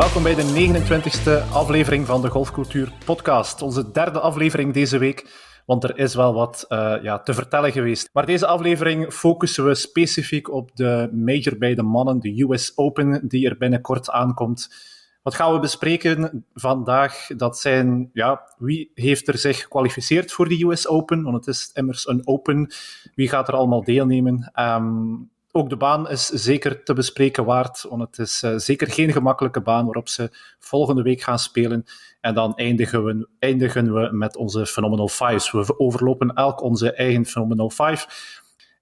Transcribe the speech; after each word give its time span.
Welkom 0.00 0.22
bij 0.22 0.34
de 0.34 0.72
29e 0.72 1.52
aflevering 1.52 2.06
van 2.06 2.22
de 2.22 2.28
Golfcultuur 2.28 2.92
Podcast. 3.04 3.62
Onze 3.62 3.90
derde 3.90 4.20
aflevering 4.20 4.72
deze 4.72 4.98
week, 4.98 5.26
want 5.66 5.84
er 5.84 5.98
is 5.98 6.14
wel 6.14 6.34
wat 6.34 6.64
uh, 6.68 6.96
ja, 7.02 7.18
te 7.18 7.34
vertellen 7.34 7.72
geweest. 7.72 8.10
Maar 8.12 8.26
deze 8.26 8.46
aflevering 8.46 9.12
focussen 9.12 9.64
we 9.64 9.74
specifiek 9.74 10.50
op 10.50 10.76
de 10.76 11.10
major 11.12 11.58
bij 11.58 11.74
de 11.74 11.82
mannen, 11.82 12.20
de 12.20 12.42
US 12.42 12.72
Open, 12.76 13.28
die 13.28 13.48
er 13.48 13.56
binnenkort 13.56 14.10
aankomt. 14.10 14.74
Wat 15.22 15.34
gaan 15.34 15.52
we 15.52 15.58
bespreken 15.58 16.44
vandaag? 16.54 17.26
Dat 17.36 17.58
zijn, 17.58 18.10
ja, 18.12 18.54
wie 18.58 18.90
heeft 18.94 19.28
er 19.28 19.38
zich 19.38 19.60
gekwalificeerd 19.60 20.32
voor 20.32 20.48
de 20.48 20.64
US 20.64 20.88
Open? 20.88 21.22
Want 21.22 21.36
het 21.36 21.46
is 21.46 21.70
immers 21.74 22.08
een 22.08 22.26
Open. 22.26 22.72
Wie 23.14 23.28
gaat 23.28 23.48
er 23.48 23.54
allemaal 23.54 23.84
deelnemen? 23.84 24.52
Um, 24.54 25.30
ook 25.52 25.68
de 25.68 25.76
baan 25.76 26.08
is 26.08 26.26
zeker 26.26 26.82
te 26.82 26.92
bespreken 26.92 27.44
waard, 27.44 27.86
want 27.88 28.02
het 28.02 28.18
is 28.18 28.42
uh, 28.42 28.52
zeker 28.56 28.90
geen 28.90 29.12
gemakkelijke 29.12 29.60
baan 29.60 29.84
waarop 29.84 30.08
ze 30.08 30.30
volgende 30.58 31.02
week 31.02 31.20
gaan 31.20 31.38
spelen. 31.38 31.84
En 32.20 32.34
dan 32.34 32.54
eindigen 32.54 33.04
we, 33.04 33.28
eindigen 33.38 33.94
we 33.94 34.08
met 34.12 34.36
onze 34.36 34.66
Phenomenal 34.66 35.08
Fives. 35.08 35.50
We 35.50 35.78
overlopen 35.78 36.34
elk 36.34 36.62
onze 36.62 36.92
eigen 36.92 37.26
Phenomenal 37.26 37.70
Five. 37.70 38.06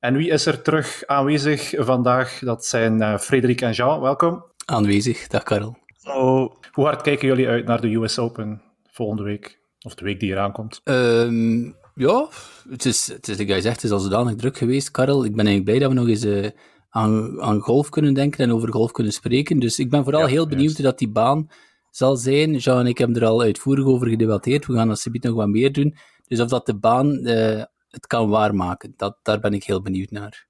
En 0.00 0.16
wie 0.16 0.30
is 0.30 0.46
er 0.46 0.62
terug 0.62 1.06
aanwezig 1.06 1.72
vandaag? 1.76 2.38
Dat 2.38 2.64
zijn 2.64 3.00
uh, 3.00 3.18
Frederik 3.18 3.60
en 3.60 3.72
Jean. 3.72 4.00
Welkom. 4.00 4.44
Aanwezig, 4.64 5.26
dag 5.26 5.42
Karel. 5.42 5.78
Oh, 6.04 6.52
hoe 6.72 6.84
hard 6.84 7.02
kijken 7.02 7.28
jullie 7.28 7.48
uit 7.48 7.66
naar 7.66 7.80
de 7.80 7.94
US 7.94 8.18
Open 8.18 8.62
volgende 8.90 9.22
week? 9.22 9.58
Of 9.80 9.94
de 9.94 10.04
week 10.04 10.20
die 10.20 10.30
eraan 10.30 10.52
komt? 10.52 10.80
Um, 10.84 11.76
ja, 11.98 12.28
het 12.68 12.84
is, 12.84 13.06
het 13.06 13.28
is, 13.28 13.36
zegt, 13.36 13.64
het 13.64 13.84
is 13.84 13.90
al 13.90 13.98
zodanig 13.98 14.34
druk 14.34 14.56
geweest, 14.56 14.90
Karel. 14.90 15.24
Ik 15.24 15.36
ben 15.36 15.46
eigenlijk 15.46 15.64
blij 15.64 15.78
dat 15.78 15.88
we 15.88 15.94
nog 15.94 16.08
eens 16.08 16.24
uh, 16.24 16.50
aan, 16.90 17.42
aan 17.42 17.60
golf 17.60 17.88
kunnen 17.88 18.14
denken 18.14 18.44
en 18.44 18.52
over 18.52 18.72
golf 18.72 18.92
kunnen 18.92 19.12
spreken. 19.12 19.58
Dus 19.58 19.78
ik 19.78 19.90
ben 19.90 20.04
vooral 20.04 20.26
heel 20.26 20.46
benieuwd 20.48 20.70
juist. 20.70 20.82
dat 20.82 20.98
die 20.98 21.10
baan 21.10 21.50
zal 21.90 22.16
zijn. 22.16 22.56
Jean 22.56 22.78
en 22.78 22.86
ik 22.86 22.98
hebben 22.98 23.22
er 23.22 23.28
al 23.28 23.42
uitvoerig 23.42 23.84
over 23.84 24.08
gedebatteerd. 24.08 24.66
We 24.66 24.74
gaan 24.74 24.88
alsjeblieft 24.88 25.24
nog 25.24 25.34
wat 25.34 25.48
meer 25.48 25.72
doen. 25.72 25.96
Dus 26.26 26.40
of 26.40 26.48
dat 26.48 26.66
de 26.66 26.78
baan 26.78 27.26
uh, 27.26 27.62
het 27.88 28.06
kan 28.06 28.28
waarmaken, 28.28 28.92
dat, 28.96 29.18
daar 29.22 29.40
ben 29.40 29.52
ik 29.52 29.64
heel 29.64 29.82
benieuwd 29.82 30.10
naar. 30.10 30.46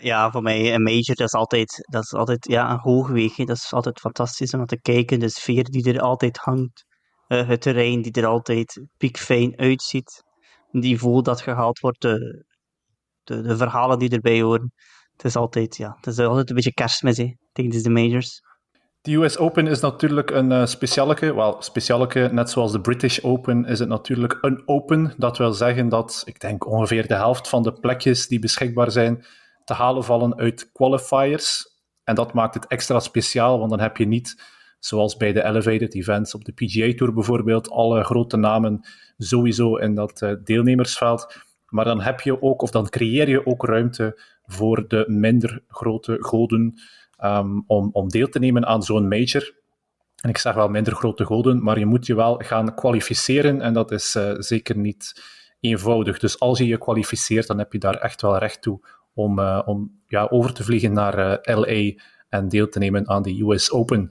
Ja, 0.00 0.30
voor 0.30 0.42
mij 0.42 0.74
een 0.74 0.82
major, 0.82 1.14
dat 1.14 1.26
is 1.26 1.32
altijd, 1.32 1.86
dat 1.90 2.02
is 2.02 2.12
altijd 2.12 2.46
ja, 2.48 2.70
een 2.70 2.78
hoogweg. 2.78 3.34
Dat 3.34 3.56
is 3.56 3.72
altijd 3.72 4.00
fantastisch 4.00 4.54
om 4.54 4.66
te 4.66 4.80
kijken. 4.80 5.18
De 5.18 5.28
sfeer 5.28 5.64
die 5.64 5.92
er 5.92 6.00
altijd 6.00 6.36
hangt. 6.36 6.84
Uh, 7.28 7.48
het 7.48 7.60
terrein 7.60 8.02
die 8.02 8.12
er 8.12 8.26
altijd 8.26 8.86
piekfijn 8.96 9.58
uitziet 9.58 10.22
niveau 10.70 11.22
dat 11.22 11.40
gehaald 11.40 11.78
wordt, 11.78 12.00
de, 12.00 12.44
de, 13.22 13.42
de, 13.42 13.56
verhalen 13.56 13.98
die 13.98 14.10
erbij 14.10 14.40
horen. 14.40 14.72
Het 15.12 15.24
is 15.24 15.36
altijd, 15.36 15.76
ja, 15.76 15.96
het 15.96 16.06
is 16.06 16.18
altijd 16.18 16.48
een 16.48 16.54
beetje 16.54 16.74
kerstmis 16.74 17.16
hè, 17.16 17.34
tegen 17.52 17.82
de 17.82 17.90
majors. 17.90 18.40
De 19.02 19.14
US 19.14 19.38
Open 19.38 19.66
is 19.66 19.80
natuurlijk 19.80 20.30
een 20.30 20.50
uh, 20.50 20.66
specialeke, 20.66 21.34
wel, 21.34 21.62
specialeke, 21.62 22.28
net 22.32 22.50
zoals 22.50 22.72
de 22.72 22.80
British 22.80 23.20
Open 23.22 23.64
is 23.64 23.78
het 23.78 23.88
natuurlijk 23.88 24.38
een 24.40 24.62
open. 24.64 25.14
Dat 25.16 25.38
wil 25.38 25.52
zeggen 25.52 25.88
dat, 25.88 26.22
ik 26.24 26.40
denk, 26.40 26.66
ongeveer 26.66 27.06
de 27.06 27.14
helft 27.14 27.48
van 27.48 27.62
de 27.62 27.72
plekjes 27.72 28.28
die 28.28 28.38
beschikbaar 28.38 28.90
zijn 28.90 29.24
te 29.64 29.74
halen 29.74 30.04
vallen 30.04 30.36
uit 30.36 30.72
qualifiers. 30.72 31.78
En 32.04 32.14
dat 32.14 32.32
maakt 32.32 32.54
het 32.54 32.66
extra 32.66 33.00
speciaal, 33.00 33.58
want 33.58 33.70
dan 33.70 33.80
heb 33.80 33.96
je 33.96 34.06
niet, 34.06 34.42
zoals 34.80 35.16
bij 35.16 35.32
de 35.32 35.44
elevated 35.44 35.94
events 35.94 36.34
op 36.34 36.44
de 36.44 36.52
PGA 36.52 36.94
Tour 36.94 37.14
bijvoorbeeld, 37.14 37.70
alle 37.70 38.04
grote 38.04 38.36
namen 38.36 38.80
sowieso 39.18 39.76
in 39.76 39.94
dat 39.94 40.22
uh, 40.22 40.32
deelnemersveld. 40.44 41.34
Maar 41.68 41.84
dan 41.84 42.00
heb 42.00 42.20
je 42.20 42.42
ook, 42.42 42.62
of 42.62 42.70
dan 42.70 42.88
creëer 42.88 43.28
je 43.28 43.46
ook 43.46 43.64
ruimte 43.64 44.20
voor 44.44 44.88
de 44.88 45.04
minder 45.08 45.62
grote 45.68 46.16
goden 46.20 46.74
um, 47.24 47.64
om, 47.66 47.90
om 47.92 48.08
deel 48.08 48.28
te 48.28 48.38
nemen 48.38 48.66
aan 48.66 48.82
zo'n 48.82 49.08
major. 49.08 49.58
En 50.22 50.28
ik 50.28 50.38
zeg 50.38 50.54
wel 50.54 50.68
minder 50.68 50.94
grote 50.94 51.24
goden, 51.24 51.62
maar 51.62 51.78
je 51.78 51.86
moet 51.86 52.06
je 52.06 52.14
wel 52.14 52.36
gaan 52.38 52.74
kwalificeren 52.74 53.60
en 53.60 53.72
dat 53.72 53.90
is 53.90 54.16
uh, 54.16 54.32
zeker 54.36 54.76
niet 54.76 55.22
eenvoudig. 55.60 56.18
Dus 56.18 56.38
als 56.38 56.58
je 56.58 56.66
je 56.66 56.78
kwalificeert, 56.78 57.46
dan 57.46 57.58
heb 57.58 57.72
je 57.72 57.78
daar 57.78 57.94
echt 57.94 58.22
wel 58.22 58.38
recht 58.38 58.62
toe 58.62 58.80
om, 59.14 59.38
uh, 59.38 59.62
om 59.64 60.00
ja, 60.06 60.26
over 60.30 60.52
te 60.52 60.64
vliegen 60.64 60.92
naar 60.92 61.38
LA 61.42 61.92
en 62.28 62.48
deel 62.48 62.68
te 62.68 62.78
nemen 62.78 63.08
aan 63.08 63.22
de 63.22 63.42
US 63.42 63.70
Open. 63.70 64.08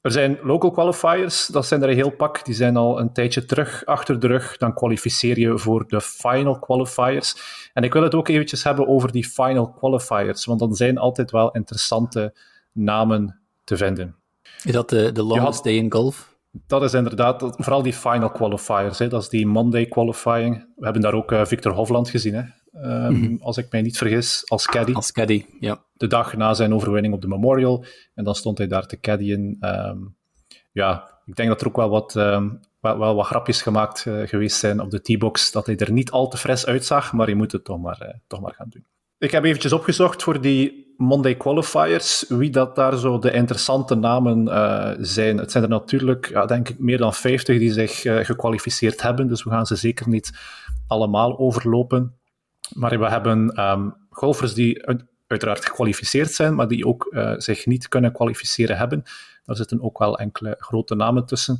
Er 0.00 0.10
zijn 0.10 0.38
local 0.42 0.70
qualifiers, 0.70 1.46
dat 1.46 1.66
zijn 1.66 1.82
er 1.82 1.88
een 1.88 1.94
heel 1.94 2.10
pak. 2.10 2.44
Die 2.44 2.54
zijn 2.54 2.76
al 2.76 3.00
een 3.00 3.12
tijdje 3.12 3.44
terug 3.44 3.84
achter 3.84 4.20
de 4.20 4.26
rug. 4.26 4.56
Dan 4.56 4.74
kwalificeer 4.74 5.38
je 5.38 5.58
voor 5.58 5.84
de 5.88 6.00
final 6.00 6.58
qualifiers. 6.58 7.34
En 7.72 7.84
ik 7.84 7.92
wil 7.92 8.02
het 8.02 8.14
ook 8.14 8.28
eventjes 8.28 8.64
hebben 8.64 8.88
over 8.88 9.12
die 9.12 9.28
final 9.28 9.70
qualifiers, 9.70 10.44
want 10.44 10.58
dan 10.58 10.74
zijn 10.74 10.98
altijd 10.98 11.30
wel 11.30 11.50
interessante 11.50 12.34
namen 12.72 13.40
te 13.64 13.76
vinden. 13.76 14.16
Is 14.64 14.72
dat 14.72 14.88
de, 14.88 15.12
de 15.12 15.22
longest 15.22 15.54
had, 15.54 15.64
day 15.64 15.74
in 15.74 15.92
golf? 15.92 16.34
Dat 16.66 16.82
is 16.82 16.94
inderdaad, 16.94 17.54
vooral 17.56 17.82
die 17.82 17.92
final 17.92 18.30
qualifiers. 18.30 18.98
Hè. 18.98 19.08
Dat 19.08 19.22
is 19.22 19.28
die 19.28 19.46
Monday 19.46 19.86
qualifying. 19.86 20.66
We 20.76 20.84
hebben 20.84 21.02
daar 21.02 21.14
ook 21.14 21.32
uh, 21.32 21.44
Victor 21.44 21.72
Hofland 21.72 22.10
gezien. 22.10 22.34
Hè. 22.34 22.42
Um, 22.74 23.16
mm 23.16 23.24
-hmm. 23.24 23.38
Als 23.40 23.56
ik 23.56 23.66
mij 23.70 23.82
niet 23.82 23.98
vergis, 23.98 24.42
als 24.46 24.66
caddy. 24.66 24.92
Als 24.92 25.12
caddy, 25.12 25.44
ja. 25.60 25.84
De 25.92 26.06
dag 26.06 26.36
na 26.36 26.54
zijn 26.54 26.74
overwinning 26.74 27.14
op 27.14 27.20
de 27.20 27.28
Memorial. 27.28 27.84
En 28.14 28.24
dan 28.24 28.34
stond 28.34 28.58
hij 28.58 28.66
daar 28.66 28.86
te 28.86 29.00
caddyen. 29.00 29.56
Um, 29.60 30.16
ja, 30.72 31.20
ik 31.24 31.36
denk 31.36 31.48
dat 31.48 31.60
er 31.60 31.66
ook 31.66 31.76
wel 31.76 31.88
wat, 31.88 32.14
um, 32.14 32.60
wel, 32.80 32.98
wel, 32.98 33.14
wat 33.14 33.26
grapjes 33.26 33.62
gemaakt 33.62 34.04
uh, 34.04 34.28
geweest 34.28 34.58
zijn 34.58 34.80
op 34.80 34.90
de 34.90 35.00
T-box. 35.00 35.52
Dat 35.52 35.66
hij 35.66 35.76
er 35.76 35.92
niet 35.92 36.10
al 36.10 36.28
te 36.28 36.36
fris 36.36 36.66
uitzag, 36.66 37.12
maar 37.12 37.28
je 37.28 37.34
moet 37.34 37.52
het 37.52 37.64
toch 37.64 37.80
maar, 37.80 37.98
uh, 38.02 38.08
toch 38.26 38.40
maar 38.40 38.54
gaan 38.54 38.68
doen. 38.68 38.86
Ik 39.18 39.30
heb 39.30 39.44
eventjes 39.44 39.72
opgezocht 39.72 40.22
voor 40.22 40.40
die 40.40 40.94
Monday 40.96 41.36
qualifiers, 41.36 42.24
wie 42.28 42.50
dat 42.50 42.76
daar 42.76 42.96
zo 42.96 43.18
de 43.18 43.32
interessante 43.32 43.94
namen 43.94 44.46
uh, 44.46 44.90
zijn. 44.98 45.38
Het 45.38 45.50
zijn 45.50 45.64
er 45.64 45.70
natuurlijk, 45.70 46.28
ja, 46.28 46.46
denk 46.46 46.68
ik, 46.68 46.78
meer 46.78 46.98
dan 46.98 47.14
50 47.14 47.58
die 47.58 47.72
zich 47.72 48.00
gekwalificeerd 48.00 49.02
hebben. 49.02 49.28
Dus 49.28 49.42
we 49.42 49.50
gaan 49.50 49.66
ze 49.66 49.76
zeker 49.76 50.08
niet 50.08 50.32
allemaal 50.86 51.38
overlopen. 51.38 52.19
Maar 52.74 52.98
we 52.98 53.08
hebben 53.08 53.60
um, 53.70 53.94
golfers 54.10 54.54
die 54.54 54.86
uiteraard 55.26 55.64
gekwalificeerd 55.64 56.32
zijn, 56.32 56.54
maar 56.54 56.68
die 56.68 56.86
ook 56.86 57.08
uh, 57.10 57.32
zich 57.36 57.66
niet 57.66 57.88
kunnen 57.88 58.12
kwalificeren 58.12 58.76
hebben. 58.76 59.02
Daar 59.44 59.56
zitten 59.56 59.82
ook 59.82 59.98
wel 59.98 60.18
enkele 60.18 60.56
grote 60.58 60.94
namen 60.94 61.26
tussen. 61.26 61.58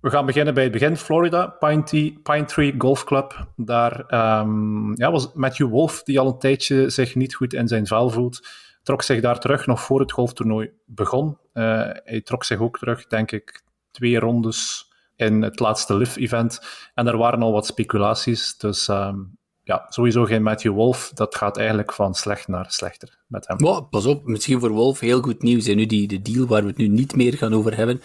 We 0.00 0.10
gaan 0.10 0.26
beginnen 0.26 0.54
bij 0.54 0.62
het 0.62 0.72
begin. 0.72 0.96
Florida, 0.96 1.46
Pine, 1.46 1.82
Pine 2.22 2.44
Tree 2.44 2.74
Golf 2.78 3.04
Club. 3.04 3.48
Daar 3.56 3.98
um, 4.40 4.96
ja, 4.96 5.10
was 5.10 5.32
Matthew 5.32 5.68
Wolf, 5.68 6.02
die 6.02 6.20
al 6.20 6.26
een 6.26 6.38
tijdje 6.38 6.90
zich 6.90 7.14
niet 7.14 7.34
goed 7.34 7.52
in 7.52 7.68
zijn 7.68 7.86
vel 7.86 8.10
voelt, 8.10 8.48
trok 8.82 9.02
zich 9.02 9.20
daar 9.20 9.40
terug 9.40 9.66
nog 9.66 9.80
voor 9.80 10.00
het 10.00 10.12
golftoernooi 10.12 10.70
begon. 10.84 11.38
Uh, 11.54 11.90
hij 12.04 12.20
trok 12.24 12.44
zich 12.44 12.60
ook 12.60 12.78
terug, 12.78 13.06
denk 13.06 13.32
ik, 13.32 13.62
twee 13.90 14.18
rondes 14.18 14.90
in 15.16 15.42
het 15.42 15.60
laatste 15.60 15.96
live-event. 15.96 16.60
En 16.94 17.06
er 17.06 17.16
waren 17.16 17.42
al 17.42 17.52
wat 17.52 17.66
speculaties, 17.66 18.56
dus 18.56 18.88
um, 18.88 19.35
ja, 19.66 19.86
sowieso 19.88 20.24
geen 20.24 20.42
Matthew 20.42 20.72
Wolf. 20.72 21.10
Dat 21.14 21.34
gaat 21.34 21.56
eigenlijk 21.56 21.92
van 21.92 22.14
slecht 22.14 22.48
naar 22.48 22.66
slechter 22.68 23.18
met 23.26 23.46
hem. 23.46 23.64
Oh, 23.64 23.90
pas 23.90 24.06
op, 24.06 24.26
misschien 24.26 24.60
voor 24.60 24.70
Wolf 24.70 25.00
heel 25.00 25.20
goed 25.20 25.42
nieuws. 25.42 25.66
En 25.66 25.76
nu 25.76 25.86
die, 25.86 26.08
de 26.08 26.22
deal 26.22 26.46
waar 26.46 26.62
we 26.62 26.68
het 26.68 26.76
nu 26.76 26.88
niet 26.88 27.16
meer 27.16 27.36
gaan 27.36 27.54
over 27.54 27.76
hebben. 27.76 28.00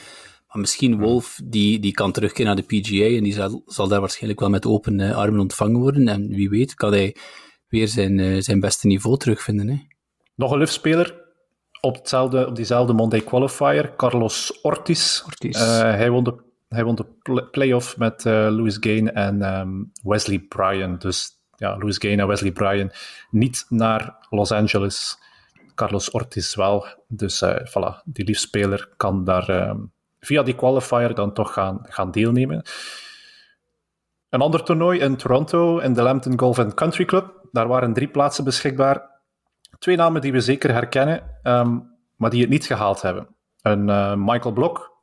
Maar 0.48 0.60
misschien. 0.62 1.00
Wolf, 1.00 1.40
die, 1.44 1.80
die 1.80 1.92
kan 1.92 2.12
terugkeren 2.12 2.46
naar 2.46 2.66
de 2.66 2.80
PGA 2.80 3.06
en 3.06 3.24
die 3.24 3.34
zal, 3.34 3.64
zal 3.66 3.88
daar 3.88 4.00
waarschijnlijk 4.00 4.40
wel 4.40 4.50
met 4.50 4.66
open 4.66 5.00
uh, 5.00 5.18
armen 5.18 5.40
ontvangen 5.40 5.80
worden. 5.80 6.08
En 6.08 6.28
wie 6.28 6.50
weet 6.50 6.74
kan 6.74 6.92
hij 6.92 7.16
weer 7.68 7.88
zijn, 7.88 8.18
uh, 8.18 8.42
zijn 8.42 8.60
beste 8.60 8.88
niveau 8.88 9.18
terugvinden. 9.18 9.68
Hè? 9.68 9.76
Nog 10.36 10.52
een 10.52 10.58
luftspeler 10.58 11.22
op, 11.82 11.96
hetzelfde, 11.96 12.48
op 12.48 12.56
diezelfde 12.56 12.94
Monday 12.94 13.22
qualifier, 13.22 13.96
Carlos 13.96 14.60
Ortiz. 14.62 15.22
Ortiz. 15.26 15.62
Uh, 15.62 15.80
hij 15.80 16.10
won 16.10 16.24
de 16.24 16.50
hij 16.70 16.84
won 16.84 16.96
de 16.96 17.06
playoff 17.52 17.98
met 17.98 18.26
uh, 18.26 18.34
Louis 18.34 18.78
Gain 18.80 19.14
en 19.14 19.60
um, 19.60 19.92
Wesley 20.04 20.40
Bryan. 20.40 20.98
Dus 20.98 21.41
ja, 21.62 21.78
Louis 21.78 21.98
Gain 21.98 22.20
en 22.20 22.28
Wesley 22.28 22.52
Bryan 22.52 22.92
niet 23.30 23.66
naar 23.70 24.16
Los 24.30 24.52
Angeles. 24.52 25.20
Carlos 25.76 26.12
Ortiz 26.12 26.56
wel. 26.56 26.86
Dus 27.08 27.42
uh, 27.42 27.56
voilà, 27.56 28.04
die 28.06 28.26
liefspeler 28.26 28.90
kan 28.98 29.24
daar 29.24 29.50
uh, 29.50 29.74
via 30.20 30.44
die 30.44 30.56
qualifier 30.56 31.16
dan 31.16 31.34
toch 31.34 31.54
gaan, 31.54 31.80
gaan 31.84 32.12
deelnemen. 32.12 32.64
Een 34.30 34.42
ander 34.42 34.64
toernooi 34.64 35.00
in 35.00 35.16
Toronto, 35.16 35.80
in 35.80 35.94
de 35.94 36.02
Lambton 36.02 36.40
Golf 36.40 36.60
and 36.60 36.74
Country 36.74 37.06
Club. 37.06 37.48
Daar 37.52 37.68
waren 37.68 37.94
drie 37.94 38.08
plaatsen 38.08 38.44
beschikbaar. 38.44 39.22
Twee 39.80 39.96
namen 39.96 40.22
die 40.22 40.32
we 40.32 40.40
zeker 40.40 40.72
herkennen, 40.72 41.40
um, 41.44 41.98
maar 42.16 42.30
die 42.30 42.42
het 42.42 42.50
niet 42.50 42.66
gehaald 42.66 43.02
hebben. 43.02 43.36
Een 43.62 43.88
uh, 43.88 44.14
Michael 44.16 44.54
Blok, 44.54 44.98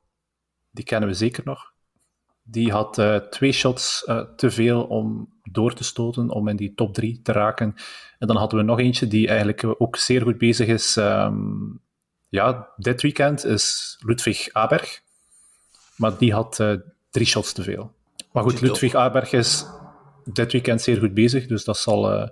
die 0.70 0.84
kennen 0.84 1.08
we 1.08 1.14
zeker 1.14 1.43
nog. 1.44 1.72
Die 2.50 2.73
had 2.73 2.99
uh, 2.99 3.17
twee 3.17 3.53
shots 3.53 4.05
uh, 4.06 4.21
te 4.37 4.50
veel 4.50 4.83
om 4.83 5.33
door 5.43 5.75
te 5.75 5.85
stoten, 5.85 6.31
om 6.31 6.49
in 6.49 6.56
die 6.56 6.75
top 6.75 6.95
drie 6.95 7.21
te 7.23 7.33
raken. 7.33 7.75
En 8.19 8.27
dan 8.27 8.37
hadden 8.37 8.59
we 8.59 8.65
nog 8.65 8.79
eentje 8.79 9.06
die 9.06 9.29
eigenlijk 9.29 9.81
ook 9.81 9.97
zeer 9.97 10.23
goed 10.23 10.39
bezig 10.39 10.67
is. 10.67 10.97
Um, 10.97 11.81
ja, 12.29 12.73
dit 12.77 13.03
weekend 13.03 13.45
is 13.45 13.97
Ludwig 14.06 14.49
Aberg. 14.53 15.00
Maar 15.97 16.19
die 16.19 16.33
had 16.33 16.59
uh, 16.61 16.75
drie 17.11 17.27
shots 17.27 17.53
te 17.53 17.62
veel. 17.62 17.93
Maar 18.33 18.43
goed, 18.43 18.61
Ludwig 18.61 18.95
Aberg 18.95 19.33
is 19.33 19.65
dit 20.25 20.53
weekend 20.53 20.83
zeer 20.83 20.99
goed 20.99 21.15
bezig, 21.15 21.47
dus 21.47 21.65
dat 21.65 21.79
zal 21.79 22.31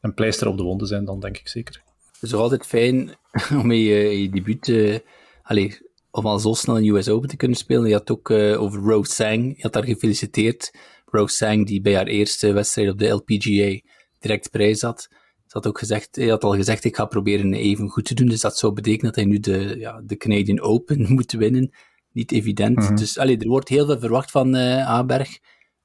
een 0.00 0.14
pleister 0.14 0.48
op 0.48 0.56
de 0.56 0.62
wonden 0.62 0.86
zijn 0.86 1.04
dan, 1.04 1.20
denk 1.20 1.36
ik 1.36 1.48
zeker. 1.48 1.82
Het 2.12 2.22
is 2.22 2.34
altijd 2.34 2.66
fijn 2.66 3.14
om 3.62 3.72
je, 3.72 4.20
je 4.20 4.30
debuut... 4.30 5.02
Allez, 5.42 5.80
om 6.10 6.26
al 6.26 6.38
zo 6.38 6.52
snel 6.52 6.76
een 6.76 6.86
US 6.86 7.08
Open 7.08 7.28
te 7.28 7.36
kunnen 7.36 7.56
spelen. 7.56 7.88
Je 7.88 7.94
had 7.94 8.10
ook 8.10 8.30
uh, 8.30 8.62
over 8.62 8.80
Rose 8.80 9.12
Sang, 9.12 9.56
je 9.56 9.62
had 9.62 9.74
haar 9.74 9.84
gefeliciteerd. 9.84 10.70
Rose 11.04 11.36
Sang, 11.36 11.66
die 11.66 11.80
bij 11.80 11.94
haar 11.94 12.06
eerste 12.06 12.52
wedstrijd 12.52 12.90
op 12.90 12.98
de 12.98 13.08
LPGA 13.08 13.80
direct 14.18 14.50
prijs 14.50 14.82
had. 14.82 15.06
Ze 15.48 15.56
had 15.56 15.66
ook 15.66 15.78
gezegd, 15.78 16.16
hij 16.16 16.28
had 16.28 16.44
al 16.44 16.54
gezegd, 16.54 16.84
ik 16.84 16.96
ga 16.96 17.04
proberen 17.04 17.54
even 17.54 17.88
goed 17.88 18.04
te 18.04 18.14
doen. 18.14 18.26
Dus 18.26 18.40
dat 18.40 18.58
zou 18.58 18.72
betekenen 18.72 19.04
dat 19.04 19.14
hij 19.14 19.24
nu 19.24 19.38
de, 19.38 19.74
ja, 19.78 20.02
de 20.04 20.16
Canadian 20.16 20.60
Open 20.60 21.06
moet 21.14 21.32
winnen. 21.32 21.70
Niet 22.12 22.32
evident. 22.32 22.76
Mhm. 22.76 22.94
Dus 22.96 23.18
allee, 23.18 23.38
er 23.38 23.48
wordt 23.48 23.68
heel 23.68 23.86
veel 23.86 23.98
verwacht 23.98 24.30
van 24.30 24.56
uh, 24.56 24.88
Aberg. 24.88 25.38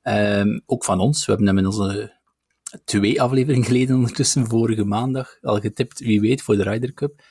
Um, 0.03 0.61
ook 0.65 0.83
van 0.83 0.99
ons. 0.99 1.25
We 1.25 1.31
hebben 1.31 1.47
hem 1.47 1.57
in 1.57 1.65
onze 1.65 2.19
twee 2.85 3.21
afleveringen 3.21 3.65
geleden 3.65 3.95
ondertussen, 3.95 4.47
vorige 4.47 4.85
maandag, 4.85 5.37
al 5.41 5.59
getipt, 5.59 5.99
wie 5.99 6.21
weet, 6.21 6.41
voor 6.41 6.55
de 6.55 6.63
Ryder 6.63 6.93
Cup. 6.93 7.21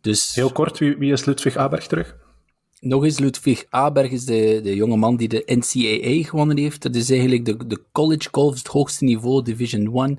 Dus, 0.00 0.34
Heel 0.34 0.52
kort, 0.52 0.78
wie, 0.78 0.96
wie 0.96 1.12
is 1.12 1.24
Ludwig 1.24 1.56
Aberg 1.56 1.86
terug? 1.86 2.23
Nog 2.84 3.04
eens, 3.04 3.18
Ludwig 3.18 3.64
Aberg 3.68 4.10
is 4.10 4.24
de, 4.24 4.60
de 4.62 4.74
jonge 4.74 4.96
man 4.96 5.16
die 5.16 5.28
de 5.28 5.42
NCAA 5.46 6.28
gewonnen 6.28 6.56
heeft. 6.56 6.82
Dat 6.82 6.94
is 6.94 7.10
eigenlijk 7.10 7.44
de, 7.44 7.66
de 7.66 7.84
college 7.92 8.28
golf, 8.30 8.58
het 8.58 8.66
hoogste 8.66 9.04
niveau, 9.04 9.42
Division 9.42 10.18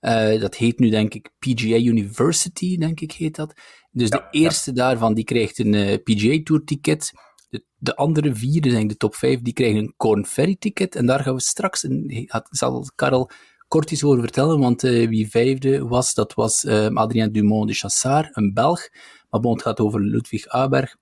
1. 0.00 0.34
Uh, 0.34 0.40
dat 0.40 0.54
heet 0.54 0.78
nu, 0.78 0.90
denk 0.90 1.14
ik, 1.14 1.30
PGA 1.38 1.76
University, 1.76 2.76
denk 2.76 3.00
ik, 3.00 3.12
heet 3.12 3.36
dat. 3.36 3.52
Dus 3.90 4.10
de 4.10 4.26
eerste 4.30 4.72
daarvan, 4.72 5.14
die 5.14 5.24
krijgt 5.24 5.58
een 5.58 5.72
uh, 5.72 5.94
PGA 6.04 6.40
Tour 6.42 6.64
ticket. 6.64 7.12
De, 7.48 7.64
de 7.78 7.96
andere 7.96 8.34
vier, 8.34 8.60
dus 8.60 8.72
de 8.72 8.96
top 8.96 9.14
vijf, 9.14 9.40
die 9.40 9.52
krijgen 9.52 9.78
een 9.78 9.94
Corn 9.96 10.26
Ferry 10.26 10.56
ticket. 10.58 10.96
En 10.96 11.06
daar 11.06 11.20
gaan 11.20 11.34
we 11.34 11.40
straks, 11.40 11.82
een, 11.82 12.28
zal 12.50 12.90
Karel 12.94 13.30
kort 13.68 13.90
iets 13.90 14.04
over 14.04 14.20
vertellen, 14.20 14.58
want 14.58 14.84
uh, 14.84 15.08
wie 15.08 15.30
vijfde 15.30 15.86
was, 15.86 16.14
dat 16.14 16.34
was 16.34 16.66
Adrien 16.66 17.32
Dumont 17.32 17.68
de 17.68 17.74
Chassard, 17.74 18.36
een 18.36 18.52
Belg. 18.54 18.88
Maar 19.30 19.40
bon, 19.40 19.52
het 19.52 19.62
gaat 19.62 19.80
over 19.80 20.00
Ludwig 20.00 20.46
Aberg. 20.46 20.96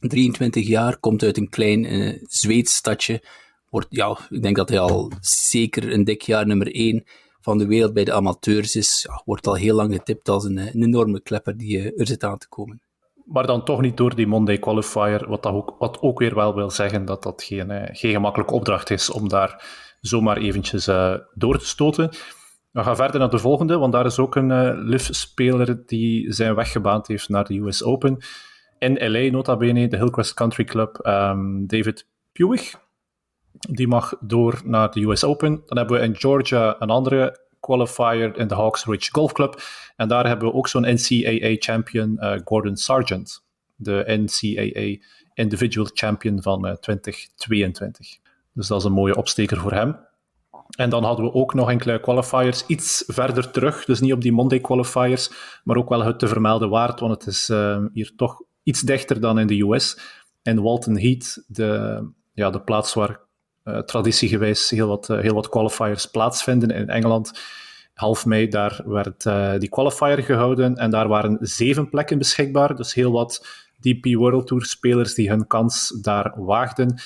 23 0.00 0.66
jaar, 0.66 0.98
komt 0.98 1.22
uit 1.22 1.36
een 1.36 1.48
klein 1.48 1.84
uh, 1.84 2.22
Zweeds 2.22 2.74
stadje. 2.74 3.22
Wordt, 3.70 3.86
ja, 3.90 4.18
ik 4.30 4.42
denk 4.42 4.56
dat 4.56 4.68
hij 4.68 4.78
al 4.78 5.12
zeker 5.20 5.92
een 5.92 6.04
dik 6.04 6.22
jaar 6.22 6.46
nummer 6.46 6.74
1 6.74 7.04
van 7.40 7.58
de 7.58 7.66
wereld 7.66 7.92
bij 7.92 8.04
de 8.04 8.12
amateurs 8.12 8.76
is. 8.76 9.08
Wordt 9.24 9.46
al 9.46 9.54
heel 9.54 9.74
lang 9.74 9.94
getipt 9.94 10.28
als 10.28 10.44
een, 10.44 10.58
een 10.58 10.82
enorme 10.82 11.20
klepper 11.20 11.56
die 11.56 11.78
uh, 11.78 12.00
er 12.00 12.06
zit 12.06 12.24
aan 12.24 12.38
te 12.38 12.48
komen. 12.48 12.80
Maar 13.24 13.46
dan 13.46 13.64
toch 13.64 13.80
niet 13.80 13.96
door 13.96 14.14
die 14.14 14.26
Monday 14.26 14.58
Qualifier, 14.58 15.28
wat, 15.28 15.42
dat 15.42 15.52
ook, 15.52 15.74
wat 15.78 16.00
ook 16.00 16.18
weer 16.18 16.34
wel 16.34 16.54
wil 16.54 16.70
zeggen 16.70 17.04
dat 17.04 17.22
dat 17.22 17.42
geen, 17.42 17.88
geen 17.92 18.12
gemakkelijke 18.12 18.54
opdracht 18.54 18.90
is 18.90 19.10
om 19.10 19.28
daar 19.28 19.64
zomaar 20.00 20.36
eventjes 20.36 20.84
door 21.34 21.58
te 21.58 21.66
stoten. 21.66 22.10
We 22.70 22.82
gaan 22.82 22.96
verder 22.96 23.20
naar 23.20 23.30
de 23.30 23.38
volgende, 23.38 23.78
want 23.78 23.92
daar 23.92 24.06
is 24.06 24.18
ook 24.18 24.36
een 24.36 24.50
uh, 24.50 24.70
LIV-speler 24.74 25.82
die 25.86 26.32
zijn 26.32 26.54
weg 26.54 26.72
gebaand 26.72 27.06
heeft 27.06 27.28
naar 27.28 27.44
de 27.44 27.58
US 27.58 27.82
Open 27.82 28.18
in 28.78 29.10
LA, 29.10 29.30
nota 29.30 29.56
bene, 29.56 29.88
de 29.88 29.96
Hillcrest 29.96 30.34
Country 30.34 30.64
Club, 30.64 31.06
um, 31.06 31.66
David 31.66 32.06
Puig. 32.32 32.86
Die 33.70 33.88
mag 33.88 34.14
door 34.20 34.60
naar 34.64 34.90
de 34.90 35.00
US 35.00 35.24
Open. 35.24 35.62
Dan 35.66 35.78
hebben 35.78 35.98
we 36.00 36.04
in 36.04 36.16
Georgia 36.16 36.76
een 36.78 36.90
andere 36.90 37.46
qualifier 37.60 38.36
in 38.36 38.48
de 38.48 38.54
Hawks 38.54 38.84
Ridge 38.84 39.10
Golf 39.12 39.32
Club. 39.32 39.62
En 39.96 40.08
daar 40.08 40.26
hebben 40.26 40.48
we 40.48 40.54
ook 40.54 40.68
zo'n 40.68 40.86
NCAA-champion, 40.86 42.16
uh, 42.20 42.34
Gordon 42.44 42.76
Sargent. 42.76 43.46
De 43.76 44.04
NCAA 44.06 45.06
Individual 45.34 45.90
Champion 45.92 46.42
van 46.42 46.66
uh, 46.66 46.72
2022. 46.72 48.18
Dus 48.52 48.66
dat 48.66 48.78
is 48.78 48.84
een 48.84 48.92
mooie 48.92 49.16
opsteker 49.16 49.56
voor 49.56 49.72
hem. 49.72 50.06
En 50.76 50.90
dan 50.90 51.04
hadden 51.04 51.24
we 51.24 51.32
ook 51.32 51.54
nog 51.54 51.70
enkele 51.70 52.00
qualifiers 52.00 52.66
iets 52.66 53.04
verder 53.06 53.50
terug. 53.50 53.84
Dus 53.84 54.00
niet 54.00 54.12
op 54.12 54.20
die 54.20 54.32
Monday 54.32 54.60
qualifiers, 54.60 55.30
maar 55.64 55.76
ook 55.76 55.88
wel 55.88 56.02
het 56.04 56.18
te 56.18 56.28
vermelden 56.28 56.68
waard, 56.68 57.00
want 57.00 57.12
het 57.12 57.26
is 57.26 57.50
uh, 57.50 57.84
hier 57.92 58.12
toch 58.16 58.42
iets 58.68 58.80
dichter 58.80 59.20
dan 59.20 59.38
in 59.38 59.46
de 59.46 59.60
US. 59.60 59.98
En 60.42 60.62
Walton 60.62 60.98
Heat, 60.98 61.44
de, 61.46 62.02
ja, 62.32 62.50
de 62.50 62.60
plaats 62.60 62.94
waar 62.94 63.20
uh, 63.64 63.78
traditiegewijs 63.78 64.70
heel 64.70 64.88
wat, 64.88 65.08
uh, 65.08 65.20
heel 65.20 65.34
wat 65.34 65.48
qualifiers 65.48 66.06
plaatsvinden 66.06 66.70
in 66.70 66.88
Engeland. 66.88 67.40
Half 67.94 68.26
mei, 68.26 68.48
daar 68.48 68.80
werd 68.84 69.24
uh, 69.24 69.58
die 69.58 69.68
qualifier 69.68 70.22
gehouden 70.22 70.76
en 70.76 70.90
daar 70.90 71.08
waren 71.08 71.38
zeven 71.40 71.88
plekken 71.88 72.18
beschikbaar. 72.18 72.76
Dus 72.76 72.94
heel 72.94 73.12
wat 73.12 73.46
DP 73.80 74.14
World 74.14 74.46
Tour 74.46 74.64
spelers 74.64 75.14
die 75.14 75.28
hun 75.28 75.46
kans 75.46 75.98
daar 76.02 76.34
waagden. 76.36 77.00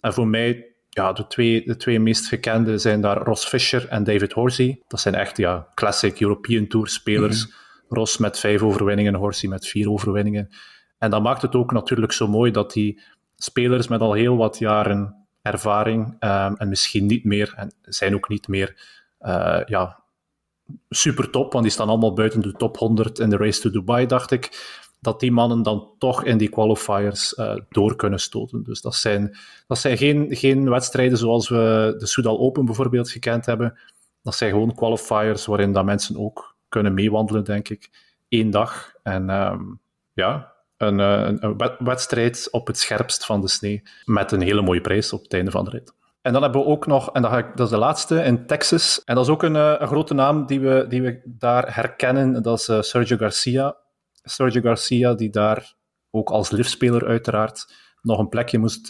En 0.00 0.12
voor 0.12 0.28
mij, 0.28 0.66
ja, 0.88 1.12
de 1.12 1.26
twee, 1.26 1.64
de 1.64 1.76
twee 1.76 2.00
meest 2.00 2.26
gekende 2.26 2.78
zijn 2.78 3.00
daar 3.00 3.16
Ross 3.16 3.46
Fisher 3.46 3.88
en 3.88 4.04
David 4.04 4.32
Horsey. 4.32 4.80
Dat 4.88 5.00
zijn 5.00 5.14
echt 5.14 5.36
ja, 5.36 5.68
classic 5.74 6.20
European 6.20 6.66
Tour 6.66 6.88
spelers. 6.88 7.46
Mm 7.46 7.52
Ross 7.88 8.18
met 8.18 8.38
vijf 8.38 8.62
overwinningen, 8.62 9.14
Horsey 9.14 9.48
met 9.48 9.66
vier 9.66 9.90
overwinningen. 9.90 10.48
En 11.04 11.10
dat 11.10 11.22
maakt 11.22 11.42
het 11.42 11.54
ook 11.54 11.72
natuurlijk 11.72 12.12
zo 12.12 12.28
mooi 12.28 12.50
dat 12.50 12.72
die 12.72 13.00
spelers 13.36 13.88
met 13.88 14.00
al 14.00 14.12
heel 14.12 14.36
wat 14.36 14.58
jaren 14.58 15.26
ervaring 15.42 16.06
um, 16.06 16.56
en 16.56 16.68
misschien 16.68 17.06
niet 17.06 17.24
meer, 17.24 17.54
en 17.56 17.72
zijn 17.82 18.14
ook 18.14 18.28
niet 18.28 18.48
meer, 18.48 18.76
uh, 19.20 19.60
ja, 19.66 20.02
super 20.88 21.30
top, 21.30 21.52
want 21.52 21.64
die 21.64 21.72
staan 21.72 21.88
allemaal 21.88 22.12
buiten 22.12 22.40
de 22.40 22.52
top 22.52 22.76
100 22.76 23.18
in 23.18 23.30
de 23.30 23.36
Race 23.36 23.60
to 23.60 23.70
Dubai, 23.70 24.06
dacht 24.06 24.30
ik, 24.30 24.72
dat 25.00 25.20
die 25.20 25.32
mannen 25.32 25.62
dan 25.62 25.88
toch 25.98 26.24
in 26.24 26.38
die 26.38 26.48
qualifiers 26.48 27.32
uh, 27.32 27.56
door 27.68 27.96
kunnen 27.96 28.18
stoten. 28.18 28.62
Dus 28.62 28.80
dat 28.80 28.94
zijn, 28.94 29.36
dat 29.66 29.78
zijn 29.78 29.96
geen, 29.96 30.36
geen 30.36 30.70
wedstrijden 30.70 31.18
zoals 31.18 31.48
we 31.48 31.94
de 31.98 32.06
Soudal 32.06 32.38
Open 32.38 32.64
bijvoorbeeld 32.64 33.10
gekend 33.10 33.46
hebben. 33.46 33.78
Dat 34.22 34.34
zijn 34.34 34.50
gewoon 34.50 34.74
qualifiers 34.74 35.46
waarin 35.46 35.72
dat 35.72 35.84
mensen 35.84 36.16
ook 36.16 36.56
kunnen 36.68 36.94
meewandelen, 36.94 37.44
denk 37.44 37.68
ik. 37.68 37.90
Eén 38.28 38.50
dag. 38.50 38.92
En 39.02 39.30
um, 39.30 39.80
ja, 40.12 40.53
een, 40.86 41.40
eh, 41.40 41.68
wedstrijd 41.78 42.48
op 42.50 42.66
het 42.66 42.78
scherpst 42.78 43.26
van 43.26 43.40
de 43.40 43.48
sneeuw. 43.48 43.78
Met 44.04 44.32
een 44.32 44.40
hele 44.40 44.62
mooie 44.62 44.80
prijs 44.80 45.12
op 45.12 45.22
het 45.22 45.32
einde 45.32 45.50
van 45.50 45.64
de 45.64 45.70
rit. 45.70 45.92
En 46.22 46.32
dan 46.32 46.42
hebben 46.42 46.60
we 46.60 46.66
ook 46.66 46.86
nog, 46.86 47.12
en 47.12 47.22
dat, 47.22 47.60
is 47.60 47.68
de 47.68 47.78
laatste, 47.78 48.22
in 48.22 48.46
Texas. 48.46 49.02
En 49.04 49.14
dat 49.14 49.24
is 49.24 49.30
ook 49.30 49.42
een, 49.42 49.56
eh, 49.56 49.74
een 49.78 49.86
grote 49.86 50.14
naam 50.14 50.46
die 50.46 50.60
we, 50.60 50.84
die 50.88 51.02
we 51.02 51.20
daar 51.24 51.74
herkennen. 51.74 52.42
Dat 52.42 52.58
is 52.58 52.68
uh, 52.68 52.80
Sergio 52.80 53.16
Garcia. 53.16 53.76
Sergio 54.22 54.60
Garcia, 54.60 55.14
die 55.14 55.30
daar 55.30 55.74
ook 56.10 56.30
als 56.30 56.50
liftspeler 56.50 57.06
uiteraard 57.06 57.72
nog 58.02 58.18
een 58.18 58.28
plekje 58.28 58.58
moest 58.58 58.88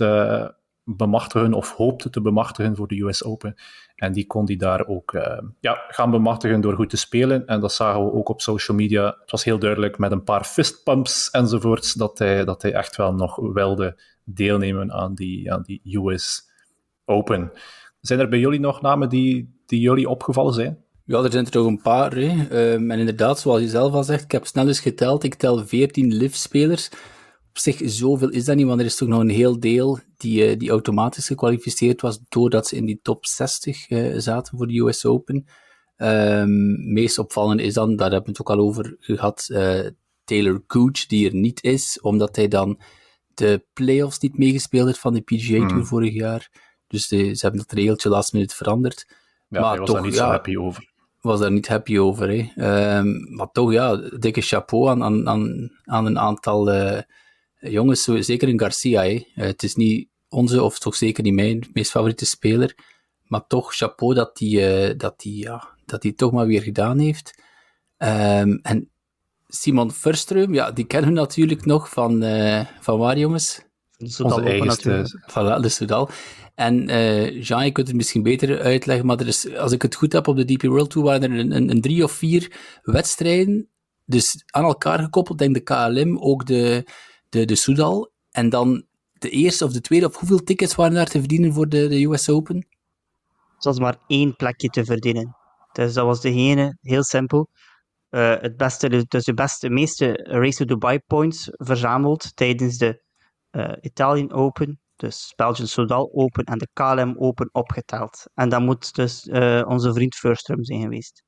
bemachtigen 0.85 1.53
of 1.53 1.73
hoopte 1.73 2.11
te 2.11 2.21
bemachtigen 2.21 2.77
voor 2.77 2.89
de 2.89 3.01
US 3.01 3.25
Open. 3.25 3.55
En 3.95 4.13
die 4.13 4.27
kon 4.27 4.45
die 4.45 4.57
daar 4.57 4.87
ook 4.87 5.13
uh, 5.13 5.39
ja, 5.61 5.85
gaan 5.89 6.11
bemachtigen 6.11 6.61
door 6.61 6.75
goed 6.75 6.91
te 6.91 6.97
spelen. 6.97 7.47
En 7.47 7.61
dat 7.61 7.73
zagen 7.73 8.05
we 8.05 8.13
ook 8.13 8.29
op 8.29 8.41
social 8.41 8.77
media. 8.77 9.17
Het 9.21 9.31
was 9.31 9.45
heel 9.45 9.59
duidelijk 9.59 9.99
met 9.99 10.13
een 10.13 10.25
paar 10.25 10.45
fistpumps 10.45 11.31
enzovoorts 11.31 11.93
dat 11.93 12.19
hij, 12.19 12.45
dat 12.45 12.63
hij 12.63 12.73
echt 12.73 12.97
wel 12.97 13.15
nog 13.15 13.37
wilde 13.37 14.01
deelnemen 14.25 14.93
aan 14.93 15.15
die, 15.15 15.53
aan 15.53 15.63
die 15.63 15.81
US 15.99 16.53
Open. 17.05 17.53
Zijn 18.01 18.21
er 18.21 18.29
bij 18.29 18.39
jullie 18.39 18.61
nog 18.61 18.81
namen 18.81 19.09
die, 19.09 19.61
die 19.67 19.81
jullie 19.81 20.09
opgevallen 20.09 20.55
zijn? 20.55 20.85
Ja, 21.05 21.23
er 21.23 21.33
zijn 21.33 21.45
er 21.45 21.51
toch 21.51 21.67
een 21.67 21.83
paar. 21.83 22.13
Hè. 22.13 22.73
Um, 22.73 22.91
en 22.91 22.99
inderdaad, 22.99 23.39
zoals 23.39 23.61
je 23.61 23.69
zelf 23.69 23.93
al 23.93 24.05
zegt, 24.05 24.25
ik 24.25 24.33
heb 24.33 24.47
snel 24.47 24.67
eens 24.67 24.81
geteld. 24.81 25.25
Ik 25.25 25.35
tel 25.35 25.67
14 25.67 26.15
live-spelers 26.15 26.91
op 27.55 27.61
zich, 27.61 27.81
zoveel 27.85 28.31
is 28.31 28.45
dat 28.45 28.57
niet, 28.57 28.67
want 28.67 28.81
er 28.81 28.87
is 28.87 28.97
toch 28.97 29.09
nog 29.09 29.21
een 29.21 29.29
heel 29.29 29.61
deel 29.61 29.99
die, 30.17 30.51
uh, 30.51 30.59
die 30.59 30.71
automatisch 30.71 31.27
gekwalificeerd 31.27 32.01
was 32.01 32.21
doordat 32.29 32.67
ze 32.67 32.77
in 32.77 32.85
die 32.85 33.01
top 33.03 33.27
60 33.27 33.91
uh, 33.91 34.15
eh, 34.15 34.21
zaten 34.21 34.59
voor 34.59 34.67
de 34.67 34.79
US 34.79 35.05
Open. 35.05 35.47
Um, 35.97 36.93
meest 36.93 37.19
opvallend 37.19 37.61
is 37.61 37.75
dan, 37.75 37.97
daar 37.97 38.11
hebben 38.11 38.33
we 38.33 38.39
het 38.39 38.41
ook 38.41 38.57
al 38.57 38.65
over 38.65 38.97
gehad, 38.99 39.47
uh, 39.51 39.87
Taylor 40.25 40.63
Gooch, 40.67 41.07
die 41.07 41.29
er 41.29 41.35
niet 41.35 41.63
is, 41.63 42.01
omdat 42.01 42.37
hij 42.37 42.49
dan 42.49 42.81
de 43.35 43.65
playoffs 43.73 44.19
niet 44.19 44.39
meegespeeld 44.39 44.87
heeft 44.87 44.99
van 44.99 45.15
de 45.15 45.21
PGA 45.21 45.59
Tour 45.59 45.71
hmm. 45.71 45.87
vorig 45.87 46.13
jaar. 46.13 46.51
Dus 46.87 47.09
de, 47.09 47.35
ze 47.35 47.47
hebben 47.47 47.61
dat 47.67 47.79
regeltje 47.79 48.09
last 48.09 48.33
minute 48.33 48.55
veranderd. 48.55 49.07
Ja, 49.49 49.61
maar 49.61 49.79
was 49.79 49.87
toch, 49.87 49.97
daar 49.97 50.05
niet 50.05 50.15
ja, 50.15 50.25
zo 50.25 50.31
happy 50.31 50.57
over. 50.57 50.93
Was 51.21 51.41
daar 51.41 51.53
niet 51.53 51.69
happy 51.69 51.99
over, 51.99 52.29
hè. 52.29 52.99
Um, 52.99 53.35
maar 53.35 53.51
toch, 53.53 53.73
ja, 53.73 53.97
dikke 53.97 54.41
chapeau 54.41 54.89
aan, 54.89 55.03
aan, 55.03 55.29
aan, 55.29 55.71
aan 55.85 56.07
een 56.07 56.19
aantal 56.19 56.71
jongens, 57.71 58.05
zeker 58.05 58.49
in 58.49 58.59
Garcia, 58.59 59.03
hè. 59.03 59.09
Eh, 59.35 59.47
het 59.47 59.63
is 59.63 59.75
niet 59.75 60.09
onze, 60.29 60.63
of 60.63 60.79
toch 60.79 60.95
zeker 60.95 61.23
niet 61.23 61.35
mijn 61.35 61.69
meest 61.73 61.91
favoriete 61.91 62.27
speler, 62.27 62.75
maar 63.23 63.47
toch 63.47 63.75
chapeau 63.75 64.15
dat 64.15 64.39
hij 64.39 64.89
uh, 64.89 64.95
dat 64.97 65.21
die, 65.21 65.39
ja, 65.39 65.69
dat 65.87 66.03
die 66.03 66.15
toch 66.15 66.33
maar 66.33 66.47
weer 66.47 66.63
gedaan 66.63 66.99
heeft. 66.99 67.43
Um, 67.99 68.59
en 68.63 68.91
Simon 69.47 69.93
Verström, 69.93 70.51
ja, 70.51 70.71
die 70.71 70.85
kennen 70.85 71.11
we 71.11 71.17
natuurlijk 71.17 71.65
nog 71.65 71.89
van, 71.89 72.25
uh, 72.25 72.61
van 72.81 72.99
waar, 72.99 73.19
jongens? 73.19 73.63
Onze 73.99 74.43
eigen 74.43 75.07
Voilà, 75.31 75.61
de 75.61 75.69
Soudal. 75.69 76.11
En 76.55 76.91
uh, 76.91 77.43
Jean, 77.43 77.65
je 77.65 77.73
kunt 77.73 77.87
het 77.87 77.97
misschien 77.97 78.23
beter 78.23 78.61
uitleggen, 78.61 79.07
maar 79.07 79.21
er 79.21 79.27
is, 79.27 79.57
als 79.57 79.73
ik 79.73 79.83
het 79.83 79.95
goed 79.95 80.13
heb, 80.13 80.29
op 80.29 80.37
de 80.37 80.45
DP 80.45 80.63
World 80.63 80.91
Tour 80.91 81.07
waren 81.07 81.33
er 81.33 81.39
een, 81.39 81.53
een, 81.53 81.71
een 81.71 81.81
drie 81.81 82.05
of 82.05 82.13
vier 82.13 82.53
wedstrijden, 82.83 83.69
dus 84.05 84.43
aan 84.47 84.65
elkaar 84.65 84.99
gekoppeld, 84.99 85.39
denk 85.39 85.55
de 85.55 85.61
KLM, 85.61 86.19
ook 86.19 86.47
de, 86.47 86.85
de, 87.35 87.45
de 87.45 87.55
Soudal. 87.55 88.13
En 88.31 88.49
dan 88.49 88.87
de 89.13 89.31
eerste 89.31 89.65
of 89.65 89.73
de 89.73 89.81
tweede, 89.81 90.07
of 90.07 90.17
hoeveel 90.17 90.43
tickets 90.43 90.75
waren 90.75 90.95
daar 90.95 91.07
te 91.07 91.19
verdienen 91.19 91.53
voor 91.53 91.69
de, 91.69 91.89
de 91.89 92.05
US 92.05 92.29
Open? 92.29 92.57
Het 93.55 93.65
was 93.65 93.79
maar 93.79 93.97
één 94.07 94.37
plekje 94.37 94.69
te 94.69 94.85
verdienen. 94.85 95.37
Dus 95.73 95.93
dat 95.93 96.05
was 96.05 96.21
degene, 96.21 96.79
heel 96.81 97.03
simpel. 97.03 97.49
Uh, 98.11 98.41
het 98.41 98.57
beste, 98.57 99.07
dus 99.09 99.25
de 99.25 99.35
beste, 99.35 99.69
meeste 99.69 100.13
Race 100.13 100.57
to 100.57 100.65
Dubai 100.65 100.99
points 101.07 101.49
verzameld 101.51 102.37
tijdens 102.37 102.79
de 102.79 103.03
uh, 103.51 103.73
Italian 103.81 104.33
Open, 104.33 104.81
dus 104.97 105.33
Belgian 105.37 105.67
Sodal 105.67 106.11
Open 106.13 106.45
en 106.45 106.59
de 106.59 106.69
KLM 106.73 107.15
Open 107.19 107.49
opgeteld. 107.53 108.25
En 108.35 108.49
dat 108.49 108.61
moet 108.61 108.95
dus 108.95 109.25
uh, 109.25 109.63
onze 109.69 109.93
vriend 109.93 110.15
Furstrum 110.15 110.65
zijn 110.65 110.81
geweest. 110.81 111.23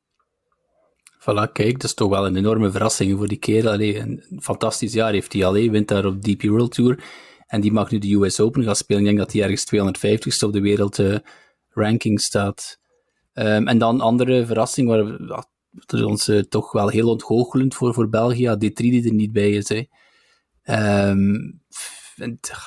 Voilà, 1.30 1.52
kijk, 1.52 1.72
dat 1.72 1.84
is 1.84 1.94
toch 1.94 2.08
wel 2.08 2.26
een 2.26 2.36
enorme 2.36 2.70
verrassing 2.70 3.18
voor 3.18 3.28
die 3.28 3.38
kerel. 3.38 3.72
Allee, 3.72 3.98
een 3.98 4.22
fantastisch 4.40 4.92
jaar 4.92 5.12
heeft 5.12 5.32
hij 5.32 5.44
al, 5.44 5.52
wint 5.52 5.88
daar 5.88 6.04
op 6.04 6.22
DP 6.22 6.42
World 6.42 6.72
Tour. 6.72 7.04
En 7.46 7.60
die 7.60 7.72
mag 7.72 7.90
nu 7.90 7.98
de 7.98 8.14
US 8.14 8.40
Open 8.40 8.64
gaan 8.64 8.76
spelen. 8.76 9.00
Ik 9.00 9.06
denk 9.06 9.18
dat 9.18 9.32
hij 9.32 9.42
ergens 9.42 9.74
250ste 9.74 10.46
op 10.46 10.52
de 10.52 10.60
wereld 10.60 10.98
uh, 10.98 11.16
ranking 11.68 12.20
staat. 12.20 12.78
Um, 13.32 13.68
en 13.68 13.78
dan 13.78 14.00
andere 14.00 14.46
verrassing, 14.46 14.88
waar 14.88 15.26
dat 15.26 15.92
is 15.92 16.02
ons 16.02 16.28
uh, 16.28 16.42
toch 16.42 16.72
wel 16.72 16.88
heel 16.88 17.08
ontgoochelend 17.08 17.74
voor, 17.74 17.94
voor 17.94 18.08
België. 18.08 18.48
D3 18.48 18.72
die 18.74 19.04
er 19.04 19.14
niet 19.14 19.32
bij 19.32 19.50
is. 19.50 19.68
Hè. 19.68 19.82
Um, 21.10 21.60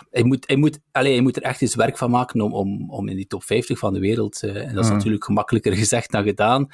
hij, 0.10 0.24
moet, 0.24 0.48
hij, 0.48 0.56
moet, 0.56 0.80
allez, 0.92 1.12
hij 1.12 1.22
moet 1.22 1.36
er 1.36 1.44
echt 1.44 1.62
eens 1.62 1.76
werk 1.76 1.98
van 1.98 2.10
maken 2.10 2.42
om, 2.42 2.54
om, 2.54 2.90
om 2.92 3.08
in 3.08 3.16
die 3.16 3.28
top 3.28 3.44
50 3.44 3.80
van 3.80 3.94
de 3.94 4.00
wereld. 4.00 4.44
Uh, 4.44 4.56
en 4.56 4.76
dat 4.76 4.84
is 4.84 4.90
mm. 4.90 4.96
natuurlijk 4.96 5.24
gemakkelijker 5.24 5.76
gezegd 5.76 6.12
dan 6.12 6.24
gedaan. 6.24 6.70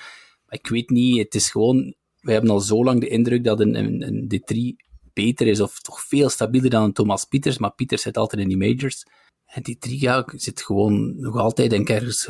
Ik 0.50 0.68
weet 0.68 0.90
niet, 0.90 1.18
het 1.18 1.36
is 1.36 1.50
gewoon. 1.50 1.96
We 2.20 2.32
hebben 2.32 2.50
al 2.50 2.60
zo 2.60 2.84
lang 2.84 3.00
de 3.00 3.08
indruk 3.08 3.44
dat 3.44 3.60
een, 3.60 3.76
een, 3.76 4.02
een 4.02 4.32
D3 4.36 4.86
beter 5.14 5.48
is, 5.48 5.62
of 5.62 5.80
toch 5.80 6.02
veel 6.02 6.30
stabieler 6.30 6.70
dan 6.70 6.84
een 6.84 6.94
Thomas 6.94 7.26
Pieters. 7.26 7.58
Maar 7.58 7.74
Pieters 7.74 8.02
zit 8.02 8.18
altijd 8.18 8.42
in 8.42 8.48
die 8.48 8.58
majors. 8.58 9.04
En 9.46 9.62
die 9.62 9.78
drie 9.78 10.02
ja, 10.02 10.24
zit 10.28 10.62
gewoon 10.62 11.20
nog 11.20 11.36
altijd, 11.36 11.70
denk 11.70 11.90
ik, 11.90 11.96
ergens 11.96 12.30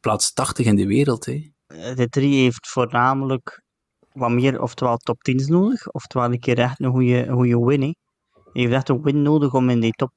plaats 0.00 0.32
80 0.32 0.66
in 0.66 0.76
de 0.76 0.86
wereld. 0.86 1.24
Hè. 1.24 1.52
Eh, 1.66 1.94
de 1.96 2.08
drie 2.08 2.42
heeft 2.42 2.68
voornamelijk 2.68 3.62
wat 4.12 4.30
meer, 4.30 4.62
oftewel 4.62 4.96
top 4.96 5.16
10's 5.30 5.46
nodig, 5.46 5.90
oftewel 5.90 6.32
een 6.32 6.40
keer 6.40 6.58
echt 6.58 6.80
een 6.80 6.90
goede, 6.90 7.28
goede 7.30 7.58
win. 7.58 7.96
Je 8.52 8.60
hebt 8.62 8.74
echt 8.74 8.88
een 8.88 9.02
win 9.02 9.22
nodig 9.22 9.54
om 9.54 9.70
in 9.70 9.80
die 9.80 9.92
top. 9.92 10.12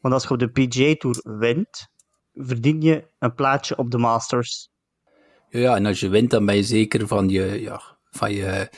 Want 0.00 0.14
als 0.14 0.22
je 0.22 0.30
op 0.30 0.38
de 0.38 0.48
PGA 0.48 0.94
Tour 0.94 1.38
wint, 1.38 1.88
verdien 2.32 2.80
je 2.80 3.08
een 3.18 3.34
plaatsje 3.34 3.76
op 3.76 3.90
de 3.90 3.98
Masters. 3.98 4.68
Ja, 5.60 5.76
en 5.76 5.86
als 5.86 6.00
je 6.00 6.08
wint, 6.08 6.30
dan 6.30 6.46
ben 6.46 6.56
je 6.56 6.62
zeker 6.62 7.06
van 7.06 7.28
je, 7.28 7.60
ja, 7.60 7.80
van 8.10 8.32
je 8.32 8.68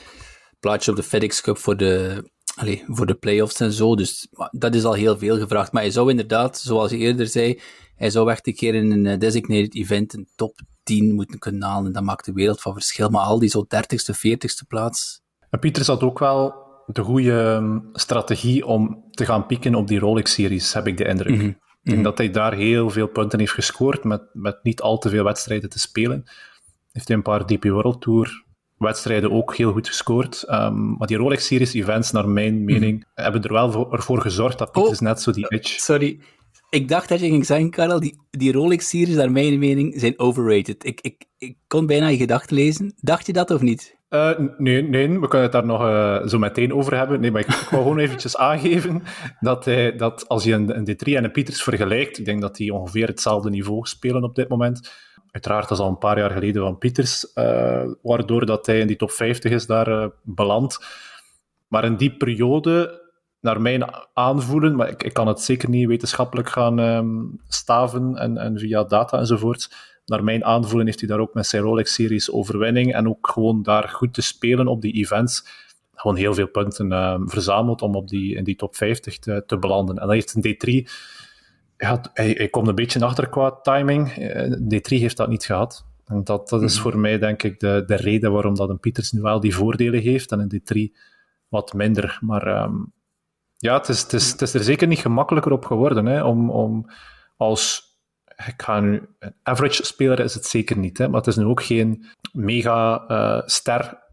plaatsje 0.61 0.91
op 0.91 0.97
de 0.97 1.03
FedEx 1.03 1.41
Cup 1.41 1.59
voor 1.59 1.77
de, 1.77 2.25
allez, 2.55 2.83
voor 2.87 3.07
de 3.07 3.15
playoffs 3.15 3.61
en 3.61 3.73
zo. 3.73 3.97
Dus 3.97 4.29
dat 4.51 4.75
is 4.75 4.85
al 4.85 4.93
heel 4.93 5.19
veel 5.19 5.39
gevraagd. 5.39 5.73
Maar 5.73 5.85
je 5.85 5.91
zou 5.91 6.11
inderdaad, 6.11 6.59
zoals 6.59 6.91
je 6.91 6.97
eerder 6.97 7.27
zei, 7.27 7.61
hij 7.95 8.11
zou 8.11 8.31
echt 8.31 8.47
een 8.47 8.55
keer 8.55 8.75
in 8.75 8.91
een 8.91 9.07
eh, 9.07 9.19
designated 9.19 9.75
event 9.75 10.15
een 10.15 10.29
top 10.35 10.61
10 10.83 11.15
moeten 11.15 11.39
kunnen 11.39 11.63
halen. 11.63 11.87
En 11.87 11.93
dat 11.93 12.03
maakt 12.03 12.25
de 12.25 12.33
wereld 12.33 12.61
van 12.61 12.73
verschil. 12.73 13.09
Maar 13.09 13.25
al 13.25 13.39
die 13.39 13.49
zo 13.49 13.65
30ste, 13.65 14.17
40ste 14.17 14.67
plaats. 14.69 15.21
En 15.51 15.59
Pieter 15.59 15.87
had 15.87 16.03
ook 16.03 16.19
wel 16.19 16.55
de 16.87 17.03
goede 17.03 17.43
ehm, 17.43 17.79
strategie 17.93 18.67
om 18.67 19.05
te 19.11 19.25
gaan 19.25 19.47
pieken 19.47 19.75
op 19.75 19.89
die 19.89 19.99
Rolex-series, 19.99 20.73
heb 20.73 20.87
ik 20.87 20.97
de 20.97 21.05
indruk. 21.05 21.41
Ik 21.41 21.93
denk 21.93 21.97
mhm. 21.97 22.03
dat 22.03 22.19
hij 22.19 22.31
daar 22.31 22.55
heel 22.55 22.91
veel 22.91 23.07
punten 23.07 23.39
heeft 23.39 23.53
gescoord 23.53 24.05
met, 24.05 24.23
met 24.33 24.59
niet 24.63 24.81
al 24.81 24.99
te 24.99 25.09
veel 25.09 25.25
wedstrijden 25.25 25.71
te 25.71 25.79
spelen. 25.79 26.25
Heeft 26.97 27.09
hij 27.09 27.17
een 27.17 27.23
paar 27.23 27.47
DP 27.47 27.65
World 27.65 28.01
Tour 28.01 28.45
wedstrijden 28.77 29.33
ook 29.33 29.57
heel 29.57 29.73
goed 29.73 29.89
gescoord. 29.89 30.45
Um, 30.51 30.97
maar 30.97 31.07
die 31.07 31.17
Rolex-series 31.17 31.75
events, 31.75 32.13
naar 32.13 32.29
mijn 32.29 32.55
mhm. 32.55 32.65
mening, 32.65 33.07
hebben 33.15 33.43
er 33.43 33.53
wel 33.53 33.73
voor, 33.73 33.93
ervoor 33.93 34.21
gezorgd 34.21 34.59
dat 34.59 34.73
Pieters 34.73 34.99
oh, 34.99 35.05
net 35.05 35.23
zo 35.23 35.33
die 35.33 35.49
edge... 35.49 35.81
Sorry, 35.81 36.21
ik 36.71 36.89
dacht 36.89 37.09
dat 37.09 37.21
je 37.21 37.27
ging 37.27 37.47
zeggen, 37.47 37.71
Karel, 37.71 38.01
die, 38.01 38.21
die 38.31 38.53
Rolex-series, 38.53 39.17
naar 39.17 39.33
mijn 39.33 39.59
mening, 39.59 40.01
zijn 40.01 40.19
overrated. 40.19 40.85
Ik, 40.85 41.01
ik, 41.01 41.25
ik 41.39 41.57
kon 41.67 41.87
bijna 41.87 42.09
je 42.09 42.17
gedachten 42.17 42.57
lezen. 42.57 42.95
Dacht 42.97 43.27
je 43.27 43.33
dat 43.33 43.51
of 43.51 43.61
niet? 43.61 43.97
Uh, 44.11 44.39
nee, 44.59 44.83
nee, 44.83 45.09
we 45.09 45.29
kunnen 45.29 45.43
het 45.43 45.53
daar 45.53 45.67
nog 45.67 45.83
uh, 45.83 46.27
zo 46.27 46.39
meteen 46.39 46.73
over 46.73 46.97
hebben. 46.97 47.21
Nee, 47.21 47.31
maar 47.31 47.41
ik, 47.41 47.47
ik 47.47 47.69
wil 47.71 47.81
gewoon 47.81 47.99
eventjes 47.99 48.37
aangeven 48.49 49.03
dat, 49.41 49.65
hij, 49.65 49.97
dat 49.97 50.29
als 50.29 50.45
je 50.45 50.53
een, 50.53 50.77
een 50.77 50.91
D3 50.91 51.13
en 51.13 51.25
een 51.25 51.31
Pieters 51.31 51.63
vergelijkt, 51.63 52.19
ik 52.19 52.25
denk 52.25 52.41
dat 52.41 52.57
die 52.57 52.75
ongeveer 52.75 53.07
hetzelfde 53.07 53.51
niveau 53.51 53.87
spelen 53.87 54.25
op 54.25 54.35
dit 54.35 54.49
moment. 54.49 55.05
Uiteraard, 55.37 55.69
dat 55.69 55.79
is 55.79 55.85
al 55.85 55.91
een 55.91 55.99
paar 55.99 56.19
jaar 56.19 56.31
geleden 56.31 56.63
van 56.63 56.79
Pieters, 56.79 57.33
uh, 57.35 57.83
waardoor 58.03 58.47
dat 58.47 58.67
hij 58.67 58.79
in 58.79 58.87
die 58.87 58.97
top 58.97 59.11
50 59.11 59.53
is 59.53 59.67
daar 59.67 60.11
beland. 60.23 60.79
Maar 61.69 61.85
in 61.85 61.97
die 61.97 62.17
periode 62.17 63.03
naar 63.41 63.61
mijn 63.61 63.85
aanvoelen, 64.15 64.77
maar 64.77 64.89
ik, 64.89 65.03
ik 65.03 65.13
kan 65.13 65.27
het 65.27 65.41
zeker 65.41 65.69
niet 65.69 65.87
wetenschappelijk 65.87 66.49
gaan 66.49 66.79
um, 66.79 67.41
staven 67.49 68.17
en, 68.17 68.37
en 68.37 68.59
via 68.59 68.85
data 68.85 69.19
enzovoort. 69.19 69.71
Naar 70.05 70.25
mijn 70.25 70.45
aanvoelen 70.45 70.87
heeft 70.87 71.01
hij 71.01 71.09
daar 71.09 71.21
ook 71.21 71.35
met 71.35 71.47
zijn 71.47 71.63
Rolex-series 71.63 72.31
overwinning 72.31 72.95
en 72.95 73.09
ook 73.09 73.29
gewoon 73.31 73.63
daar 73.63 73.89
goed 73.89 74.15
te 74.15 74.23
spelen 74.23 74.67
op 74.67 74.81
die 74.81 74.93
events. 74.93 75.47
Gewoon 75.95 76.17
heel 76.17 76.35
veel 76.35 76.49
punten 76.49 76.93
um, 76.93 77.31
verzameld 77.31 77.83
om 77.83 77.95
op 77.95 78.09
die, 78.09 78.35
in 78.35 78.45
die 78.45 78.57
top 78.57 78.77
50 78.77 79.19
te, 79.19 79.45
te 79.47 79.59
belanden. 79.59 79.95
En 79.95 80.07
dan 80.07 80.15
heeft 80.15 80.35
een 80.35 80.85
D3, 80.85 80.91
hij, 81.77 82.31
hij 82.31 82.49
komt 82.49 82.69
een 82.69 82.75
beetje 82.75 83.05
achter 83.05 83.29
qua 83.29 83.51
timing. 83.63 84.11
Eh, 84.11 84.53
D3 84.53 84.99
heeft 84.99 85.17
dat 85.17 85.29
niet 85.29 85.45
gehad. 85.45 85.87
En 86.05 86.25
dat, 86.25 86.49
dat 86.49 86.63
is 86.63 86.75
mhm. 86.75 86.83
voor 86.83 86.99
mij 86.99 87.19
denk 87.19 87.43
ik 87.43 87.61
de, 87.61 87.83
de 87.87 87.97
reden 87.97 88.33
waarom 88.33 88.55
dat 88.55 88.69
een 88.69 88.81
Pieters 88.81 89.13
nu 89.13 89.21
wel 89.21 89.41
die 89.41 89.55
voordelen 89.55 90.01
heeft 90.01 90.33
en 90.33 90.41
een 90.41 90.61
D3 90.61 90.99
wat 91.49 91.73
minder. 91.73 92.19
Maar 92.21 92.63
um, 92.63 92.93
ja, 93.57 93.77
het 93.77 93.89
is, 93.89 94.03
het, 94.03 94.13
is, 94.13 94.31
het 94.31 94.43
is 94.43 94.55
er 94.55 94.65
zeker 94.65 94.87
niet 94.87 94.99
gemakkelijker 94.99 95.53
op 95.53 95.65
geworden. 95.65 96.07
Hè, 96.07 96.25
om, 96.25 96.51
om 96.51 96.91
als 97.37 97.85
ik 98.47 98.63
ga 98.63 98.81
nu, 98.81 99.03
een 99.19 99.35
average 99.43 99.85
speler 99.85 100.21
is 100.21 100.35
het 100.35 100.47
zeker 100.47 100.79
niet, 100.79 100.99
hè, 100.99 101.09
maar 101.09 101.19
het 101.19 101.27
is 101.27 101.37
nu 101.37 101.45
ook 101.45 101.63
geen 101.63 102.07
mega 102.33 103.05
uh, 103.09 103.43
ster 103.45 104.05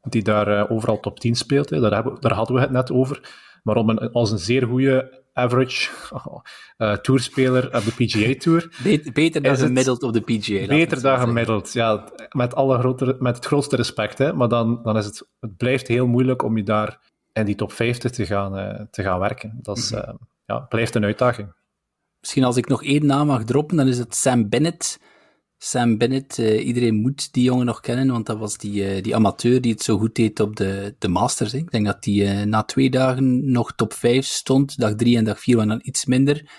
die 0.00 0.22
daar 0.22 0.48
uh, 0.48 0.70
overal 0.70 1.00
top 1.00 1.20
10 1.20 1.34
speelt. 1.34 1.70
Hè. 1.70 1.80
Daar, 1.80 1.94
hebben, 1.94 2.20
daar 2.20 2.32
hadden 2.32 2.56
we 2.56 2.62
het 2.62 2.70
net 2.70 2.92
over. 2.92 3.46
Maar 3.62 3.76
om 3.76 3.88
een, 3.88 4.12
als 4.12 4.30
een 4.30 4.38
zeer 4.38 4.66
goede 4.66 5.24
average 5.38 5.90
uh, 6.78 6.92
tourspeler 6.96 7.76
op 7.76 7.84
de 7.84 7.92
PGA 7.92 8.34
Tour. 8.38 8.72
beter 9.12 9.42
dan 9.42 9.56
gemiddeld 9.56 10.02
op 10.02 10.12
de 10.12 10.20
PGA. 10.20 10.66
Beter 10.66 11.02
dan 11.02 11.18
gemiddeld, 11.18 11.72
ja. 11.72 12.04
Met, 12.30 12.54
alle 12.54 12.78
grotere, 12.78 13.16
met 13.18 13.36
het 13.36 13.44
grootste 13.44 13.76
respect. 13.76 14.18
Hè, 14.18 14.32
maar 14.32 14.48
dan, 14.48 14.82
dan 14.82 14.96
is 14.96 15.04
het, 15.04 15.28
het 15.40 15.56
blijft 15.56 15.88
heel 15.88 16.06
moeilijk 16.06 16.42
om 16.42 16.56
je 16.56 16.62
daar 16.62 17.00
in 17.32 17.44
die 17.44 17.54
top 17.54 17.72
50 17.72 18.10
te 18.10 18.26
gaan, 18.26 18.58
uh, 18.58 18.80
te 18.90 19.02
gaan 19.02 19.18
werken. 19.18 19.58
Dat 19.62 19.76
is, 19.76 19.92
uh, 19.92 20.08
ja, 20.44 20.58
blijft 20.58 20.94
een 20.94 21.04
uitdaging. 21.04 21.56
Misschien 22.20 22.44
als 22.44 22.56
ik 22.56 22.68
nog 22.68 22.84
één 22.84 23.06
naam 23.06 23.26
mag 23.26 23.44
droppen, 23.44 23.76
dan 23.76 23.86
is 23.86 23.98
het 23.98 24.14
Sam 24.14 24.48
Bennett. 24.48 24.98
Sam 25.58 25.98
Bennett, 25.98 26.38
uh, 26.38 26.66
iedereen 26.66 26.94
moet 26.94 27.32
die 27.32 27.44
jongen 27.44 27.66
nog 27.66 27.80
kennen, 27.80 28.06
want 28.06 28.26
dat 28.26 28.38
was 28.38 28.58
die, 28.58 29.00
die 29.00 29.14
amateur 29.14 29.60
die 29.60 29.72
het 29.72 29.82
zo 29.82 29.98
goed 29.98 30.14
deed 30.14 30.40
op 30.40 30.56
de, 30.56 30.94
de 30.98 31.08
Masters. 31.08 31.52
Hè. 31.52 31.58
Ik 31.58 31.70
denk 31.70 31.86
dat 31.86 32.04
hij 32.04 32.44
na 32.44 32.62
twee 32.62 32.90
dagen 32.90 33.50
nog 33.50 33.74
top 33.74 33.92
5 33.92 34.26
stond. 34.26 34.78
Dag 34.78 34.94
3 34.94 35.16
en 35.16 35.24
dag 35.24 35.40
4 35.40 35.56
waren 35.56 35.70
dan 35.70 35.80
iets 35.82 36.04
minder. 36.04 36.50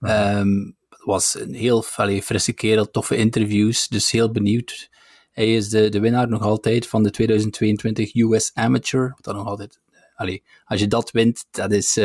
Um, 0.00 0.76
was 1.04 1.40
een 1.40 1.54
heel 1.54 1.84
allee, 1.96 2.22
frisse 2.22 2.52
kerel, 2.52 2.90
toffe 2.90 3.16
interviews, 3.16 3.88
dus 3.88 4.10
heel 4.10 4.30
benieuwd. 4.30 4.90
Hij 5.32 5.54
is 5.54 5.68
de, 5.68 5.88
de 5.88 6.00
winnaar 6.00 6.28
nog 6.28 6.42
altijd 6.42 6.86
van 6.86 7.02
de 7.02 7.10
2022 7.10 8.14
US 8.14 8.50
Amateur, 8.54 9.08
wat 9.08 9.24
dan 9.24 9.34
nog 9.34 9.46
altijd 9.46 9.80
allee, 10.14 10.42
als 10.64 10.80
je 10.80 10.86
dat 10.86 11.10
wint, 11.10 11.46
dat 11.50 11.72
is... 11.72 11.96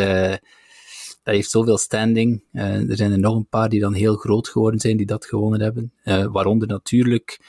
Dat 1.23 1.33
heeft 1.33 1.49
zoveel 1.49 1.77
standing. 1.77 2.43
Uh, 2.53 2.89
er 2.89 2.95
zijn 2.95 3.11
er 3.11 3.19
nog 3.19 3.35
een 3.35 3.47
paar 3.47 3.69
die 3.69 3.79
dan 3.79 3.93
heel 3.93 4.15
groot 4.15 4.47
geworden 4.47 4.79
zijn, 4.79 4.97
die 4.97 5.05
dat 5.05 5.25
gewonnen 5.25 5.61
hebben. 5.61 5.93
Uh, 6.03 6.25
waaronder 6.25 6.67
natuurlijk 6.67 7.39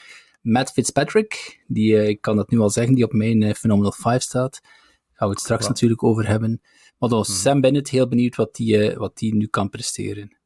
Matt 0.41 0.71
Fitzpatrick, 0.71 1.63
die, 1.67 2.07
ik 2.07 2.21
kan 2.21 2.35
dat 2.35 2.49
nu 2.49 2.59
al 2.59 2.69
zeggen, 2.69 2.95
die 2.95 3.03
op 3.03 3.13
mijn 3.13 3.55
Phenomenal 3.55 3.91
5 3.91 4.21
staat. 4.21 4.59
Daar 4.61 4.71
gaan 5.13 5.27
we 5.27 5.33
het 5.33 5.43
straks 5.43 5.67
natuurlijk 5.67 6.03
over 6.03 6.27
hebben. 6.27 6.61
Maar 6.97 7.09
dan 7.09 7.19
mhm. 7.19 7.31
Sam 7.31 7.61
Bennett, 7.61 7.89
heel 7.89 8.07
benieuwd 8.07 8.35
wat 8.35 8.55
die, 8.55 8.95
wat 8.95 9.17
die 9.17 9.35
nu 9.35 9.47
kan 9.47 9.69
presteren. 9.69 10.37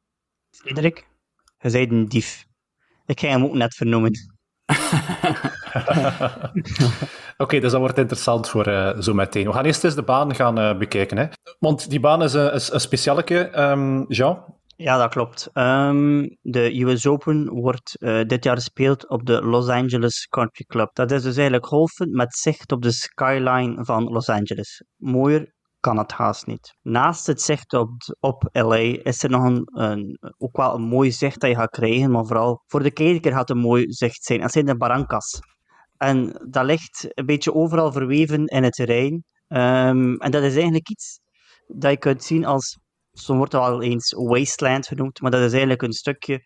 Frederik, 0.50 1.08
je 1.60 1.70
zei 1.70 1.88
een 1.88 2.08
dief. 2.08 2.46
Ik 3.06 3.20
ga 3.20 3.28
hem 3.28 3.44
ook 3.44 3.54
net 3.54 3.76
vernoemen. 3.76 4.37
Oké, 7.38 7.60
dus 7.60 7.72
dat 7.72 7.80
wordt 7.80 7.98
interessant 7.98 8.50
voor 8.50 8.68
uh, 8.68 9.00
zo 9.00 9.14
meteen. 9.14 9.46
We 9.46 9.54
gaan 9.54 9.66
eerst 9.66 9.84
eens 9.84 9.96
de 9.96 10.04
baan 10.04 10.36
gaan 10.36 10.60
uh, 10.60 10.78
bekijken. 10.78 11.18
Hè? 11.18 11.26
Want 11.60 11.90
die 11.90 12.00
baan 12.00 12.24
is, 12.24 12.34
is 12.34 12.72
een 12.72 12.80
specialeke, 12.80 13.62
um, 13.62 14.06
Jean. 14.08 14.56
Ja, 14.76 14.98
dat 14.98 15.10
klopt. 15.10 15.50
Um, 15.54 16.38
de 16.42 16.82
US 16.82 17.08
Open 17.08 17.50
wordt 17.50 17.98
dit 18.28 18.44
jaar 18.44 18.56
gespeeld 18.56 19.10
op 19.10 19.26
de 19.26 19.42
Los 19.42 19.68
Angeles 19.68 20.28
Country 20.30 20.66
Club. 20.66 20.90
Dat 20.94 21.12
is 21.12 21.22
dus 21.22 21.36
eigenlijk 21.36 21.66
golfen 21.66 22.12
met 22.12 22.36
zicht 22.36 22.72
op 22.72 22.82
de 22.82 22.92
skyline 22.92 23.86
van 23.86 24.04
Los 24.04 24.30
Angeles. 24.30 24.84
Mooier 24.96 25.56
kan 25.80 25.98
het 25.98 26.12
haast 26.12 26.46
niet. 26.46 26.76
Naast 26.82 27.28
het 27.28 27.42
zicht 27.42 27.74
op, 27.74 27.92
op 28.20 28.50
LA 28.52 28.76
is 29.04 29.24
er 29.24 29.30
nog 29.30 29.44
een, 29.44 30.18
ook 30.38 30.58
wel 30.58 30.76
een 30.76 30.82
mooi 30.88 31.12
zicht 31.12 31.40
dat 31.42 31.50
je 31.50 31.56
gaat 31.56 31.70
krijgen, 31.70 32.12
maar 32.12 32.26
vooral 32.26 32.64
voor 32.68 32.84
de 32.84 32.92
kijker 32.92 33.32
gaat 33.32 33.48
het 33.48 33.58
een 33.58 33.64
mooi 33.64 33.92
zicht 33.92 34.24
zijn. 34.24 34.40
Dat 34.40 34.52
zijn 34.52 34.66
de 34.66 34.78
Barrancas. 34.78 35.40
En 35.98 36.48
dat 36.50 36.66
ligt 36.66 37.08
een 37.10 37.26
beetje 37.26 37.54
overal 37.54 37.92
verweven 37.92 38.46
in 38.46 38.64
het 38.64 38.74
terrein. 38.74 39.24
Um, 39.48 40.18
en 40.18 40.32
dat 40.32 40.44
is 40.44 40.54
eigenlijk 40.54 40.90
iets 40.90 41.20
dat 41.68 41.92
je 41.92 41.98
kunt 41.98 42.24
zien 42.24 42.46
als, 42.46 42.80
zo 43.12 43.36
wordt 43.36 43.54
het 43.54 43.62
wel 43.62 43.82
eens 43.82 44.14
wasteland 44.14 44.88
genoemd, 44.88 45.22
maar 45.22 45.32
dat 45.32 45.42
is 45.42 45.52
eigenlijk 45.52 45.82
een 45.82 45.94
stukje 45.94 46.42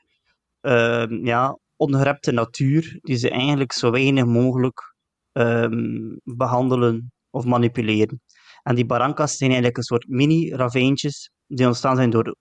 um, 0.62 1.26
ja, 1.26 1.58
ongerepte 1.76 2.32
natuur 2.32 3.00
die 3.02 3.16
ze 3.16 3.30
eigenlijk 3.30 3.72
zo 3.72 3.92
weinig 3.92 4.26
mogelijk 4.26 4.96
um, 5.32 6.20
behandelen 6.24 7.12
of 7.30 7.46
manipuleren. 7.46 8.22
En 8.64 8.76
die 8.76 8.86
barrancas 8.86 9.36
zijn 9.36 9.50
eigenlijk 9.50 9.78
een 9.78 9.84
soort 9.84 10.08
mini-ravijntjes 10.08 11.30
die 11.48 11.68
ontstaan 11.68 11.96
zijn 11.96 12.10
door, 12.10 12.36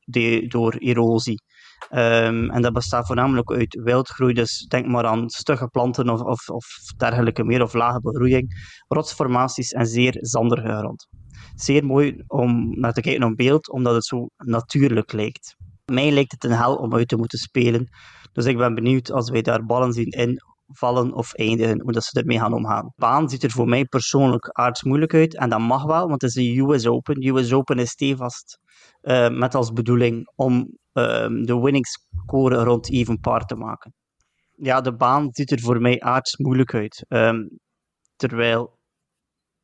door 0.49 0.75
erosie. 0.75 1.43
Ehm, 1.89 2.51
en 2.51 2.63
dat 2.63 2.73
bestaat 2.73 3.07
voornamelijk 3.07 3.51
uit 3.51 3.81
wildgroei, 3.83 4.33
dus 4.33 4.67
denk 4.69 4.87
maar 4.87 5.07
aan 5.07 5.31
stugge 5.31 5.67
planten 5.67 6.09
of, 6.09 6.21
of, 6.21 6.49
of 6.49 6.67
dergelijke 6.97 7.45
meer, 7.45 7.63
of 7.63 7.75
lage 7.75 8.01
begroeiing, 8.01 8.75
rotsformaties 8.89 9.73
en 9.73 9.87
zeer 9.87 10.17
zandige 10.21 10.77
grond. 10.77 11.09
Zeer 11.55 11.85
mooi 11.85 12.23
om 12.27 12.81
naar 12.81 12.93
te 12.93 13.01
kijken 13.01 13.23
op 13.23 13.37
beeld, 13.37 13.71
omdat 13.71 13.95
het 13.95 14.05
zo 14.05 14.29
natuurlijk 14.37 15.13
lijkt. 15.13 15.57
Mij 15.85 16.11
lijkt 16.11 16.33
het 16.33 16.45
een 16.45 16.57
hel 16.57 16.77
om 16.77 16.95
uit 16.95 17.09
te 17.09 17.17
moeten 17.17 17.39
spelen, 17.39 17.89
dus 18.33 18.45
ik 18.45 18.57
ben 18.57 18.75
benieuwd 18.75 19.13
als 19.13 19.31
wij 19.31 19.43
daar 19.43 19.65
ballen 19.65 19.93
zien 19.93 20.11
in 20.11 20.41
vallen 20.73 21.13
of 21.13 21.35
eindigen, 21.35 21.81
hoe 21.81 21.93
dat 21.93 22.05
ze 22.05 22.21
ermee 22.21 22.39
gaan 22.39 22.53
omgaan. 22.53 22.93
Baan 22.97 23.29
ziet 23.29 23.43
er 23.43 23.51
voor 23.51 23.69
mij 23.69 23.85
persoonlijk 23.85 24.49
aardsmoeilijk 24.49 25.15
uit, 25.15 25.37
en 25.37 25.51
dat 25.51 25.61
mag 25.61 25.85
wel, 25.85 26.09
want 26.09 26.23
het 26.23 26.37
is 26.37 26.37
een 26.37 26.59
US 26.59 26.87
Open. 26.87 27.27
US 27.27 27.53
Open 27.53 27.79
is 27.79 27.91
stevast 27.91 28.59
uh, 29.03 29.29
met 29.29 29.55
als 29.55 29.73
bedoeling 29.73 30.33
om 30.35 30.53
um, 30.93 31.47
de 31.47 31.61
winning 31.61 31.87
score 31.87 32.63
rond 32.63 32.91
even 32.91 33.21
par 33.21 33.45
te 33.45 33.55
maken. 33.55 33.95
Ja, 34.57 34.81
de 34.81 34.95
baan 34.95 35.29
ziet 35.31 35.51
er 35.51 35.61
voor 35.61 35.81
mij 35.81 36.01
aardsmoeilijk 36.01 36.75
uit. 36.75 37.05
Um, 37.09 37.49
terwijl 38.17 38.79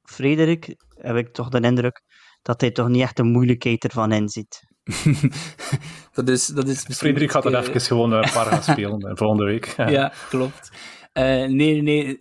Frederik, 0.02 0.76
heb 0.88 1.16
ik 1.16 1.32
toch 1.32 1.48
de 1.48 1.60
indruk, 1.60 2.02
dat 2.42 2.60
hij 2.60 2.70
toch 2.70 2.88
niet 2.88 3.02
echt 3.02 3.16
de 3.16 3.22
moeilijkheid 3.22 3.84
ervan 3.84 4.12
inziet. 4.12 4.60
dat 6.14 6.28
is, 6.28 6.47
dat 6.47 6.69
is 6.69 6.85
Frederik 6.88 7.31
gaat 7.31 7.45
er 7.45 7.52
uh... 7.52 7.59
even 7.59 7.81
gewoon 7.81 8.12
een 8.12 8.31
paar 8.33 8.47
gaan 8.47 8.62
spelen 8.62 9.16
volgende 9.19 9.45
week. 9.45 9.75
ja, 9.76 10.12
klopt. 10.28 10.71
Uh, 11.14 11.45
nee, 11.45 11.83
nee. 11.83 12.19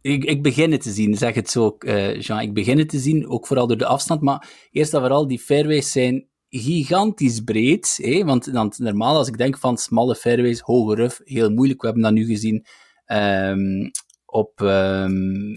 Ik, 0.00 0.24
ik 0.24 0.42
begin 0.42 0.72
het 0.72 0.82
te 0.82 0.90
zien, 0.90 1.14
zeg 1.14 1.34
het 1.34 1.50
zo, 1.50 1.76
uh, 1.78 2.20
Jean. 2.20 2.40
Ik 2.40 2.54
begin 2.54 2.78
het 2.78 2.88
te 2.88 2.98
zien, 2.98 3.28
ook 3.28 3.46
vooral 3.46 3.66
door 3.66 3.76
de 3.76 3.86
afstand. 3.86 4.20
Maar 4.20 4.48
eerst 4.70 4.94
en 4.94 5.00
vooral, 5.00 5.26
die 5.26 5.38
fairways 5.38 5.92
zijn 5.92 6.28
gigantisch 6.48 7.40
breed. 7.40 7.98
Hè? 8.02 8.24
Want, 8.24 8.46
want 8.46 8.78
normaal, 8.78 9.16
als 9.16 9.28
ik 9.28 9.38
denk 9.38 9.58
van 9.58 9.78
smalle 9.78 10.14
fairways, 10.14 10.60
hoge 10.60 10.94
ruf, 10.94 11.20
heel 11.24 11.50
moeilijk. 11.50 11.80
We 11.80 11.86
hebben 11.86 12.04
dat 12.04 12.12
nu 12.12 12.24
gezien 12.24 12.66
um, 13.06 13.90
op 14.24 14.60
um, 14.60 15.54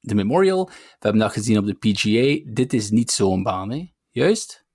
de 0.00 0.14
Memorial. 0.14 0.66
We 0.66 0.72
hebben 0.98 1.20
dat 1.20 1.32
gezien 1.32 1.58
op 1.58 1.66
de 1.66 1.74
PGA. 1.74 2.52
Dit 2.52 2.72
is 2.72 2.90
niet 2.90 3.10
zo'n 3.10 3.42
baan, 3.42 3.70
hè? 3.70 3.84
juist? 4.10 4.65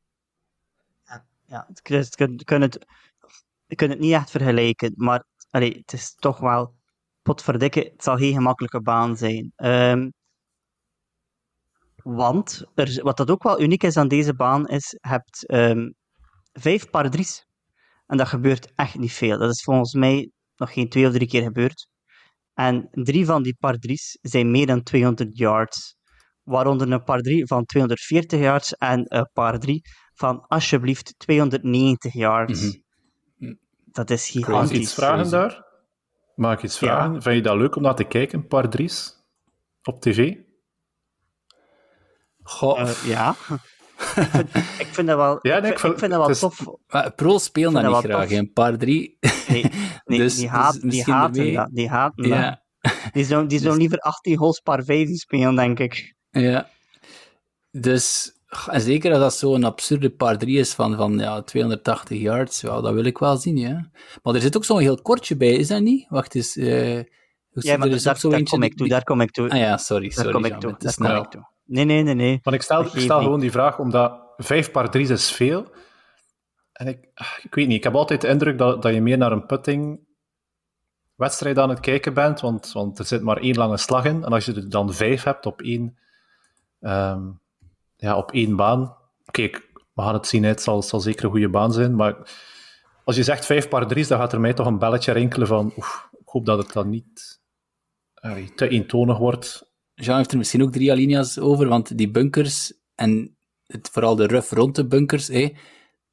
Ja, 1.51 1.65
het, 1.67 1.87
het, 1.87 2.15
je 3.65 3.75
kunt 3.75 3.91
het 3.91 3.99
niet 3.99 4.13
echt 4.13 4.31
vergelijken, 4.31 4.93
maar 4.95 5.23
allee, 5.49 5.77
het 5.77 5.93
is 5.93 6.15
toch 6.15 6.39
wel 6.39 6.75
potverdikke, 7.21 7.79
het 7.79 8.03
zal 8.03 8.17
geen 8.17 8.33
gemakkelijke 8.33 8.81
baan 8.81 9.17
zijn. 9.17 9.53
Um, 9.55 10.13
want, 11.95 12.63
er, 12.75 13.03
wat 13.03 13.17
dat 13.17 13.31
ook 13.31 13.43
wel 13.43 13.61
uniek 13.61 13.83
is 13.83 13.97
aan 13.97 14.07
deze 14.07 14.35
baan, 14.35 14.67
is, 14.67 14.89
je 14.89 15.07
hebt 15.09 15.51
um, 15.53 15.93
vijf 16.51 16.89
par 16.89 17.09
drie's. 17.09 17.45
En 18.05 18.17
dat 18.17 18.27
gebeurt 18.27 18.73
echt 18.75 18.97
niet 18.97 19.13
veel. 19.13 19.37
Dat 19.37 19.51
is 19.51 19.63
volgens 19.63 19.93
mij 19.93 20.31
nog 20.55 20.73
geen 20.73 20.89
twee 20.89 21.07
of 21.07 21.13
drie 21.13 21.27
keer 21.27 21.43
gebeurd. 21.43 21.87
En 22.53 22.87
drie 22.91 23.25
van 23.25 23.43
die 23.43 23.55
par 23.59 23.77
drie's 23.77 24.17
zijn 24.21 24.51
meer 24.51 24.65
dan 24.65 24.83
200 24.83 25.37
yards. 25.37 25.95
Waaronder 26.43 26.91
een 26.91 27.03
par 27.03 27.21
3 27.21 27.47
van 27.47 27.65
240 27.65 28.39
yards 28.39 28.73
en 28.73 29.03
een 29.07 29.29
par 29.33 29.59
3 29.59 29.81
van 30.21 30.45
alsjeblieft 30.47 31.13
290 31.17 32.13
yards. 32.13 32.61
Mm 32.61 32.83
-hmm. 33.39 33.59
Dat 33.85 34.09
is 34.09 34.29
gigantisch. 34.29 34.69
Mag 34.69 34.71
ik 34.71 34.81
iets 34.81 34.93
vragen 34.93 35.29
daar? 35.29 35.65
Mag 36.35 36.53
ik 36.53 36.63
iets 36.63 36.77
vragen? 36.77 37.13
Ja. 37.13 37.21
Vind 37.21 37.35
je 37.35 37.41
dat 37.41 37.57
leuk 37.57 37.75
om 37.75 37.81
naar 37.81 37.95
te 37.95 38.03
kijken, 38.03 38.47
par 38.47 38.65
3's? 38.77 39.19
Op 39.83 40.01
tv? 40.01 40.35
Goh. 42.43 42.79
Uh, 42.79 42.91
ja. 43.05 43.29
ik, 43.31 43.35
vind, 44.31 44.55
ik 44.55 44.87
vind 44.91 45.07
dat 45.07 45.17
wel, 45.17 45.39
ja, 45.41 45.59
nee, 45.59 45.71
ik, 45.71 45.79
vind, 45.79 45.93
ik 45.93 45.99
vind 45.99 46.11
dat 46.11 46.25
wel 46.25 46.35
tof. 46.35 46.65
Maar 46.87 47.13
Pro 47.13 47.37
speelt 47.37 47.73
dat 47.73 47.83
niet 47.83 48.11
graag, 48.11 48.31
een 48.31 48.53
paar 48.53 48.77
drie. 48.77 49.17
Nee, 49.47 49.65
nee 50.05 50.17
dus, 50.17 50.35
die, 50.35 50.49
haat, 50.49 50.81
dus 50.81 50.91
die 50.91 51.03
haten 51.03 51.53
dat. 51.53 51.69
Die 51.71 51.89
haten 51.89 52.27
ja. 52.27 52.49
dat. 52.49 52.59
Die 53.11 53.25
zou, 53.25 53.47
die 53.47 53.59
zou 53.59 53.69
dus, 53.69 53.79
liever 53.79 53.97
18 53.97 54.37
holes 54.37 54.59
par 54.59 54.83
5 54.83 55.09
spelen, 55.17 55.55
denk 55.55 55.79
ik. 55.79 56.15
Ja. 56.29 56.69
Dus, 57.71 58.33
en 58.67 58.81
zeker 58.81 59.11
als 59.11 59.19
dat 59.19 59.33
zo'n 59.33 59.63
absurde 59.63 60.09
par 60.09 60.37
3 60.37 60.57
is 60.57 60.73
van, 60.73 60.95
van 60.95 61.17
ja, 61.17 61.41
280 61.41 62.19
yards, 62.19 62.61
ja, 62.61 62.81
dat 62.81 62.93
wil 62.93 63.05
ik 63.05 63.17
wel 63.17 63.37
zien, 63.37 63.57
ja. 63.57 63.89
Maar 64.23 64.35
er 64.35 64.41
zit 64.41 64.57
ook 64.57 64.65
zo'n 64.65 64.79
heel 64.79 65.01
kortje 65.01 65.37
bij, 65.37 65.53
is 65.53 65.67
dat 65.67 65.81
niet? 65.81 66.05
Wacht 66.09 66.35
eens. 66.35 66.57
Uh, 66.57 66.97
ja, 67.53 67.77
maar 67.77 67.89
daar, 67.89 68.01
daar 68.03 68.43
kom 68.43 68.63
ik 68.63 68.77
toe, 68.77 68.87
daar 68.87 69.03
kom 69.03 69.21
ik 69.21 69.31
toe. 69.31 69.49
Ah 69.49 69.57
ja, 69.57 69.77
sorry, 69.77 70.09
daar 70.09 70.13
sorry. 70.13 70.31
Kom 70.31 70.45
ik 70.45 70.59
toe, 70.59 70.75
daar 70.77 70.93
kom 70.93 71.23
ik 71.23 71.29
toe. 71.29 71.49
Nee, 71.65 71.85
nee, 71.85 72.03
nee, 72.03 72.13
nee. 72.13 72.39
Want 72.43 72.55
ik 72.55 72.61
stel, 72.61 72.85
ik 72.85 72.99
stel 72.99 73.21
gewoon 73.21 73.39
die 73.39 73.51
vraag 73.51 73.79
omdat 73.79 74.19
vijf 74.37 74.71
par 74.71 74.89
3 74.89 75.07
is 75.07 75.31
veel. 75.31 75.71
En 76.71 76.87
ik, 76.87 76.97
ik 77.43 77.55
weet 77.55 77.67
niet, 77.67 77.77
ik 77.77 77.83
heb 77.83 77.95
altijd 77.95 78.21
de 78.21 78.27
indruk 78.27 78.57
dat, 78.57 78.81
dat 78.81 78.93
je 78.93 79.01
meer 79.01 79.17
naar 79.17 79.31
een 79.31 79.45
putting 79.45 79.99
wedstrijd 81.15 81.57
aan 81.57 81.69
het 81.69 81.79
kijken 81.79 82.13
bent, 82.13 82.39
want, 82.39 82.71
want 82.71 82.99
er 82.99 83.05
zit 83.05 83.21
maar 83.21 83.37
één 83.37 83.55
lange 83.55 83.77
slag 83.77 84.05
in. 84.05 84.23
En 84.23 84.31
als 84.31 84.45
je 84.45 84.53
er 84.53 84.69
dan 84.69 84.93
vijf 84.93 85.23
hebt 85.23 85.45
op 85.45 85.61
één, 85.61 85.97
um, 86.79 87.40
ja, 88.01 88.17
op 88.17 88.31
één 88.31 88.55
baan, 88.55 88.95
kijk, 89.31 89.69
we 89.93 90.01
gaan 90.01 90.13
het 90.13 90.27
zien, 90.27 90.43
het 90.43 90.61
zal, 90.61 90.81
zal 90.81 90.99
zeker 90.99 91.25
een 91.25 91.31
goede 91.31 91.49
baan 91.49 91.73
zijn, 91.73 91.95
maar 91.95 92.15
als 93.03 93.15
je 93.15 93.23
zegt 93.23 93.45
vijf 93.45 93.67
par 93.67 93.87
drie's, 93.87 94.07
dan 94.07 94.19
gaat 94.19 94.33
er 94.33 94.39
mij 94.39 94.53
toch 94.53 94.67
een 94.67 94.79
belletje 94.79 95.11
rinkelen 95.11 95.47
van, 95.47 95.73
oef, 95.77 96.09
ik 96.11 96.27
hoop 96.27 96.45
dat 96.45 96.57
het 96.57 96.73
dan 96.73 96.89
niet 96.89 97.39
te 98.55 98.67
eentonig 98.67 99.17
wordt. 99.17 99.71
Jean 99.93 100.17
heeft 100.17 100.31
er 100.31 100.37
misschien 100.37 100.63
ook 100.63 100.71
drie 100.71 100.91
alinea's 100.91 101.37
over, 101.37 101.67
want 101.67 101.97
die 101.97 102.11
bunkers 102.11 102.73
en 102.95 103.37
het, 103.65 103.89
vooral 103.91 104.15
de 104.15 104.27
ruf 104.27 104.51
rond 104.51 104.75
de 104.75 104.87
bunkers, 104.87 105.27
hé, 105.27 105.53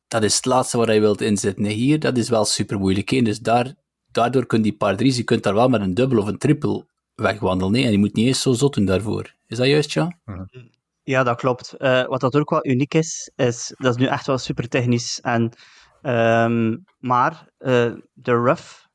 dat 0.09 0.23
is 0.23 0.37
het 0.37 0.45
laatste 0.45 0.79
waar 0.79 0.95
je 0.95 1.01
wilt 1.01 1.21
inzetten. 1.21 1.65
Hier, 1.65 2.01
dat 2.01 2.17
is 2.17 2.29
wel 2.29 2.45
super 2.45 2.79
moeilijk. 2.79 3.25
Dus 3.25 3.41
daar, 3.41 3.75
daardoor 4.13 4.47
kun 4.47 4.59
je 4.59 4.65
die 4.65 4.77
paar 4.77 4.97
drie's, 4.97 5.17
je 5.17 5.23
kunt 5.23 5.43
daar 5.43 5.55
wel 5.55 5.69
met 5.69 5.81
een 5.81 5.95
dubbel 5.95 6.19
of 6.19 6.27
een 6.27 6.39
triple 6.39 6.87
wegwandelen. 7.15 7.75
Hè? 7.75 7.87
En 7.87 7.91
je 7.91 7.99
moet 7.99 8.15
niet 8.15 8.27
eens 8.27 8.43
zo 8.43 8.53
zot 8.53 8.75
doen 8.75 8.85
daarvoor. 8.85 9.35
Is 9.47 9.57
dat 9.57 9.67
juist, 9.67 9.93
Jean? 9.93 10.17
Mhm. 10.25 10.45
Ja, 11.09 11.23
dat 11.23 11.37
klopt. 11.37 11.75
Uh, 11.79 12.07
wat 12.07 12.21
dat 12.21 12.37
ook 12.37 12.51
wel 12.51 12.67
uniek 12.67 12.95
is, 12.95 13.31
is 13.37 13.75
dat 13.77 13.95
is 13.95 14.01
nu 14.01 14.07
echt 14.07 14.27
wel 14.27 14.39
super 14.39 14.69
technisch. 14.69 15.21
En, 15.21 15.53
um, 16.03 16.85
maar 16.99 17.49
uh, 17.59 17.95
de 18.13 18.33
rough 18.33 18.87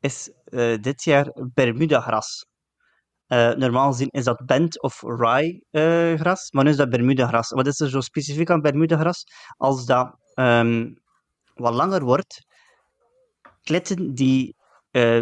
is 0.00 0.30
uh, 0.44 0.78
dit 0.80 1.04
jaar 1.04 1.32
Bermuda-gras. 1.34 2.46
normaal 3.56 3.90
gezien 3.90 4.08
is 4.10 4.24
dat 4.24 4.46
bent 4.46 4.82
of 4.82 5.02
rye-gras, 5.02 6.50
maar 6.50 6.64
nu 6.64 6.70
is 6.70 6.76
dat 6.76 6.90
Bermuda-gras. 6.90 7.50
Wat 7.50 7.66
is 7.66 7.80
er 7.80 7.88
zo 7.88 8.00
specifiek 8.00 8.50
aan 8.50 8.60
Bermuda-gras? 8.60 9.24
Als 9.56 9.86
dat 9.86 10.18
um, 10.34 10.98
wat 11.54 11.74
langer 11.74 12.04
wordt, 12.04 12.46
klitten 13.62 14.14
die 14.14 14.56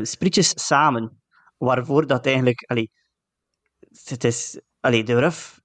sprietjes 0.02 0.66
samen. 0.66 1.22
Waarvoor 1.56 2.06
dat 2.06 2.26
eigenlijk... 2.26 2.62
Allee, 2.62 2.90
het 4.04 4.24
is... 4.24 4.60
Allee, 4.80 5.04
de 5.04 5.18
rough 5.20 5.60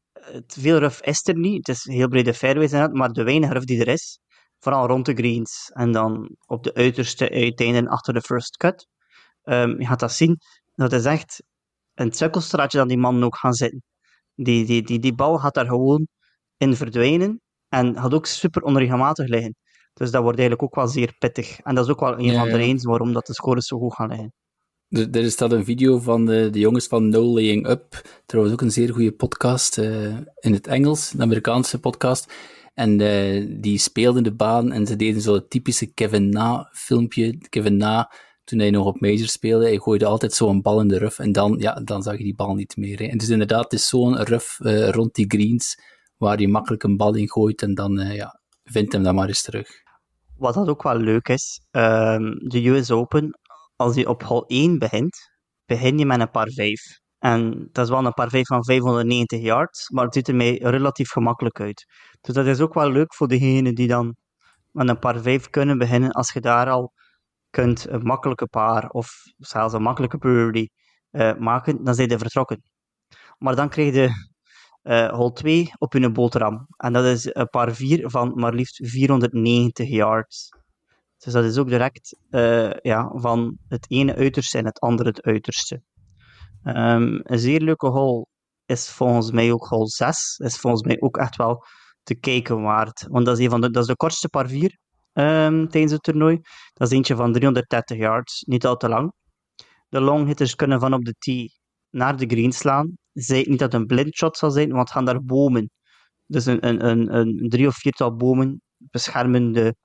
veel 0.48 0.78
ruf 0.78 1.02
is 1.02 1.28
er 1.28 1.38
niet. 1.38 1.68
Het 1.68 1.76
is 1.76 1.84
heel 1.84 2.08
brede 2.08 2.34
fairways 2.34 2.72
het, 2.72 2.94
maar 2.94 3.10
de 3.10 3.24
weinige 3.24 3.54
ruf 3.54 3.64
die 3.64 3.80
er 3.80 3.88
is, 3.88 4.20
vooral 4.60 4.88
rond 4.88 5.06
de 5.06 5.14
greens 5.14 5.72
en 5.74 5.92
dan 5.92 6.36
op 6.46 6.64
de 6.64 6.74
uiterste 6.74 7.30
uiteinden 7.30 7.88
achter 7.88 8.14
de 8.14 8.22
first 8.22 8.58
cut, 8.58 8.88
um, 9.44 9.80
je 9.80 9.86
gaat 9.86 10.00
dat 10.00 10.12
zien. 10.12 10.38
Dat 10.76 10.92
is 10.94 11.06
echt 11.06 11.44
een 11.94 12.12
cirkelstraatje 12.12 12.78
dat 12.78 12.88
die 12.88 12.98
mannen 12.98 13.24
ook 13.24 13.38
gaan 13.38 13.54
zitten. 13.54 13.84
Die, 14.36 14.66
die, 14.66 14.84
die, 14.84 15.00
die 15.00 15.16
bal 15.16 15.38
gaat 15.38 15.54
daar 15.54 15.66
gewoon 15.66 16.08
in 16.58 16.76
verdwijnen 16.76 17.42
en 17.70 17.96
gaat 17.96 18.14
ook 18.14 18.26
super 18.26 18.62
onregelmatig 18.62 19.28
liggen. 19.28 19.56
Dus 19.94 20.12
dat 20.12 20.22
wordt 20.22 20.40
eigenlijk 20.40 20.68
ook 20.68 20.76
wel 20.76 20.88
zeer 20.88 21.16
pittig. 21.18 21.60
En 21.60 21.76
dat 21.76 21.86
is 21.86 21.92
ook 21.92 22.00
wel 22.00 22.14
een 22.14 22.24
ja, 22.24 22.40
van 22.40 22.50
de 22.50 22.58
redenen 22.58 22.90
waarom 22.90 23.14
dat 23.14 23.26
de 23.26 23.34
scores 23.34 23.68
zo 23.68 23.78
goed 23.78 23.94
gaan 23.94 24.08
liggen. 24.10 24.34
Er, 24.90 25.12
er 25.12 25.32
staat 25.32 25.52
een 25.52 25.66
video 25.66 26.00
van 26.00 26.26
de, 26.26 26.50
de, 26.50 26.60
jongens 26.60 26.88
van 26.88 27.10
No 27.10 27.34
Laying 27.34 27.68
Up. 27.68 28.02
Trouwens 28.26 28.56
ook 28.56 28.62
een 28.62 28.72
zeer 28.72 28.94
goede 28.94 29.12
podcast 29.12 29.78
uh, 29.78 30.18
in 30.40 30.54
het 30.54 30.68
Engels, 30.68 31.14
een 31.14 31.22
Amerikaanse 31.22 31.80
podcast. 31.80 32.34
En 32.74 33.00
uh, 33.00 33.46
die 33.62 33.78
speelden 33.78 34.24
de 34.24 34.34
baan 34.34 34.72
en 34.72 34.86
ze 34.88 34.96
deden 34.96 35.22
zo'n 35.22 35.48
typische 35.48 35.94
Kevin 35.94 36.30
Na 36.30 36.70
filmpje. 36.72 37.38
Kevin 37.50 37.78
Na, 37.78 38.12
toen 38.44 38.60
hij 38.60 38.70
nog 38.70 38.86
op 38.86 39.02
Major 39.02 39.28
speelde, 39.28 39.66
hij 39.66 39.78
gooide 39.78 40.06
altijd 40.06 40.34
zo'n 40.34 40.62
bal 40.62 40.82
in 40.82 40.88
de 40.88 40.98
ruf 40.98 41.20
en 41.20 41.32
dan, 41.32 41.56
ja, 41.60 41.74
dan 41.74 42.04
zag 42.04 42.18
je 42.18 42.24
die 42.24 42.36
bal 42.36 42.56
niet 42.56 42.78
meer. 42.78 43.00
Hè. 43.00 43.06
En 43.06 43.18
dus 43.18 43.30
inderdaad, 43.30 43.74
is 43.74 43.88
zo'n 43.88 44.24
ruf 44.24 44.60
uh, 44.60 44.90
rond 44.90 45.16
die 45.16 45.26
greens, 45.28 45.82
waar 46.18 46.40
je 46.40 46.48
makkelijk 46.48 46.84
een 46.84 46.98
bal 46.98 47.16
in 47.16 47.30
gooit 47.30 47.62
en 47.62 47.74
dan, 47.74 47.98
ja, 47.98 48.40
vindt 48.64 48.94
hem 48.94 49.04
dan 49.04 49.16
maar 49.16 49.28
eens 49.28 49.42
terug. 49.42 49.70
Wat 50.38 50.54
dat 50.54 50.68
ook 50.68 50.84
wel 50.84 50.98
leuk 50.98 51.28
is, 51.28 51.62
um, 51.72 52.50
de 52.50 52.68
US 52.68 52.92
Open, 52.92 53.40
als 53.78 53.96
je 53.96 54.08
op 54.10 54.24
hol 54.24 54.46
1 54.48 54.80
begint, 54.80 55.18
begin 55.66 55.98
je 55.98 56.06
met 56.06 56.20
een 56.20 56.32
par 56.32 56.52
5. 56.52 57.00
En 57.20 57.70
dat 57.72 57.86
is 57.86 57.92
wel 57.92 58.06
een 58.06 58.14
par 58.14 58.30
5 58.30 58.48
van 58.48 58.64
590 58.64 59.42
yards, 59.42 59.90
maar 59.90 60.06
het 60.06 60.14
ziet 60.14 60.28
er 60.28 60.36
mij 60.36 60.58
relatief 60.58 61.10
gemakkelijk 61.10 61.60
uit. 61.60 61.86
Dus 62.22 62.36
dat 62.36 62.46
is 62.46 62.60
ook 62.60 62.74
wel 62.74 62.92
leuk 62.92 63.14
voor 63.14 63.28
degenen 63.28 63.76
die 63.76 63.88
dan 63.88 64.16
met 64.72 64.90
een 64.90 65.00
par 65.00 65.22
5 65.22 65.50
kunnen 65.50 65.78
beginnen. 65.78 66.12
Als 66.12 66.34
je 66.34 66.42
daar 66.42 66.70
al 66.70 66.94
kunt 67.50 67.90
een 67.90 68.04
makkelijke 68.04 68.48
paar 68.48 68.90
of 68.90 69.12
zelfs 69.38 69.74
een 69.74 69.82
makkelijke 69.82 70.18
birdie 70.18 70.72
uh, 71.12 71.36
maken, 71.36 71.84
dan 71.84 71.96
zijn 71.96 72.10
je 72.10 72.18
vertrokken. 72.18 72.62
Maar 73.38 73.56
dan 73.56 73.70
krijg 73.70 73.94
je 73.94 74.10
uh, 74.84 75.10
hole 75.10 75.32
2 75.32 75.72
op 75.78 75.94
hun 75.94 76.14
boterham. 76.14 76.66
En 76.78 76.94
dat 76.94 77.06
is 77.06 77.36
een 77.36 77.50
par 77.50 77.76
4 77.76 78.10
van 78.10 78.32
maar 78.36 78.54
liefst 78.54 78.90
490 78.90 79.90
yards. 79.90 80.50
Dus 81.28 81.36
dat 81.36 81.46
is 81.46 81.58
ook 81.58 81.70
direct 81.70 82.18
uh, 82.30 82.72
ja, 82.82 83.12
van 83.14 83.58
het 83.68 83.86
ene 83.88 84.16
uiterste 84.16 84.58
en 84.58 84.66
het 84.66 84.80
andere 84.80 85.10
het 85.10 85.22
uiterste. 85.22 85.82
Um, 86.64 87.20
een 87.24 87.40
zeer 87.40 87.62
leuke 87.62 87.88
hole 87.88 88.26
is 88.66 88.90
volgens 88.90 89.32
mij 89.32 89.52
ook 89.52 89.68
hole 89.68 89.88
6. 89.88 90.38
Is 90.38 90.58
volgens 90.60 90.84
mij 90.84 90.98
ook 91.00 91.18
echt 91.18 91.36
wel 91.36 91.64
te 92.04 92.16
kijken 92.16 92.62
waard. 92.62 93.06
Want 93.10 93.26
dat 93.26 93.38
is, 93.38 93.44
een 93.44 93.50
van 93.50 93.62
de, 93.62 93.70
dat 93.72 93.82
is 93.82 93.88
de 93.88 93.96
kortste 93.96 94.30
par 94.30 94.50
4 94.50 94.78
um, 95.14 95.70
tijdens 95.70 95.92
het 95.92 96.04
toernooi. 96.04 96.40
Dat 96.74 96.88
is 96.88 96.94
eentje 96.94 97.16
van 97.16 97.34
330 97.34 97.98
yards, 97.98 98.42
niet 98.42 98.66
al 98.66 98.76
te 98.76 98.90
lang. 98.90 99.14
De 99.90 100.02
longhitters 100.02 100.56
kunnen 100.56 100.80
van 100.80 100.94
op 100.94 101.06
de 101.06 101.16
tee 101.20 101.52
naar 101.90 102.18
de 102.18 102.26
green 102.26 102.52
slaan. 102.52 102.98
Zij 103.14 103.46
niet 103.50 103.60
dat 103.60 103.72
het 103.72 103.82
een 103.82 103.88
blind 103.88 104.16
shot 104.16 104.38
zal 104.38 104.52
zijn, 104.52 104.72
want 104.72 104.92
gaan 104.92 105.06
daar 105.06 105.24
bomen. 105.24 105.70
Dus 106.26 106.46
een, 106.46 106.68
een, 106.68 106.86
een, 106.86 107.16
een 107.16 107.50
drie 107.50 107.68
of 107.68 107.76
viertal 107.76 108.16
bomen 108.16 108.62
beschermen 108.78 109.52
de 109.52 109.76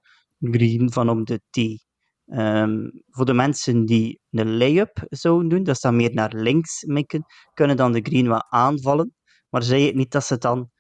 green 0.51 0.93
van 0.93 1.09
op 1.09 1.27
de 1.27 1.41
tee. 1.51 1.85
Um, 2.27 3.03
voor 3.09 3.25
de 3.25 3.33
mensen 3.33 3.85
die 3.85 4.21
een 4.31 4.57
lay-up 4.57 5.05
zouden 5.09 5.49
doen, 5.49 5.63
dat 5.63 5.81
ze 5.81 5.87
dan 5.87 5.97
meer 5.97 6.15
naar 6.15 6.33
links 6.35 6.85
mikken, 6.85 7.25
kunnen 7.55 7.77
dan 7.77 7.93
de 7.93 8.01
green 8.01 8.29
wel 8.29 8.45
aanvallen. 8.51 9.15
Maar 9.49 9.63
zei 9.63 9.87
het 9.87 9.95
niet 9.95 10.13
dat 10.13 10.25
ze 10.25 10.39
dan 10.39 10.71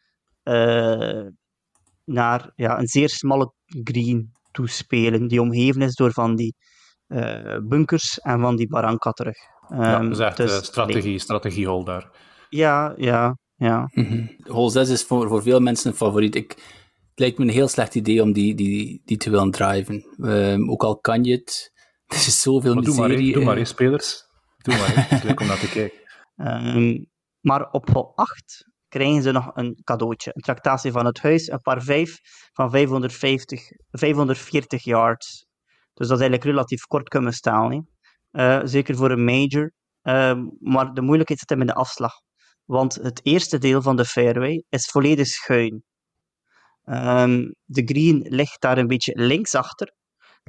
uh, 0.45 1.27
naar 2.05 2.53
ja, 2.55 2.79
een 2.79 2.87
zeer 2.87 3.09
smalle 3.09 3.53
green 3.67 4.33
toespelen, 4.51 5.29
die 5.29 5.41
omgeven 5.41 5.83
is 5.83 5.95
door 5.95 6.13
van 6.13 6.37
die 6.37 6.55
uh, 7.09 7.59
bunkers 7.63 8.19
en 8.19 8.41
van 8.41 8.57
die 8.57 8.69
baranka 8.69 9.11
terug. 9.11 9.37
Um, 9.71 9.81
ja, 9.81 9.99
dat 9.99 10.11
is 10.11 10.19
echt 10.19 10.37
dus, 10.37 10.65
strategie, 10.65 11.11
nee. 11.11 11.19
strategie 11.19 11.85
daar. 11.85 12.11
Ja, 12.49 12.95
ja, 12.97 13.39
ja. 13.55 13.91
Mm 13.93 14.05
-hmm. 14.05 14.37
Hole 14.47 14.71
6 14.71 14.89
is 14.89 15.05
voor, 15.05 15.29
voor 15.29 15.43
veel 15.43 15.61
mensen 15.61 15.91
een 15.91 15.97
favoriet. 15.97 16.35
Ik, 16.35 16.82
het 17.13 17.21
lijkt 17.21 17.39
me 17.39 17.45
een 17.45 17.51
heel 17.51 17.69
slecht 17.69 17.95
idee 17.95 18.23
om 18.23 18.33
die, 18.33 18.55
die, 18.55 19.03
die 19.05 19.17
te 19.17 19.31
willen 19.31 19.51
driven. 19.51 20.05
Um, 20.19 20.71
ook 20.71 20.83
al 20.83 20.99
kan 20.99 21.25
je 21.25 21.33
het, 21.33 21.73
er 22.07 22.17
is 22.17 22.41
zoveel 22.41 22.75
maar 22.75 22.83
miserie. 22.83 23.17
Doe 23.17 23.25
maar, 23.25 23.35
doe 23.35 23.45
maar 23.45 23.57
eens, 23.57 23.69
spelers. 23.69 24.25
Doe 24.59 24.77
maar, 24.77 25.09
het 25.09 25.19
is 25.19 25.23
leuk 25.23 25.41
om 25.41 25.47
naar 25.47 25.59
te 25.59 25.69
kijken. 25.69 25.99
Um, 26.37 27.11
maar 27.41 27.71
op 27.71 27.91
hol 27.91 28.13
8 28.15 28.71
krijgen 28.89 29.23
ze 29.23 29.33
nog 29.33 29.51
een 29.55 29.81
cadeautje. 29.85 30.31
Een 30.35 30.43
tractatie 30.43 30.93
van 30.93 31.07
het 31.07 31.21
huis, 31.21 31.51
een 31.51 31.61
paar 31.61 31.83
5 31.83 32.19
van 32.53 32.71
550, 32.71 33.61
540 33.91 34.85
yards. 34.85 35.47
Dus 35.95 36.09
dat 36.09 36.17
is 36.17 36.23
eigenlijk 36.23 36.45
relatief 36.45 36.85
kort 36.87 37.09
kunnen 37.09 37.33
staan. 37.33 37.87
Uh, 38.33 38.61
zeker 38.65 38.97
voor 38.97 39.11
een 39.11 39.25
major. 39.25 39.73
Uh, 40.03 40.43
maar 40.61 40.95
de 40.95 41.01
moeilijkheid 41.01 41.41
zit 41.41 41.51
hem 41.51 41.61
in 41.61 41.67
de 41.67 41.75
afslag. 41.75 42.13
Want 42.65 42.95
het 42.95 43.21
eerste 43.23 43.59
deel 43.59 43.83
van 43.83 43.97
de 43.97 44.05
fairway 44.05 44.65
is 44.69 44.87
volledig 44.87 45.27
schuin. 45.27 45.85
Um, 46.85 47.55
de 47.65 47.83
green 47.85 48.27
ligt 48.29 48.61
daar 48.61 48.79
een 48.79 48.87
beetje 48.87 49.13
links 49.15 49.55
achter. 49.55 49.93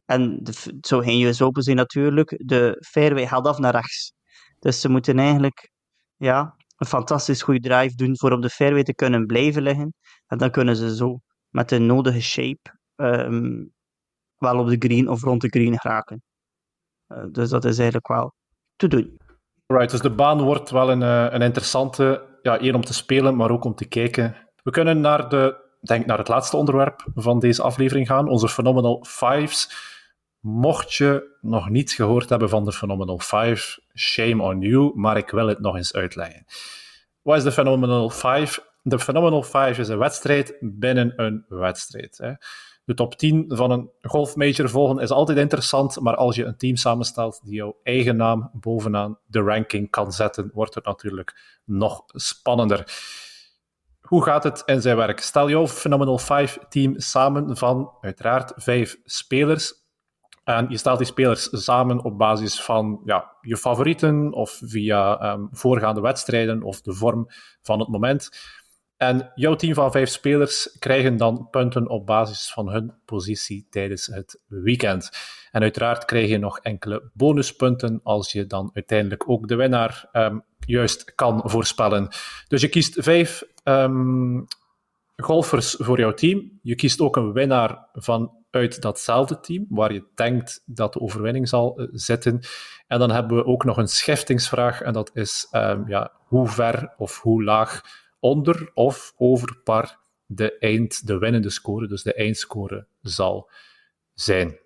En 0.06 0.39
de, 0.43 0.78
zo 0.82 1.00
ging 1.00 1.22
je 1.22 1.34
zo 1.34 1.50
zien 1.54 1.76
natuurlijk. 1.76 2.41
De 2.46 2.86
fairway 2.88 3.28
gaat 3.28 3.48
af 3.48 3.58
naar 3.58 3.72
rechts. 3.72 4.13
Dus 4.60 4.82
ze 4.82 4.89
moeten 4.89 5.19
eigenlijk 5.19 5.72
ja, 6.15 6.56
een 6.78 6.88
fantastisch 6.88 7.41
goede 7.41 7.60
drive 7.60 7.96
doen 7.96 8.17
voor 8.17 8.32
op 8.32 8.41
de 8.41 8.50
fairway 8.50 8.84
te 8.84 8.96
kunnen 8.96 9.26
blijven 9.26 9.62
liggen. 9.62 9.93
En 10.28 10.38
dan 10.38 10.52
kunnen 10.52 10.76
ze 10.76 10.96
zo 10.96 11.19
met 11.50 11.69
de 11.69 11.80
nodige 11.80 12.22
shape 12.22 12.78
um, 12.96 13.74
wel 14.38 14.60
op 14.60 14.67
de 14.67 14.88
green 14.88 15.10
of 15.10 15.22
rond 15.22 15.41
de 15.41 15.48
green 15.48 15.80
geraken. 15.80 16.22
Uh, 17.08 17.24
dus 17.32 17.50
dat 17.50 17.65
is 17.65 17.76
eigenlijk 17.76 18.08
wel 18.08 18.34
te 18.76 18.88
doen. 18.88 19.17
Right, 19.67 19.91
dus 19.91 20.02
de 20.02 20.12
baan 20.12 20.41
wordt 20.41 20.69
wel 20.69 20.91
een, 20.91 21.02
uh, 21.02 21.28
een 21.30 21.41
interessante, 21.41 22.38
ja, 22.41 22.60
één 22.60 22.76
om 22.76 22.84
te 22.84 22.93
spelen, 22.93 23.36
maar 23.36 23.52
ook 23.52 23.63
om 23.63 23.76
te 23.76 23.88
kijken. 23.88 24.36
We 24.63 24.72
kunnen 24.72 25.00
naar, 25.00 25.30
de, 25.30 25.62
denk 25.88 26.06
naar 26.06 26.17
het 26.17 26.28
laatste 26.28 26.58
onderwerp 26.58 27.06
van 27.15 27.39
deze 27.39 27.62
aflevering 27.62 28.08
gaan, 28.08 28.28
onze 28.28 28.50
Phenomenal 28.50 29.06
Fives. 29.08 29.91
Mocht 30.39 30.93
je 30.93 31.38
nog 31.41 31.69
niets 31.69 31.96
gehoord 31.96 32.30
hebben 32.30 32.50
van 32.50 32.65
de 32.65 32.72
Phenomenal 32.72 33.19
Five, 33.19 33.82
shame 33.96 34.43
on 34.43 34.62
you, 34.62 34.91
maar 34.96 35.17
ik 35.17 35.30
wil 35.30 35.48
het 35.48 35.60
nog 35.60 35.76
eens 35.76 35.93
uitleggen. 35.93 36.46
Wat 37.22 37.38
is 37.38 37.43
de 37.43 37.52
Phenomenal 37.52 38.10
Five? 38.10 38.62
De 38.82 39.00
Phenomenal 39.00 39.43
Five 39.43 39.82
is 39.82 39.88
een 39.88 39.98
wedstrijd 39.98 40.58
binnen 40.60 41.13
een 41.15 41.46
wedstrijd. 41.48 42.17
Hè. 42.17 42.34
De 42.86 42.93
top 42.93 43.15
10 43.15 43.46
van 43.48 43.72
een 43.72 43.89
golfmajor 44.02 44.69
volgen 44.69 45.00
is 45.00 45.10
altijd 45.10 45.38
interessant, 45.38 46.00
maar 46.00 46.15
als 46.15 46.36
je 46.36 46.43
een 46.43 46.58
team 46.58 46.76
samenstelt 46.76 47.41
die 47.43 47.54
jouw 47.54 47.78
eigen 47.84 48.15
naam 48.15 48.50
bovenaan 48.54 49.17
de 49.26 49.39
ranking 49.39 49.89
kan 49.89 50.12
zetten, 50.12 50.52
wordt 50.54 50.76
het 50.76 50.86
natuurlijk 50.86 51.60
nog 51.65 52.04
spannender. 52.08 52.84
Hoe 54.13 54.23
gaat 54.23 54.43
het 54.43 54.63
in 54.65 54.82
zijn 54.82 54.97
werk? 54.97 55.19
Stel 55.19 55.49
jouw 55.49 55.67
Phenomenal 55.67 56.17
5 56.17 56.58
team 56.69 56.99
samen 56.99 57.58
van 57.58 57.91
uiteraard 58.02 58.54
vijf 58.56 58.97
spelers. 59.04 59.73
En 60.43 60.65
je 60.69 60.78
stelt 60.78 60.97
die 60.97 61.08
spelers 61.08 61.49
samen 61.52 62.04
op 62.04 62.17
basis 62.17 62.62
van 62.62 63.02
ja, 63.06 63.38
je 63.41 63.58
favorieten 63.58 64.34
of 64.34 64.62
via 64.63 65.34
um, 65.34 65.47
voorgaande 65.52 66.02
wedstrijden 66.02 66.63
of 66.63 66.82
de 66.82 66.93
vorm 66.93 67.28
van 67.62 67.80
het 67.80 67.88
moment. 67.88 68.30
En 68.97 69.32
jouw 69.36 69.56
team 69.56 69.73
van 69.73 69.91
vijf 69.91 70.10
spelers 70.10 70.76
krijgen 70.80 71.17
dan 71.17 71.47
punten 71.52 71.89
op 71.89 72.06
basis 72.06 72.52
van 72.52 72.69
hun 72.69 72.93
positie 73.06 73.67
tijdens 73.69 74.06
het 74.06 74.41
weekend. 74.47 75.10
En 75.52 75.62
uiteraard 75.62 76.06
krijg 76.06 76.30
je 76.30 76.38
nog 76.38 76.60
enkele 76.60 77.12
bonuspunten 77.13 77.99
als 78.04 78.32
je 78.32 78.45
dan 78.45 78.69
uiteindelijk 78.73 79.30
ook 79.30 79.47
de 79.47 79.56
winnaar 79.56 80.10
um, 80.12 80.43
juist 80.65 81.15
kan 81.15 81.41
voorspellen. 81.45 82.08
Dus 82.47 82.62
je 82.62 82.69
kiest 82.69 83.04
vijf 83.04 83.43
um, 83.63 84.47
golfers 85.15 85.76
voor 85.80 85.99
jouw 85.99 86.13
team. 86.13 86.60
Je 86.62 86.76
kiest 86.76 86.99
ook 86.99 87.15
een 87.15 87.34
winnaar 87.34 87.89
vanuit 87.93 88.82
datzelfde 88.82 89.39
team, 89.39 89.65
waar 89.69 89.93
je 89.93 90.08
denkt 90.15 90.63
dat 90.65 90.93
de 90.93 90.99
overwinning 90.99 91.49
zal 91.49 91.82
uh, 91.82 91.88
zitten. 91.91 92.39
En 92.88 92.99
dan 92.99 93.12
hebben 93.12 93.38
we 93.38 93.45
ook 93.45 93.63
nog 93.63 93.78
een 93.78 93.88
schiftingsvraag, 93.88 94.82
en 94.82 94.93
dat 94.93 95.12
is 95.13 95.47
um, 95.52 95.88
ja, 95.88 96.12
hoe 96.28 96.47
ver 96.47 96.93
of 96.97 97.21
hoe 97.21 97.43
laag 97.43 97.82
onder 98.19 98.71
of 98.73 99.13
over 99.17 99.62
par 99.63 99.99
de, 100.26 100.58
eind, 100.58 101.08
de 101.08 101.17
winnende 101.17 101.49
score, 101.49 101.88
dus 101.88 102.04
de 102.04 102.13
eindscore, 102.13 102.88
zal 103.02 103.49
zijn. 104.13 104.60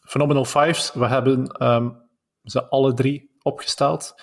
Phenomenal 0.00 0.44
Fives, 0.44 0.92
we 0.92 1.06
hebben 1.06 1.64
um, 1.72 2.08
ze 2.44 2.68
alle 2.68 2.94
drie 2.94 3.30
opgesteld. 3.42 4.14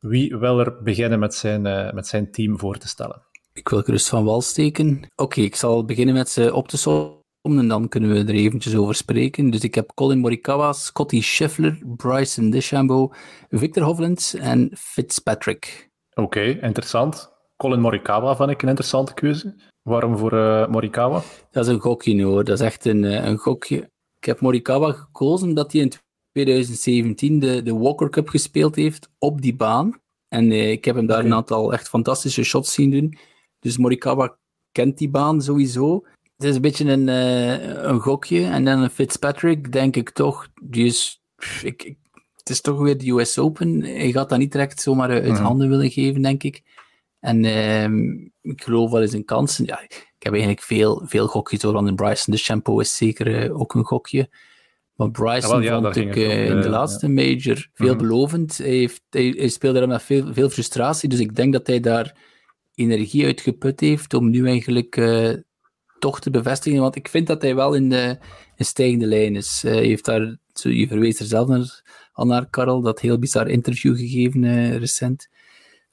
Wie 0.00 0.36
wil 0.36 0.60
er 0.60 0.82
beginnen 0.82 1.18
met 1.18 1.34
zijn, 1.34 1.66
uh, 1.66 1.92
met 1.92 2.06
zijn 2.06 2.30
team 2.30 2.58
voor 2.58 2.78
te 2.78 2.88
stellen? 2.88 3.22
Ik 3.52 3.68
wil 3.68 3.82
gerust 3.82 4.08
van 4.08 4.24
wal 4.24 4.40
steken. 4.40 4.96
Oké, 4.96 5.22
okay, 5.22 5.44
ik 5.44 5.56
zal 5.56 5.84
beginnen 5.84 6.14
met 6.14 6.28
ze 6.28 6.54
op 6.54 6.68
te 6.68 6.76
sommen 6.76 7.18
en 7.42 7.68
dan 7.68 7.88
kunnen 7.88 8.10
we 8.10 8.18
er 8.18 8.34
eventjes 8.34 8.76
over 8.76 8.94
spreken. 8.94 9.50
Dus 9.50 9.60
ik 9.60 9.74
heb 9.74 9.92
Colin 9.94 10.18
Morikawa, 10.18 10.72
Scotty 10.72 11.20
Scheffler, 11.20 11.78
Bryson 11.96 12.50
DeChambeau, 12.50 13.12
Victor 13.48 13.82
Hovland 13.82 14.36
en 14.40 14.70
Fitzpatrick. 14.78 15.90
Oké, 16.10 16.20
okay, 16.20 16.58
interessant. 16.60 17.32
Colin 17.56 17.80
Morikawa 17.80 18.36
vond 18.36 18.50
ik 18.50 18.62
een 18.62 18.68
interessante 18.68 19.14
keuze. 19.14 19.54
Waarom 19.82 20.16
voor 20.16 20.32
uh, 20.32 20.66
Morikawa? 20.66 21.22
Dat 21.50 21.66
is 21.66 21.72
een 21.72 21.80
gokje 21.80 22.22
hoor, 22.22 22.44
dat 22.44 22.60
is 22.60 22.66
echt 22.66 22.84
een, 22.84 23.02
een 23.02 23.38
gokje. 23.38 23.90
Ik 24.18 24.26
heb 24.26 24.40
Morikawa 24.40 24.92
gekozen 24.92 25.48
omdat 25.48 25.72
hij 25.72 25.80
in 25.80 25.92
2017 26.32 27.38
de, 27.38 27.62
de 27.62 27.74
Walker 27.74 28.10
Cup 28.10 28.28
gespeeld 28.28 28.76
heeft 28.76 29.10
op 29.18 29.42
die 29.42 29.54
baan. 29.54 30.00
En 30.28 30.50
uh, 30.50 30.70
ik 30.70 30.84
heb 30.84 30.94
hem 30.94 31.06
daar 31.06 31.16
okay. 31.16 31.30
een 31.30 31.36
aantal 31.36 31.72
echt 31.72 31.88
fantastische 31.88 32.42
shots 32.42 32.72
zien 32.72 32.90
doen. 32.90 33.18
Dus 33.58 33.78
Morikawa 33.78 34.36
kent 34.72 34.98
die 34.98 35.08
baan 35.08 35.42
sowieso. 35.42 36.06
Het 36.36 36.48
is 36.48 36.54
een 36.54 36.60
beetje 36.60 36.84
een, 36.84 37.08
uh, 37.08 37.82
een 37.82 38.00
gokje. 38.00 38.44
En 38.44 38.64
dan 38.64 38.78
een 38.78 38.90
Fitzpatrick, 38.90 39.72
denk 39.72 39.96
ik 39.96 40.10
toch. 40.10 40.48
Die 40.62 40.86
is, 40.86 41.22
ik, 41.62 41.82
ik, 41.82 41.98
het 42.36 42.50
is 42.50 42.60
toch 42.60 42.78
weer 42.78 42.98
de 42.98 43.10
US 43.10 43.38
Open. 43.38 43.82
Hij 43.82 44.12
gaat 44.12 44.28
dat 44.28 44.38
niet 44.38 44.52
direct 44.52 44.80
zomaar 44.80 45.10
uit 45.10 45.26
mm. 45.26 45.34
handen 45.34 45.68
willen 45.68 45.90
geven, 45.90 46.22
denk 46.22 46.42
ik. 46.42 46.62
En 47.20 47.44
uh, 47.44 47.84
ik 48.52 48.62
geloof 48.62 48.90
wel 48.90 49.02
eens 49.02 49.14
in 49.14 49.24
kansen. 49.24 49.64
Ja, 49.64 49.80
ik 49.80 50.12
heb 50.18 50.32
eigenlijk 50.32 50.62
veel, 50.62 51.02
veel 51.04 51.26
gokjes 51.26 51.60
door. 51.60 51.72
Want 51.72 51.96
Bryson, 51.96 52.32
de 52.34 52.40
shampoo 52.40 52.80
is 52.80 52.96
zeker 52.96 53.44
uh, 53.44 53.60
ook 53.60 53.74
een 53.74 53.84
gokje. 53.84 54.28
Bryson 55.08 55.62
ja, 55.62 55.70
wel, 55.70 55.82
ja, 55.82 55.92
vond 55.92 55.96
ik 55.96 56.16
uh, 56.16 56.48
in 56.48 56.60
de 56.60 56.68
laatste 56.68 57.06
ja. 57.06 57.12
major 57.12 57.68
veelbelovend. 57.74 58.58
Mm-hmm. 58.58 58.72
Hij, 58.72 58.80
heeft, 58.80 59.02
hij, 59.10 59.34
hij 59.36 59.48
speelde 59.48 59.78
daar 59.78 59.88
met 59.88 60.02
veel, 60.02 60.34
veel 60.34 60.50
frustratie. 60.50 61.08
Dus 61.08 61.18
ik 61.18 61.36
denk 61.36 61.52
dat 61.52 61.66
hij 61.66 61.80
daar 61.80 62.16
energie 62.74 63.24
uitgeput 63.24 63.80
heeft 63.80 64.14
om 64.14 64.30
nu 64.30 64.46
eigenlijk 64.46 64.96
uh, 64.96 65.32
toch 65.98 66.20
te 66.20 66.30
bevestigen. 66.30 66.80
Want 66.80 66.96
ik 66.96 67.08
vind 67.08 67.26
dat 67.26 67.42
hij 67.42 67.54
wel 67.54 67.74
in 67.74 67.88
de 67.88 68.18
in 68.56 68.64
stijgende 68.64 69.06
lijn 69.06 69.36
is. 69.36 69.62
hij 69.62 69.84
heeft 69.84 70.04
daar, 70.04 70.36
zo, 70.52 70.68
je 70.68 70.86
verwees 70.86 71.20
er 71.20 71.26
zelf 71.26 71.48
naar, 71.48 71.82
al 72.12 72.26
naar, 72.26 72.50
Karel, 72.50 72.80
dat 72.80 73.00
heel 73.00 73.18
bizar 73.18 73.48
interview 73.48 73.96
gegeven 73.96 74.78
recent. 74.78 75.28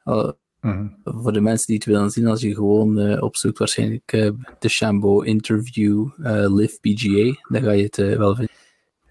Mm-hmm. 0.04 0.98
Voor 1.04 1.34
de 1.34 1.42
mensen 1.42 1.68
die 1.68 1.76
het 1.76 1.86
willen 1.86 2.10
zien, 2.10 2.28
als 2.28 2.42
je 2.42 2.54
gewoon 2.54 3.22
opzoekt, 3.22 3.58
waarschijnlijk 3.58 4.12
de 4.60 4.70
Shambo 4.70 5.22
interview 5.22 6.10
Live 6.58 6.78
PGA, 6.80 7.42
dan 7.50 7.64
ga 7.64 7.72
je 7.72 7.84
het 7.84 7.96
wel 7.96 8.36
vinden. 8.36 8.56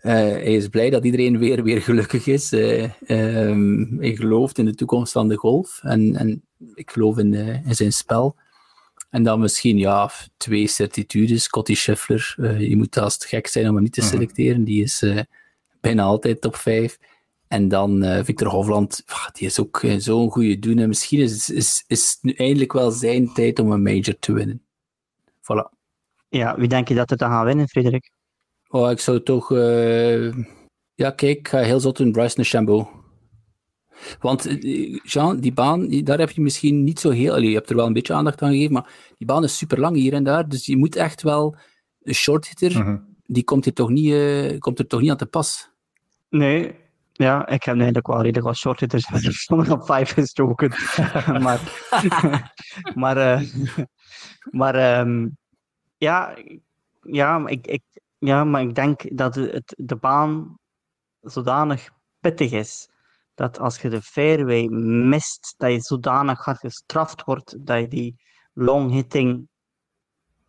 Hij 0.06 0.54
is 0.54 0.68
blij 0.68 0.90
dat 0.90 1.04
iedereen 1.04 1.38
weer, 1.38 1.62
weer 1.62 1.82
gelukkig 1.82 2.26
is. 2.26 2.52
Ehm, 2.52 3.98
hij 3.98 4.16
gelooft 4.16 4.58
in 4.58 4.64
de 4.64 4.74
toekomst 4.74 5.12
van 5.12 5.28
de 5.28 5.36
golf. 5.36 5.80
En, 5.82 6.16
en 6.16 6.42
ik 6.74 6.90
geloof 6.90 7.18
in, 7.18 7.34
in 7.64 7.74
zijn 7.74 7.92
spel. 7.92 8.36
En 9.10 9.22
dan 9.22 9.40
misschien 9.40 9.78
ja, 9.78 10.10
twee 10.36 10.66
certitudes. 10.66 11.42
Scotty 11.42 11.74
Scheffler, 11.74 12.34
je 12.60 12.76
moet 12.76 12.94
haast 12.94 13.24
gek 13.24 13.46
zijn 13.46 13.68
om 13.68 13.74
hem 13.74 13.82
niet 13.82 13.92
te 13.92 14.00
mhm. 14.00 14.10
selecteren. 14.10 14.64
Die 14.64 14.82
is 14.82 15.04
bijna 15.80 16.02
altijd 16.02 16.40
top 16.40 16.56
5. 16.56 16.98
En 17.48 17.68
dan 17.68 18.04
uh, 18.04 18.24
Victor 18.24 18.48
Hovland, 18.48 19.04
die 19.32 19.46
is 19.46 19.60
ook 19.60 19.82
zo'n 19.98 20.30
goede 20.30 20.58
doen. 20.58 20.78
En 20.78 20.88
misschien 20.88 21.20
is, 21.20 21.50
is, 21.50 21.84
is 21.86 22.10
het 22.10 22.18
nu 22.22 22.32
eindelijk 22.32 22.72
wel 22.72 22.90
zijn 22.90 23.32
tijd 23.32 23.58
om 23.58 23.70
een 23.70 23.82
major 23.82 24.18
te 24.18 24.32
winnen. 24.32 24.62
Voilà. 25.40 25.74
Ja, 26.28 26.56
wie 26.56 26.68
denk 26.68 26.88
je 26.88 26.94
dat 26.94 27.10
het 27.10 27.18
dan 27.18 27.30
gaat 27.30 27.44
winnen, 27.44 27.68
Frederik? 27.68 28.10
Oh, 28.76 28.90
ik 28.90 29.00
zou 29.00 29.22
toch... 29.22 29.50
Uh, 29.50 30.32
ja, 30.94 31.10
kijk, 31.10 31.38
ik 31.38 31.48
ga 31.48 31.58
heel 31.58 31.80
zot 31.80 31.96
doen, 31.96 32.12
Bryce 32.12 32.36
DeChambeau. 32.36 32.86
Want 34.20 34.48
Jean, 35.02 35.40
die 35.40 35.52
baan, 35.52 35.88
daar 35.88 36.18
heb 36.18 36.30
je 36.30 36.40
misschien 36.40 36.84
niet 36.84 37.00
zo 37.00 37.10
heel... 37.10 37.34
Allee, 37.34 37.48
je 37.48 37.54
hebt 37.54 37.70
er 37.70 37.76
wel 37.76 37.86
een 37.86 37.92
beetje 37.92 38.14
aandacht 38.14 38.42
aan 38.42 38.50
gegeven, 38.50 38.72
maar 38.72 38.90
die 39.16 39.26
baan 39.26 39.44
is 39.44 39.56
super 39.56 39.80
lang 39.80 39.96
hier 39.96 40.12
en 40.12 40.24
daar. 40.24 40.48
Dus 40.48 40.66
je 40.66 40.76
moet 40.76 40.96
echt 40.96 41.22
wel... 41.22 41.56
Een 42.02 42.14
shorthitter, 42.14 42.84
mm 42.84 43.14
die 43.28 43.44
komt, 43.44 43.64
hier 43.64 43.74
toch 43.74 43.88
niet, 43.88 44.58
komt 44.58 44.78
er 44.78 44.86
toch 44.86 45.00
niet 45.00 45.10
aan 45.10 45.16
te 45.16 45.26
pas. 45.26 45.70
Nee, 46.28 46.74
ja, 47.12 47.46
ik 47.48 47.62
heb 47.62 47.74
eigenlijk 47.74 48.06
wel 48.06 48.20
redelijk 48.20 48.46
wat 48.46 48.56
shorthitters 48.56 49.06
van 49.46 49.70
op 49.70 49.86
vijf 49.92 50.12
gestoken. 50.12 50.72
maar 51.42 51.60
maar, 53.02 53.16
uh, 53.16 53.48
maar 54.50 55.00
um, 55.00 55.36
ja, 55.96 56.34
ja, 57.02 57.46
ik, 57.46 57.66
ik, 57.66 57.82
ja, 58.18 58.44
maar 58.44 58.62
ik 58.62 58.74
denk 58.74 59.16
dat 59.16 59.34
het, 59.34 59.74
de 59.78 59.96
baan 59.96 60.58
zodanig 61.20 61.90
pittig 62.20 62.52
is 62.52 62.88
dat 63.34 63.58
als 63.58 63.80
je 63.80 63.88
de 63.88 64.02
fairway 64.02 64.66
mist, 64.66 65.54
dat 65.56 65.72
je 65.72 65.80
zodanig 65.80 66.44
hard 66.44 66.58
gestraft 66.58 67.24
wordt 67.24 67.66
dat 67.66 67.80
je 67.80 67.88
die 67.88 68.20
long 68.52 68.90
hitting 68.90 69.48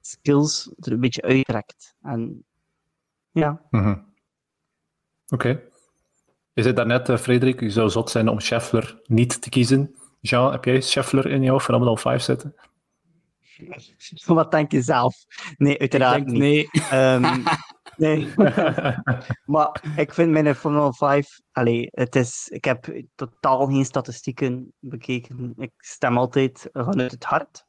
skills 0.01 0.71
er 0.79 0.91
een 0.91 0.99
beetje 0.99 1.21
uittrekt. 1.21 1.95
En 2.01 2.45
ja. 3.31 3.61
-hmm. 3.69 4.13
Oké. 5.29 5.61
Je 6.53 6.61
zei 6.61 6.73
daarnet, 6.73 7.09
uh, 7.09 7.17
Frederik, 7.17 7.59
je 7.59 7.69
zou 7.69 7.89
zot 7.89 8.09
zijn 8.09 8.27
om 8.27 8.39
Scheffler 8.39 9.01
niet 9.05 9.41
te 9.41 9.49
kiezen. 9.49 9.95
Jean, 10.19 10.51
heb 10.51 10.65
jij 10.65 10.81
Scheffler 10.81 11.25
in 11.25 11.43
jouw 11.43 11.59
Phenomenal 11.59 11.97
5 11.97 12.21
zitten? 12.21 12.55
Wat 14.25 14.51
denk 14.51 14.71
je 14.71 14.81
zelf? 14.81 15.15
Nee, 15.57 15.79
uiteraard 15.79 16.25
niet. 16.25 16.69
Nee. 16.87 17.13
Um, 17.13 17.43
nee. 17.97 18.33
maar 19.45 19.83
ik 19.95 20.13
vind 20.13 20.31
mijn 20.31 20.55
Phenomenal 20.55 20.93
5... 20.93 21.39
Allee, 21.51 21.89
het 21.91 22.15
is, 22.15 22.47
ik 22.47 22.65
heb 22.65 23.03
totaal 23.15 23.65
geen 23.65 23.85
statistieken 23.85 24.73
bekeken. 24.79 25.53
Ik 25.57 25.71
stem 25.77 26.17
altijd 26.17 26.69
vanuit 26.71 27.11
het 27.11 27.23
hart. 27.23 27.65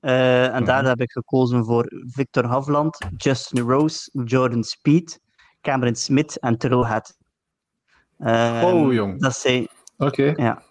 Uh, 0.00 0.54
en 0.54 0.60
mm 0.60 0.64
daar 0.64 0.84
heb 0.84 1.00
ik 1.00 1.10
gekozen 1.12 1.64
voor 1.64 2.04
Victor 2.06 2.46
Hovland, 2.46 2.98
Justin 3.16 3.68
Rose, 3.68 4.10
Jordan 4.24 4.64
Speed, 4.64 5.20
Cameron 5.60 5.94
Smith 5.94 6.38
en 6.38 6.58
Terrell 6.58 6.84
Hatton. 6.84 7.16
Um, 8.18 8.62
oh, 8.62 8.92
jong. 8.92 9.20
Dat 9.20 9.36
zijn... 9.36 9.68
Oké. 9.96 10.32
Ja. 10.36 10.62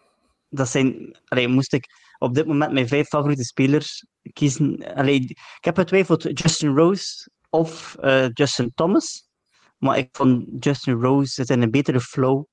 Dat 0.50 0.70
zijn... 0.70 1.18
Allee, 1.28 1.48
moest 1.48 1.74
ik 1.74 1.86
op 2.18 2.34
dit 2.34 2.46
moment 2.46 2.72
mijn 2.72 2.88
vijf 2.88 3.08
favoriete 3.08 3.44
spelers 3.44 4.06
kiezen... 4.34 4.96
Allee, 4.96 5.20
ik 5.20 5.64
heb 5.66 5.78
getwijfeld 5.78 6.40
Justin 6.40 6.76
Rose 6.76 7.30
of 7.50 7.98
uh, 8.02 8.30
Justin 8.34 8.72
Thomas. 8.76 9.28
Maar 9.78 9.98
ik 9.98 10.10
vond 10.12 10.66
Justin 10.66 11.02
Rose 11.02 11.34
zit 11.34 11.50
in 11.50 11.62
een 11.62 11.72
betere 11.72 12.00
flow. 12.00 12.44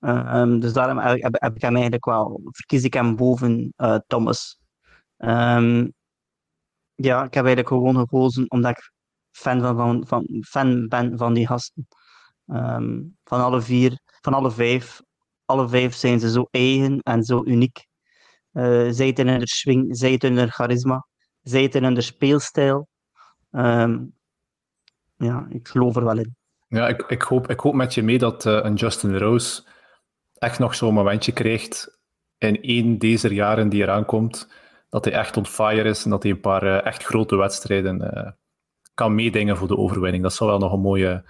Uh, 0.00 0.34
um, 0.34 0.60
dus 0.60 0.72
daarom 0.72 0.98
heb, 0.98 1.36
heb, 1.40 1.56
ik 1.56 1.62
hem 1.62 1.72
eigenlijk 1.72 2.04
wel... 2.04 2.40
Verkies 2.44 2.82
ik 2.82 2.94
hem 2.94 3.16
boven 3.16 3.72
uh, 3.76 3.98
Thomas. 4.06 4.58
Um, 5.16 5.92
ja, 6.94 7.24
ik 7.24 7.34
heb 7.34 7.44
eigenlijk 7.44 7.68
gewoon 7.68 7.96
gekozen 7.96 8.50
omdat 8.50 8.70
ik 8.70 8.92
fan, 9.30 9.60
van, 9.60 9.76
van, 9.76 10.06
van 10.06 10.44
fan 10.46 10.88
ben 10.88 11.18
van 11.18 11.34
die 11.34 11.46
gasten. 11.46 11.88
Um, 12.46 13.16
van 13.24 13.40
alle 13.40 13.60
vier 13.60 14.00
van 14.20 14.34
alle 14.34 14.50
vijf. 14.50 15.02
Alle 15.44 15.68
vijf 15.68 15.94
zijn 15.94 16.20
ze 16.20 16.30
zo 16.30 16.48
eigen 16.50 17.00
en 17.00 17.22
zo 17.22 17.44
uniek. 17.44 17.86
Uh, 18.52 18.88
zij 18.90 19.06
het 19.06 19.18
in 19.18 19.28
hun 19.28 19.46
swing, 19.46 19.96
zij 19.96 20.12
het 20.12 20.24
in 20.24 20.36
hun 20.36 20.50
charisma, 20.50 21.06
zij 21.42 21.62
het 21.62 21.74
in 21.74 21.84
hun 21.84 22.02
speelstijl. 22.02 22.88
Um, 23.50 24.14
ja, 25.16 25.46
ik 25.48 25.68
geloof 25.68 25.96
er 25.96 26.04
wel 26.04 26.18
in. 26.18 26.36
Ja, 26.68 26.88
ik, 26.88 27.02
ik, 27.02 27.22
hoop, 27.22 27.50
ik 27.50 27.60
hoop 27.60 27.74
met 27.74 27.94
je 27.94 28.02
mee 28.02 28.18
dat 28.18 28.44
uh, 28.44 28.58
een 28.62 28.74
Justin 28.74 29.18
Rose 29.18 29.62
echt 30.34 30.58
nog 30.58 30.74
zo'n 30.74 30.94
momentje 30.94 31.32
krijgt 31.32 31.98
in 32.38 32.62
één 32.62 32.98
deze 32.98 33.34
jaren 33.34 33.68
die 33.68 33.82
eraan 33.82 34.04
komt, 34.04 34.48
dat 34.88 35.04
hij 35.04 35.14
echt 35.14 35.36
on 35.36 35.46
fire 35.46 35.88
is 35.88 36.04
en 36.04 36.10
dat 36.10 36.22
hij 36.22 36.32
een 36.32 36.40
paar 36.40 36.64
uh, 36.64 36.86
echt 36.86 37.04
grote 37.04 37.36
wedstrijden 37.36 38.36
kan 38.94 39.14
meedingen 39.14 39.56
voor 39.56 39.68
de 39.68 39.76
overwinning. 39.76 40.22
Dat 40.22 40.34
zou 40.34 40.50
wel 40.50 40.58
nog 40.58 40.72
een 40.72 40.80
mooie, 40.80 41.24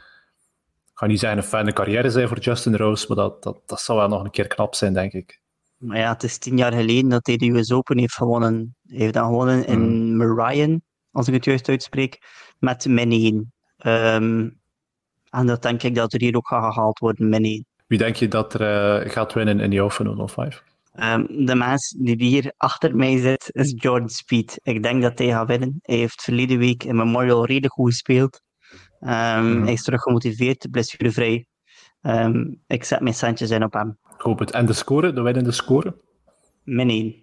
ga 0.95 1.07
niet 1.07 1.19
zeggen 1.19 1.39
een 1.39 1.45
fijne 1.45 1.73
carrière 1.73 2.11
zijn 2.11 2.29
voor 2.29 2.39
Justin 2.39 2.77
Rose, 2.77 3.05
maar 3.09 3.17
dat, 3.17 3.43
dat, 3.43 3.63
dat 3.67 3.81
zou 3.81 3.99
wel 3.99 4.09
nog 4.09 4.25
een 4.25 4.31
keer 4.31 4.47
knap 4.47 4.75
zijn, 4.75 4.93
denk 4.93 5.13
ik. 5.13 5.41
Maar 5.81 5.99
ja, 5.99 6.12
het 6.12 6.23
is 6.23 6.38
tien 6.38 6.57
jaar 6.57 6.73
geleden 6.73 7.09
dat 7.09 7.27
hij 7.27 7.37
de 7.37 7.51
US 7.51 7.73
Open 7.73 7.99
heeft 7.99 8.14
gewonnen. 8.14 8.77
Hij 8.87 8.99
heeft 8.99 9.14
dan 9.14 9.25
gewonnen 9.25 9.66
in 9.66 9.81
mm. 9.81 10.35
Marion, 10.35 10.83
als 11.11 11.29
ik 11.29 11.35
het 11.35 11.45
juist 11.45 11.69
uitspreek, 11.69 12.19
met 12.59 12.87
min 12.87 13.12
1. 13.12 13.53
Um, 14.16 14.59
en 15.31 15.47
dat 15.47 15.62
denk 15.62 15.83
ik 15.83 15.95
dat 15.95 16.12
er 16.12 16.21
hier 16.21 16.37
ook 16.37 16.49
gaat 16.49 16.75
gehaald 16.75 16.99
worden, 16.99 17.29
min 17.29 17.45
1. 17.45 17.66
Wie 17.87 17.99
denk 17.99 18.16
je 18.16 18.29
dat 18.29 18.55
er 18.55 19.05
uh, 19.05 19.11
gaat 19.11 19.33
winnen 19.33 19.61
in 19.61 19.71
die 19.71 19.83
Open 19.83 20.29
05? 20.29 20.62
Um, 20.95 21.47
de 21.47 21.55
mens 21.55 21.97
die 21.99 22.16
hier 22.16 22.53
achter 22.57 22.97
mij 22.97 23.19
zit, 23.19 23.49
is 23.53 23.73
Jordan 23.77 24.09
Speed. 24.09 24.61
Ik 24.62 24.83
denk 24.83 25.03
dat 25.03 25.19
hij 25.19 25.29
gaat 25.29 25.47
winnen. 25.47 25.79
Hij 25.83 25.97
heeft 25.97 26.23
verleden 26.23 26.59
week 26.59 26.85
in 26.85 26.97
Memorial 26.97 27.47
redelijk 27.47 27.73
goed 27.73 27.90
gespeeld. 27.90 28.43
Um, 29.01 29.62
Hij 29.62 29.73
is 29.73 29.83
terug 29.83 30.03
gemotiveerd, 30.03 30.71
blessurevrij. 30.71 31.47
Um, 32.03 32.62
ik 32.66 32.85
zet 32.85 33.01
mijn 33.01 33.14
centjes 33.14 33.51
in 33.51 33.64
op 33.64 33.73
hem. 33.73 33.99
Ik 34.21 34.27
hoop 34.27 34.39
het. 34.39 34.51
En 34.51 34.67
de 34.67 34.73
score, 34.73 35.13
de 35.13 35.23
winnende 35.23 35.53
score? 35.53 35.95
Min 36.65 36.91
1. 36.91 37.15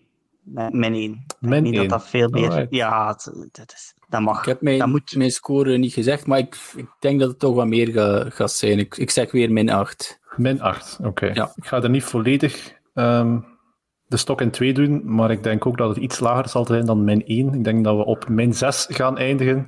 Min 0.71 0.93
1. 0.93 1.25
Min 1.39 1.63
niet 1.63 1.75
dat 1.75 1.89
dat 1.89 2.07
veel 2.07 2.29
meer... 2.29 2.67
Ja, 2.69 3.07
dat, 3.51 3.73
is, 3.73 3.93
dat 4.09 4.21
mag. 4.21 4.39
Ik 4.39 4.45
heb 4.45 4.61
mijn, 4.61 4.79
dat 4.79 4.87
moet... 4.87 5.15
mijn 5.15 5.31
score 5.31 5.77
niet 5.77 5.93
gezegd, 5.93 6.27
maar 6.27 6.37
ik, 6.37 6.57
ik 6.75 6.89
denk 6.99 7.19
dat 7.19 7.29
het 7.29 7.39
toch 7.39 7.55
wat 7.55 7.67
meer 7.67 7.91
gaat 7.91 8.33
ga 8.33 8.47
zijn. 8.47 8.79
Ik, 8.79 8.97
ik 8.97 9.09
zeg 9.09 9.31
weer 9.31 9.51
min 9.51 9.69
8. 9.69 10.19
Min 10.35 10.61
8, 10.61 10.99
oké. 11.03 11.25
Ja. 11.25 11.51
Ik 11.55 11.65
ga 11.65 11.81
er 11.81 11.89
niet 11.89 12.03
volledig 12.03 12.73
um, 12.93 13.45
de 14.05 14.17
stok 14.17 14.41
in 14.41 14.51
2 14.51 14.73
doen, 14.73 15.01
maar 15.15 15.31
ik 15.31 15.43
denk 15.43 15.65
ook 15.65 15.77
dat 15.77 15.89
het 15.89 15.97
iets 15.97 16.19
lager 16.19 16.49
zal 16.49 16.65
zijn 16.65 16.85
dan 16.85 17.03
min 17.03 17.25
1. 17.25 17.53
Ik 17.53 17.63
denk 17.63 17.83
dat 17.83 17.97
we 17.97 18.05
op 18.05 18.29
min 18.29 18.53
6 18.53 18.85
gaan 18.89 19.17
eindigen 19.17 19.67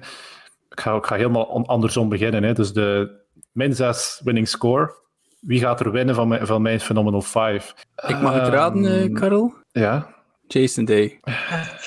ik 0.69 0.79
ga, 0.79 0.95
ik 0.95 1.05
ga 1.05 1.15
helemaal 1.15 1.65
andersom 1.67 2.09
beginnen. 2.09 2.43
Hè. 2.43 2.53
Dus 2.53 2.73
de 2.73 3.17
min 3.51 3.75
6 3.75 4.21
winning 4.23 4.47
score. 4.47 4.93
Wie 5.39 5.59
gaat 5.59 5.79
er 5.79 5.91
winnen 5.91 6.15
van 6.15 6.27
mijn, 6.27 6.47
van 6.47 6.61
mijn 6.61 6.79
Phenomenal 6.79 7.21
5? 7.21 7.73
Ik 8.07 8.21
mag 8.21 8.33
het 8.33 8.47
raden, 8.47 8.83
uh, 8.83 9.13
Karel? 9.13 9.53
Ja. 9.71 10.17
Jason 10.47 10.85
Day. 10.85 11.19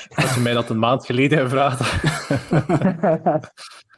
Als 0.09 0.33
je 0.35 0.41
mij 0.41 0.53
dat 0.53 0.69
een 0.69 0.79
maand 0.79 1.05
geleden 1.05 1.39
gevraagd 1.39 1.79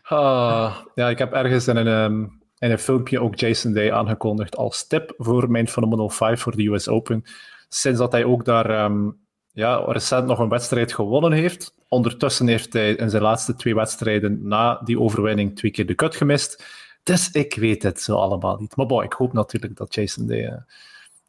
ah, 0.02 0.76
ja, 0.96 1.10
ik 1.10 1.18
heb 1.18 1.34
ergens 1.34 1.68
in 1.68 1.76
een, 1.76 1.88
um, 1.88 2.42
in 2.58 2.72
een 2.72 2.80
filmpje 2.80 3.22
ook 3.22 3.36
Jason 3.36 3.74
Day 3.74 3.92
aangekondigd 3.92 4.58
als 4.58 4.88
tip 4.88 5.14
voor 5.18 5.52
mijn 5.52 5.68
Phenomenal 5.68 6.10
5 6.10 6.42
voor 6.42 6.56
de 6.56 6.68
US 6.68 6.88
Open. 6.88 7.24
Sinds 7.70 8.00
dat 8.00 8.12
hij 8.12 8.24
ook 8.24 8.46
daar 8.46 8.84
um, 8.86 9.18
ja, 9.52 9.76
recent 9.76 10.28
nog 10.28 10.40
een 10.40 10.50
wedstrijd 10.50 10.94
gewonnen 10.94 11.32
heeft. 11.32 11.74
Ondertussen 11.88 12.48
heeft 12.48 12.74
hij 12.74 12.94
in 12.94 13.10
zijn 13.10 13.24
laatste 13.24 13.56
twee 13.56 13.76
wedstrijden 13.76 14.48
na 14.48 14.82
die 14.84 15.00
overwinning 15.00 15.56
twee 15.56 15.72
keer 15.72 15.86
de 15.86 15.96
cut 15.96 16.16
gemist. 16.16 16.64
Dus 17.06 17.32
ik 17.32 17.56
weet 17.56 17.84
het 17.84 18.02
zo 18.02 18.16
allemaal 18.16 18.58
niet. 18.58 18.76
Maar 18.76 18.86
boy, 18.86 19.04
ik 19.04 19.14
hoop 19.14 19.34
natuurlijk 19.34 19.78
dat 19.78 19.96
Jason 19.96 20.26
de. 20.28 20.42
Uh... 20.42 20.54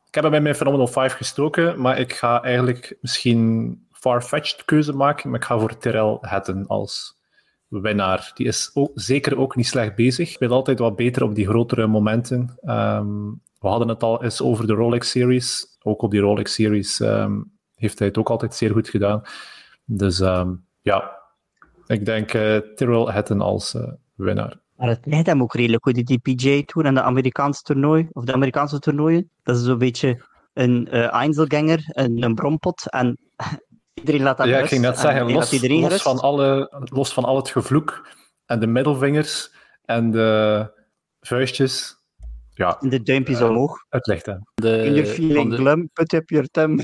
Ik 0.07 0.15
heb 0.15 0.25
hem 0.25 0.35
in 0.35 0.43
mijn 0.43 0.55
Phenomenal 0.55 0.87
5 0.87 1.13
gestoken, 1.13 1.81
maar 1.81 1.99
ik 1.99 2.13
ga 2.13 2.43
eigenlijk 2.43 2.97
misschien 3.01 3.87
far-fetched 3.93 4.65
keuze 4.65 4.93
maken. 4.93 5.31
Maar 5.31 5.39
ik 5.39 5.45
ga 5.45 5.59
voor 5.59 5.79
Terrell 5.79 6.19
Hatton 6.21 6.67
als 6.67 7.19
winnaar. 7.69 8.31
Die 8.35 8.47
is 8.47 8.71
ook, 8.75 8.91
zeker 8.95 9.39
ook 9.39 9.57
niet 9.57 9.67
slecht 9.67 9.95
bezig. 9.95 10.29
Speelt 10.29 10.51
altijd 10.51 10.79
wat 10.79 10.97
beter 10.97 11.23
op 11.23 11.35
die 11.35 11.47
grotere 11.47 11.87
momenten. 11.87 12.59
Um, 12.65 13.41
we 13.61 13.69
hadden 13.69 13.89
het 13.89 14.03
al 14.03 14.23
eens 14.23 14.43
over 14.43 14.67
de 14.67 14.73
Rolex 14.73 15.11
Series. 15.11 15.79
Ook 15.83 16.03
op 16.03 16.11
die 16.11 16.21
Rolex 16.21 16.55
Series 16.55 17.01
um, 17.01 17.53
heeft 17.75 17.99
hij 17.99 18.09
het 18.09 18.19
ook 18.19 18.31
altijd 18.31 18.55
zeer 18.55 18.71
goed 18.71 18.89
gedaan. 18.89 19.23
Dus 19.85 20.19
um, 20.21 20.67
ja, 20.81 21.19
ik 21.87 22.05
denk 22.05 22.35
uh, 22.35 22.57
Tyrrell 22.57 23.13
Hatton 23.13 23.41
als 23.41 23.75
uh, 23.75 23.93
winnaar. 24.15 24.65
Maar 24.77 24.89
het 24.89 25.07
leidt 25.07 25.27
hem 25.27 25.43
ook 25.43 25.55
redelijk 25.55 25.83
goed, 25.83 26.07
die 26.07 26.19
PGA 26.19 26.63
Tour 26.65 26.87
en 26.87 26.95
de 26.95 27.03
Amerikaanse 27.03 27.63
toernooi, 27.63 28.09
of 28.13 28.25
de 28.25 28.33
Amerikaanse 28.33 28.79
toernooien. 28.79 29.31
Dat 29.43 29.57
is 29.57 29.65
zo'n 29.65 29.79
beetje 29.79 30.25
een 30.53 30.89
uh, 30.91 31.13
Einzelganger, 31.13 31.85
een, 31.87 32.23
een 32.23 32.35
brompot. 32.35 32.91
En 32.91 33.19
iedereen 33.95 34.23
laat 34.23 34.37
dat 34.37 34.47
Ja, 34.47 34.59
ik 34.59 34.67
ging 34.67 34.83
net 34.83 34.99
zeggen, 34.99 35.33
los, 35.33 35.63
los 35.63 36.03
van 36.03 36.19
alle, 36.19 36.73
los 36.85 37.13
van 37.13 37.25
al 37.25 37.37
het 37.37 37.49
gevloek 37.49 38.09
en 38.47 38.61
de 38.61 38.67
middelvingers 38.67 39.55
en 39.85 40.11
de 40.11 40.71
vuistjes. 41.21 41.95
Ja. 42.55 42.79
En 42.81 42.89
de 42.89 43.03
duimpjes 43.03 43.41
uh, 43.41 43.49
omhoog. 43.49 43.85
Het 43.89 44.07
ligt 44.07 44.29
aan. 44.29 44.43
De, 44.55 44.85
In 44.85 44.95
je 44.95 45.07
feeling 45.07 45.51
de... 45.51 45.57
glum, 45.57 45.91
put 45.93 46.13
up 46.13 46.31
your 46.31 46.47
thumb. 46.51 46.81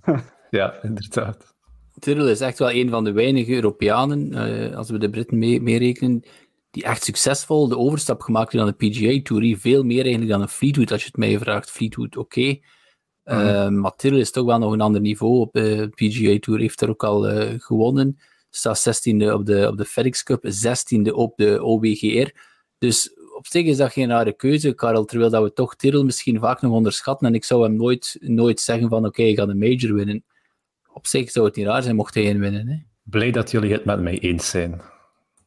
ja, 0.50 0.82
inderdaad. 0.82 1.54
Tyrrell 1.98 2.30
is 2.30 2.40
echt 2.40 2.58
wel 2.58 2.70
een 2.70 2.90
van 2.90 3.04
de 3.04 3.12
weinige 3.12 3.54
Europeanen, 3.54 4.32
uh, 4.32 4.76
als 4.76 4.90
we 4.90 4.98
de 4.98 5.10
Britten 5.10 5.38
meerekenen, 5.38 6.20
mee 6.22 6.32
die 6.76 6.84
echt 6.84 7.04
succesvol 7.04 7.68
de 7.68 7.78
overstap 7.78 8.20
gemaakt 8.20 8.52
hebben 8.52 8.76
naar 8.78 8.78
de 8.78 8.88
PGA 8.88 9.22
Tour. 9.22 9.56
Veel 9.58 9.82
meer 9.82 10.00
eigenlijk 10.00 10.30
dan 10.30 10.40
een 10.40 10.48
Fleetwood, 10.48 10.92
als 10.92 11.00
je 11.00 11.06
het 11.06 11.16
mij 11.16 11.38
vraagt. 11.38 11.70
Fleetwood, 11.70 12.16
oké. 12.16 12.38
Okay. 12.38 12.62
Mm. 13.24 13.38
Uh, 13.38 13.80
maar 13.80 13.96
Tyrrell 13.96 14.20
is 14.20 14.30
toch 14.30 14.44
wel 14.44 14.58
nog 14.58 14.72
een 14.72 14.80
ander 14.80 15.00
niveau 15.00 15.40
op 15.40 15.52
de 15.52 15.88
PGA 15.94 16.38
Tour. 16.38 16.60
Heeft 16.60 16.80
er 16.80 16.88
ook 16.88 17.04
al 17.04 17.30
uh, 17.30 17.54
gewonnen. 17.58 18.18
Staat 18.50 18.88
16e 18.88 19.32
op 19.32 19.46
de, 19.46 19.68
op 19.68 19.76
de 19.76 19.84
FedEx 19.84 20.22
Cup, 20.22 20.44
16e 20.44 21.12
op 21.12 21.36
de 21.36 21.62
OWGR. 21.62 22.30
Dus 22.78 23.10
op 23.36 23.46
zich 23.46 23.66
is 23.66 23.76
dat 23.76 23.92
geen 23.92 24.08
rare 24.08 24.32
keuze, 24.32 24.72
Karel. 24.72 25.04
Terwijl 25.04 25.30
dat 25.30 25.42
we 25.42 25.52
toch 25.52 25.76
Tyrrell 25.76 26.02
misschien 26.02 26.38
vaak 26.38 26.60
nog 26.60 26.72
onderschatten. 26.72 27.26
En 27.26 27.34
ik 27.34 27.44
zou 27.44 27.62
hem 27.62 27.76
nooit, 27.76 28.16
nooit 28.20 28.60
zeggen 28.60 28.88
van 28.88 28.98
oké, 28.98 29.08
okay, 29.08 29.26
ik 29.26 29.38
ga 29.38 29.46
een 29.46 29.58
major 29.58 29.94
winnen. 29.94 30.24
Op 30.92 31.06
zich 31.06 31.30
zou 31.30 31.46
het 31.46 31.56
niet 31.56 31.66
raar 31.66 31.82
zijn 31.82 31.96
mocht 31.96 32.14
hij 32.14 32.30
een 32.30 32.40
winnen. 32.40 32.68
Hè? 32.68 32.76
Blij 33.02 33.30
dat 33.30 33.50
jullie 33.50 33.72
het 33.72 33.84
met 33.84 34.00
mij 34.00 34.18
eens 34.18 34.50
zijn. 34.50 34.80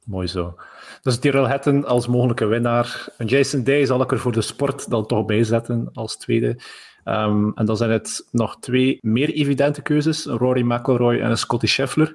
Mooi 0.06 0.28
zo. 0.28 0.56
Dus 1.01 1.19
Tyrrell 1.19 1.45
Hatton 1.45 1.85
als 1.85 2.07
mogelijke 2.07 2.45
winnaar. 2.45 3.07
En 3.17 3.25
Jason 3.25 3.63
Day 3.63 3.85
zal 3.85 4.01
ik 4.01 4.12
er 4.12 4.19
voor 4.19 4.31
de 4.31 4.41
sport 4.41 4.89
dan 4.89 5.05
toch 5.05 5.25
bij 5.25 5.43
zetten 5.43 5.89
als 5.93 6.17
tweede. 6.17 6.57
Um, 7.05 7.51
en 7.55 7.65
dan 7.65 7.77
zijn 7.77 7.91
het 7.91 8.27
nog 8.31 8.59
twee 8.59 8.97
meer 9.01 9.29
evidente 9.29 9.81
keuzes. 9.81 10.25
Rory 10.25 10.62
McIlroy 10.62 11.19
en 11.19 11.38
Scotty 11.38 11.67
Scheffler. 11.67 12.13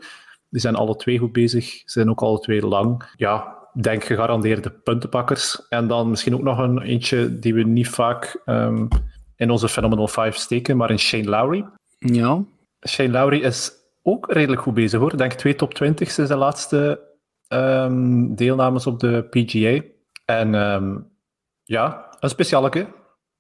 Die 0.51 0.61
zijn 0.61 0.75
alle 0.75 0.97
twee 0.97 1.19
goed 1.19 1.33
bezig. 1.33 1.65
Ze 1.65 1.83
zijn 1.85 2.11
ook 2.11 2.23
alle 2.23 2.41
twee 2.41 2.67
lang. 2.67 3.13
Ja, 3.17 3.57
denk 3.73 4.05
gegarandeerde 4.05 4.71
puntenpakkers. 4.71 5.69
En 5.69 5.87
dan 5.87 6.11
misschien 6.11 6.35
ook 6.35 6.43
nog 6.43 6.59
een 6.59 6.83
eentje 6.83 7.39
die 7.39 7.55
we 7.55 7.63
niet 7.63 7.89
vaak 7.89 8.41
um, 8.47 8.89
in 9.37 9.51
onze 9.51 9.69
Phenomenal 9.69 10.09
5 10.09 10.37
steken, 10.37 10.77
maar 10.77 10.91
in 10.91 10.99
Shane 10.99 11.29
Lowry. 11.29 11.65
Ja. 11.99 12.43
Shane 12.89 13.11
Lowry 13.11 13.41
is 13.41 13.73
ook 14.03 14.33
redelijk 14.33 14.63
goed 14.63 14.75
bezig 14.75 15.01
hoor. 15.01 15.13
Ik 15.13 15.19
denk 15.19 15.33
twee 15.33 15.55
top 15.55 15.75
20 15.75 16.11
sinds 16.11 16.31
de 16.31 16.37
laatste 16.37 17.01
um, 17.55 18.35
deelnames 18.35 18.87
op 18.87 19.01
de 19.01 19.27
PGA. 19.31 19.83
En 20.25 20.55
um, 20.55 21.11
ja, 21.63 22.17
een 22.21 22.29
specialeke. 22.29 22.79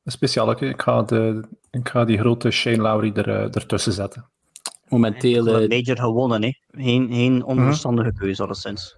Een 0.02 0.12
specialeke. 0.12 0.66
Ik 0.66 0.82
ga, 0.82 1.02
de, 1.02 1.44
ik 1.70 1.88
ga 1.88 2.04
die 2.04 2.18
grote 2.18 2.50
Shane 2.50 2.76
Lowry 2.76 3.12
er, 3.14 3.28
uh, 3.28 3.42
ertussen 3.42 3.92
zetten. 3.92 4.30
Momenteel... 4.88 5.46
Een 5.46 5.70
eh, 5.70 5.78
major 5.78 5.98
gewonnen, 5.98 6.42
hè. 6.42 6.52
Geen, 6.70 7.12
geen 7.12 7.44
onverstandige 7.44 8.08
hmm. 8.08 8.18
keuze, 8.18 8.42
alleszins. 8.42 8.96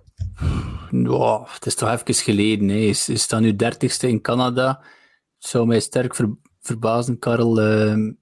Oh, 1.06 1.52
het 1.52 1.66
is 1.66 1.74
toch 1.74 1.90
even 1.90 2.14
geleden. 2.14 2.68
Hè. 2.68 2.76
Is, 2.76 3.08
is 3.08 3.28
dat 3.28 3.40
nu 3.40 3.56
dertigste 3.56 4.08
in 4.08 4.20
Canada? 4.20 4.80
Het 5.38 5.48
zou 5.48 5.66
mij 5.66 5.80
sterk 5.80 6.14
ver, 6.14 6.36
verbazen, 6.60 7.18
Karel. 7.18 7.62
Uh, 7.62 8.12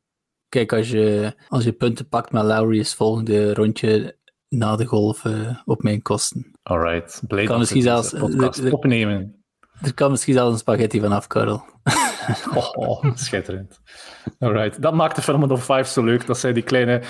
kijk, 0.49 0.73
als 0.73 0.91
je, 0.91 1.35
als 1.49 1.65
je 1.65 1.73
punten 1.73 2.09
pakt 2.09 2.33
met 2.33 2.45
Lowry, 2.45 2.79
is 2.79 2.89
het 2.89 2.97
volgende 2.97 3.55
rondje 3.55 4.17
na 4.49 4.77
de 4.77 4.85
golf 4.85 5.25
uh, 5.25 5.59
op 5.65 5.83
mijn 5.83 6.03
kosten. 6.03 6.54
Alright, 6.65 7.23
blij 7.29 7.45
kan 7.45 7.59
misschien 7.59 7.83
zelfs 7.83 8.13
er, 8.13 8.73
opnemen. 8.73 9.45
Er 9.83 9.95
kan 9.95 10.11
misschien 10.11 10.35
zelfs 10.35 10.53
een 10.53 10.59
spaghetti 10.59 11.01
vanaf, 11.01 11.27
Karel. 11.27 11.65
oh, 12.55 12.71
oh, 12.73 13.05
schitterend. 13.15 13.81
Alright, 14.39 14.83
dat 14.83 14.95
maakt 14.95 15.17
de 15.17 15.23
Phenomenal 15.23 15.57
5 15.57 15.89
zo 15.89 16.03
leuk. 16.03 16.27
Dat 16.27 16.39
zijn 16.39 16.55
die 16.55 16.63
kleine 16.63 17.03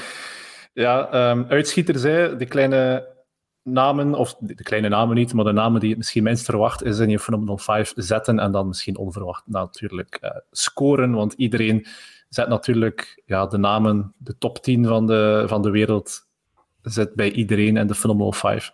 ja, 0.72 1.30
um, 1.30 1.46
uitschieters, 1.48 2.02
hè, 2.02 2.36
die 2.36 2.46
kleine 2.46 3.12
namen, 3.62 4.14
of 4.14 4.36
de 4.38 4.62
kleine 4.62 4.88
namen 4.88 5.16
niet, 5.16 5.32
maar 5.32 5.44
de 5.44 5.52
namen 5.52 5.80
die 5.80 5.88
het 5.88 5.98
misschien 5.98 6.22
minst 6.22 6.44
verwacht 6.44 6.82
is 6.82 6.98
in 6.98 7.08
je 7.08 7.18
Phenomenal 7.18 7.58
5 7.58 7.92
zetten 7.96 8.38
en 8.38 8.52
dan 8.52 8.66
misschien 8.66 8.96
onverwacht 8.96 9.42
natuurlijk 9.46 10.18
uh, 10.22 10.30
scoren, 10.50 11.12
want 11.12 11.32
iedereen 11.32 11.86
zet 12.28 12.48
natuurlijk 12.48 13.22
ja, 13.26 13.46
de 13.46 13.58
namen, 13.58 14.14
de 14.18 14.38
top 14.38 14.62
10 14.62 14.86
van 14.86 15.06
de, 15.06 15.44
van 15.46 15.62
de 15.62 15.70
wereld, 15.70 16.26
zet 16.82 17.14
bij 17.14 17.30
iedereen 17.30 17.76
in 17.76 17.86
de 17.86 17.94
Phenomenal 17.94 18.32
5. 18.32 18.70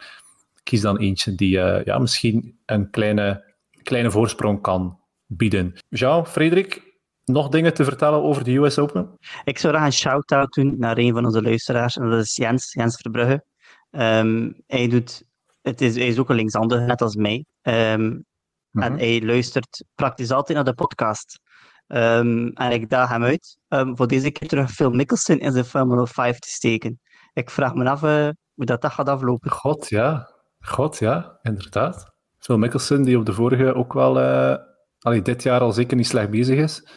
Kies 0.62 0.80
dan 0.80 0.98
eentje 0.98 1.34
die 1.34 1.56
uh, 1.56 1.84
ja, 1.84 1.98
misschien 1.98 2.60
een 2.66 2.90
kleine, 2.90 3.54
kleine 3.82 4.10
voorsprong 4.10 4.62
kan 4.62 5.00
bieden. 5.26 5.74
Jean, 5.88 6.26
Frederik, 6.26 6.98
nog 7.24 7.48
dingen 7.48 7.74
te 7.74 7.84
vertellen 7.84 8.22
over 8.22 8.44
de 8.44 8.56
US 8.56 8.78
Open? 8.78 9.18
Ik 9.44 9.58
zou 9.58 9.74
graag 9.74 9.86
een 9.86 9.92
shout-out 9.92 10.52
doen 10.52 10.74
naar 10.78 10.98
een 10.98 11.12
van 11.12 11.24
onze 11.24 11.42
luisteraars, 11.42 11.96
en 11.96 12.10
dat 12.10 12.22
is 12.22 12.36
Jens, 12.36 12.72
Jens 12.72 12.96
Verbrugge. 12.96 13.44
Um, 13.90 14.62
hij, 14.66 14.88
doet, 14.88 15.22
het 15.62 15.80
is, 15.80 15.94
hij 15.94 16.06
is 16.06 16.18
ook 16.18 16.28
een 16.28 16.36
linksander, 16.36 16.82
net 16.82 17.02
als 17.02 17.14
mij. 17.14 17.44
Um, 17.62 18.24
En 18.72 18.98
hij 18.98 19.22
luistert 19.22 19.84
praktisch 19.94 20.30
altijd 20.30 20.56
naar 20.56 20.66
de 20.66 20.74
podcast. 20.74 21.40
Um, 21.86 22.48
en 22.48 22.70
ik 22.70 22.90
daag 22.90 23.08
hem 23.08 23.24
uit 23.24 23.58
voor 23.68 24.06
deze 24.06 24.30
keer 24.30 24.48
terug 24.48 24.70
Phil 24.70 24.90
Mickelson 24.90 25.38
in 25.38 25.52
zijn 25.52 25.64
Formula 25.64 26.06
5 26.06 26.38
te 26.38 26.48
steken. 26.48 27.00
Ik 27.32 27.50
vraag 27.50 27.74
me 27.74 27.90
af 27.90 28.02
uh, 28.02 28.28
hoe 28.54 28.64
dat, 28.64 28.82
dat 28.82 28.92
gaat 28.92 29.08
aflopen. 29.08 29.50
God, 29.50 29.88
ja. 29.88 30.28
God, 30.60 30.98
ja, 30.98 31.38
inderdaad. 31.42 32.12
Phil 32.38 32.58
Mickelson, 32.58 33.02
die 33.02 33.18
op 33.18 33.26
de 33.26 33.32
vorige 33.32 33.74
ook 33.74 33.92
wel, 33.92 34.20
uh, 34.20 35.22
dit 35.22 35.42
jaar 35.42 35.60
al 35.60 35.72
zeker 35.72 35.96
niet 35.96 36.06
slecht 36.06 36.30
bezig 36.30 36.58
is. 36.58 36.88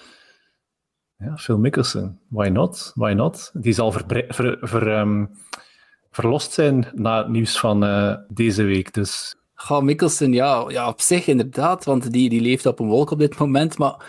Ja, 1.18 1.38
Phil 1.38 1.58
Mickelson. 1.58 2.20
Why 2.30 2.48
not? 2.48 2.92
Why 2.96 3.12
not? 3.12 3.52
Die 3.54 3.74
zal 3.74 3.92
ver, 3.92 4.26
ver, 4.62 5.00
um, 5.00 5.30
verlost 6.12 6.52
zijn 6.52 6.88
na 6.94 7.18
het 7.18 7.28
nieuws 7.28 7.60
van 7.60 7.84
uh, 7.84 8.16
deze 8.28 8.64
week. 8.64 8.94
Dus. 8.94 9.36
Ga 9.56 9.80
Mikkelsen, 9.80 10.34
ja, 10.34 10.66
ja, 10.68 10.88
op 10.88 11.02
zich 11.02 11.28
inderdaad, 11.28 11.86
want 11.86 12.12
die, 12.12 12.30
die 12.30 12.42
leeft 12.42 12.66
op 12.66 12.80
een 12.80 12.88
wolk 12.88 13.12
op 13.12 13.20
dit 13.20 13.38
moment. 13.38 13.78
Maar 13.78 14.06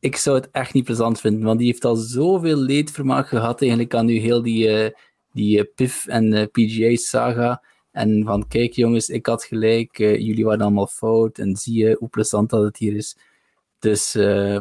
ik 0.00 0.16
zou 0.16 0.36
het 0.36 0.48
echt 0.50 0.72
niet 0.72 0.84
plezant 0.84 1.20
vinden, 1.20 1.44
want 1.44 1.58
die 1.58 1.66
heeft 1.66 1.84
al 1.84 1.96
zoveel 1.96 2.56
leedvermaak 2.56 3.28
gehad 3.28 3.60
eigenlijk 3.60 3.94
aan 3.94 4.06
nu 4.06 4.18
heel 4.18 4.42
die, 4.42 4.84
uh, 4.84 4.90
die 5.32 5.64
PIF 5.64 6.06
en 6.06 6.50
PGA-saga. 6.50 7.62
En 7.96 8.24
van, 8.24 8.48
kijk 8.48 8.72
jongens, 8.72 9.08
ik 9.08 9.26
had 9.26 9.44
gelijk, 9.44 9.96
jullie 9.96 10.44
waren 10.44 10.60
allemaal 10.60 10.86
fout 10.86 11.38
en 11.38 11.56
zie 11.56 11.84
je 11.84 11.96
hoe 11.98 12.08
plezant 12.08 12.50
dat 12.50 12.62
het 12.62 12.76
hier 12.76 12.96
is. 12.96 13.16
Dus 13.78 14.10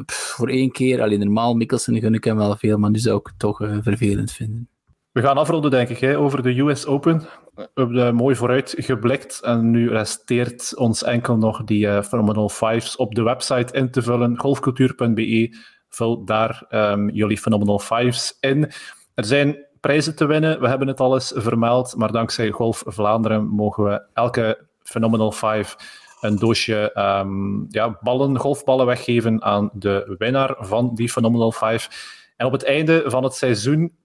pff, 0.05 0.33
voor 0.35 0.49
één 0.49 0.71
keer, 0.71 1.01
alleen 1.01 1.19
normaal 1.19 1.53
Mikkelsen 1.53 1.99
gun 1.99 2.13
ik 2.13 2.23
hem 2.23 2.37
wel 2.37 2.55
veel, 2.55 2.77
maar 2.77 2.89
nu 2.89 2.99
zou 2.99 3.17
ik 3.17 3.31
toch 3.37 3.57
vervelend 3.81 4.31
vinden. 4.31 4.69
We 5.11 5.21
gaan 5.21 5.37
afronden, 5.37 5.71
denk 5.71 5.89
ik, 5.89 5.99
hè, 5.99 6.17
over 6.17 6.43
de 6.43 6.59
US 6.59 6.85
Open. 6.85 7.21
We 7.53 7.69
hebben 7.73 8.15
mooi 8.15 8.35
vooruit 8.35 8.73
geblikt 8.77 9.41
en 9.41 9.71
nu 9.71 9.89
resteert 9.89 10.77
ons 10.77 11.03
enkel 11.03 11.37
nog 11.37 11.63
die 11.63 12.03
Phenomenal 12.03 12.49
Fives 12.49 12.95
op 12.95 13.15
de 13.15 13.23
website 13.23 13.73
in 13.73 13.91
te 13.91 14.01
vullen, 14.01 14.39
golfcultuur.be. 14.39 15.57
Vul 15.89 16.25
daar 16.25 16.65
um, 16.69 17.09
jullie 17.09 17.37
Phenomenal 17.37 17.79
Fives 17.79 18.37
in. 18.39 18.71
Er 19.13 19.25
zijn 19.25 19.64
prijzen 19.85 20.15
te 20.15 20.25
winnen, 20.25 20.59
we 20.59 20.67
hebben 20.67 20.87
het 20.87 20.99
al 20.99 21.13
eens 21.13 21.33
vermeld, 21.35 21.95
maar 21.95 22.11
dankzij 22.11 22.51
Golf 22.51 22.83
Vlaanderen 22.85 23.47
mogen 23.47 23.83
we 23.83 24.05
elke 24.13 24.67
Phenomenal 24.83 25.31
Five 25.31 25.77
een 26.21 26.35
doosje 26.35 26.91
um, 26.97 27.65
ja, 27.69 27.97
ballen, 28.01 28.37
golfballen 28.39 28.85
weggeven 28.85 29.43
aan 29.43 29.69
de 29.73 30.15
winnaar 30.17 30.55
van 30.57 30.95
die 30.95 31.09
Phenomenal 31.09 31.51
Five. 31.51 31.89
En 32.37 32.45
op 32.45 32.51
het 32.51 32.63
einde 32.63 33.03
van 33.05 33.23
het 33.23 33.33
seizoen 33.33 33.95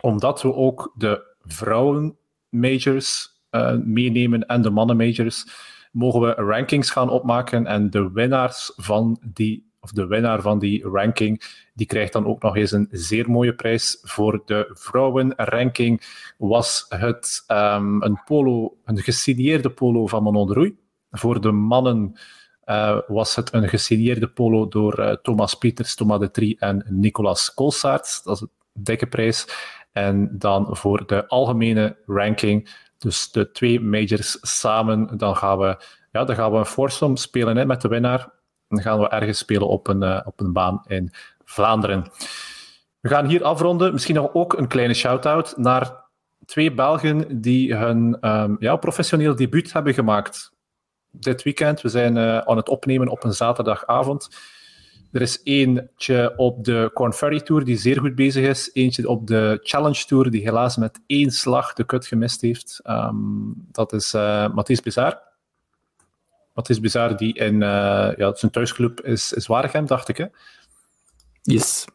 omdat 0.00 0.42
we 0.42 0.54
ook 0.54 0.92
de 0.96 1.34
vrouwen 1.40 2.16
majors 2.48 3.28
uh, 3.50 3.76
meenemen 3.84 4.46
en 4.46 4.62
de 4.62 4.70
mannen 4.70 4.96
majors, 4.96 5.46
mogen 5.92 6.20
we 6.20 6.32
rankings 6.32 6.90
gaan 6.90 7.10
opmaken. 7.10 7.66
En 7.66 7.90
de 7.90 8.10
winnaars 8.12 8.72
van 8.76 9.20
die, 9.32 9.69
of 9.80 9.90
de 9.90 10.06
winnaar 10.06 10.40
van 10.40 10.58
die 10.58 10.88
ranking, 10.88 11.42
die 11.74 11.86
krijgt 11.86 12.12
dan 12.12 12.26
ook 12.26 12.42
nog 12.42 12.56
eens 12.56 12.72
een 12.72 12.88
zeer 12.90 13.30
mooie 13.30 13.54
prijs. 13.54 13.98
Voor 14.02 14.42
de 14.44 14.70
vrouwenranking 14.72 16.02
was 16.38 16.86
het 16.88 17.44
um, 17.48 18.02
een 18.02 18.22
polo, 18.24 18.76
polo 19.70 20.06
van 20.06 20.22
Manon 20.22 20.52
de. 20.52 20.78
Voor 21.10 21.40
de 21.40 21.52
mannen 21.52 22.12
uh, 22.64 22.98
was 23.06 23.36
het 23.36 23.52
een 23.52 23.68
gesigneerde 23.68 24.28
polo 24.28 24.68
door 24.68 25.00
uh, 25.00 25.12
Thomas 25.12 25.54
Pieters, 25.54 25.94
Thomas 25.94 26.20
de 26.20 26.30
Trie 26.30 26.56
en 26.58 26.84
Nicolas 26.88 27.54
Kolsaerts. 27.54 28.22
Dat 28.22 28.36
is 28.36 28.40
een 28.40 28.50
dikke 28.72 29.06
prijs. 29.06 29.46
En 29.92 30.38
dan 30.38 30.76
voor 30.76 31.06
de 31.06 31.26
algemene 31.28 31.96
ranking, 32.06 32.68
dus 32.98 33.30
de 33.30 33.50
twee 33.50 33.80
majors 33.80 34.38
samen, 34.40 35.16
dan 35.18 35.36
gaan 35.36 35.58
we, 35.58 35.84
ja, 36.12 36.24
dan 36.24 36.36
gaan 36.36 36.52
we 36.52 36.58
een 36.58 36.66
foursome 36.66 37.18
spelen 37.18 37.56
hè, 37.56 37.66
met 37.66 37.80
de 37.80 37.88
winnaar. 37.88 38.39
Dan 38.70 38.82
gaan 38.82 38.98
we 38.98 39.08
ergens 39.08 39.38
spelen 39.38 39.68
op 39.68 39.88
een, 39.88 40.02
uh, 40.02 40.20
op 40.24 40.40
een 40.40 40.52
baan 40.52 40.82
in 40.86 41.12
Vlaanderen. 41.44 42.10
We 43.00 43.08
gaan 43.08 43.26
hier 43.26 43.44
afronden. 43.44 43.92
Misschien 43.92 44.14
nog 44.14 44.34
ook 44.34 44.58
een 44.58 44.68
kleine 44.68 44.94
shout-out 44.94 45.56
naar 45.56 46.04
twee 46.44 46.74
Belgen 46.74 47.40
die 47.40 47.74
hun 47.74 48.16
um, 48.20 48.56
ja, 48.58 48.76
professioneel 48.76 49.36
debuut 49.36 49.72
hebben 49.72 49.94
gemaakt 49.94 50.52
dit 51.10 51.42
weekend. 51.42 51.80
We 51.80 51.88
zijn 51.88 52.16
uh, 52.16 52.38
aan 52.38 52.56
het 52.56 52.68
opnemen 52.68 53.08
op 53.08 53.24
een 53.24 53.32
zaterdagavond. 53.32 54.28
Er 55.12 55.22
is 55.22 55.40
eentje 55.42 56.32
op 56.36 56.64
de 56.64 56.90
Corn 56.94 57.12
Ferry 57.12 57.40
Tour 57.40 57.64
die 57.64 57.76
zeer 57.76 58.00
goed 58.00 58.14
bezig 58.14 58.46
is. 58.46 58.70
Eentje 58.72 59.08
op 59.08 59.26
de 59.26 59.58
Challenge 59.62 60.04
Tour 60.04 60.30
die 60.30 60.42
helaas 60.42 60.76
met 60.76 61.00
één 61.06 61.30
slag 61.30 61.72
de 61.72 61.84
kut 61.84 62.06
gemist 62.06 62.40
heeft. 62.40 62.80
Um, 62.84 63.54
dat 63.72 63.92
is 63.92 64.14
uh, 64.14 64.54
Bizar. 64.82 65.29
Mathis 66.60 66.80
Bizar, 66.80 67.16
die 67.16 67.34
in 67.34 67.60
ja, 67.60 68.34
zijn 68.34 68.50
thuisclub 68.50 69.00
is, 69.00 69.32
is 69.32 69.46
Waregem, 69.46 69.86
dacht 69.86 70.08
ik. 70.08 70.16
Hè? 70.16 70.26
Yes. 71.42 71.86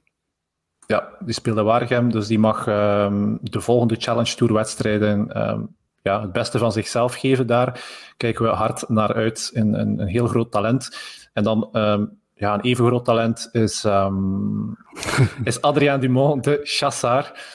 Ja, 0.87 1.09
die 1.19 1.33
speelde 1.33 1.63
Waregem, 1.63 2.11
dus 2.11 2.27
die 2.27 2.39
mag 2.39 2.67
ehm, 2.67 3.35
de 3.41 3.61
volgende 3.61 3.95
Challenge 3.95 4.35
Tour 4.35 4.53
wedstrijden 4.53 5.31
ehm, 5.33 5.61
ja, 6.01 6.21
het 6.21 6.31
beste 6.31 6.57
van 6.57 6.71
zichzelf 6.71 7.15
geven 7.15 7.47
daar. 7.47 7.83
Kijken 8.17 8.45
we 8.45 8.51
hard 8.51 8.89
naar 8.89 9.13
uit. 9.13 9.51
Een, 9.53 9.79
een, 9.79 9.99
een 9.99 10.07
heel 10.07 10.27
groot 10.27 10.51
talent. 10.51 10.97
En 11.33 11.43
dan 11.43 11.69
ehm, 11.71 12.05
ja, 12.33 12.53
een 12.53 12.61
even 12.61 12.85
groot 12.85 13.05
talent 13.05 13.49
is, 13.51 13.83
um, 13.83 14.77
is 15.43 15.61
Adrien 15.61 15.99
Dumont 15.99 16.43
de 16.43 16.59
Chassard. 16.63 17.53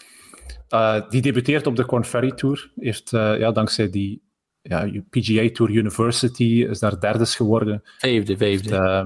Uh, 0.70 1.00
die 1.08 1.22
debuteert 1.22 1.66
op 1.66 1.76
de 1.76 1.86
Corn 1.86 2.04
Ferry 2.04 2.32
Tour. 2.32 2.70
Heeft 2.76 3.12
uh, 3.12 3.38
ja, 3.38 3.52
dankzij 3.52 3.90
die 3.90 4.22
ja, 4.62 4.90
PGA 5.10 5.50
Tour 5.52 5.70
University 5.70 6.66
is 6.68 6.78
daar 6.78 7.00
derde 7.00 7.26
geworden. 7.26 7.82
Vijfde, 7.98 8.36
vijfde. 8.36 8.74
Uh, 8.74 9.04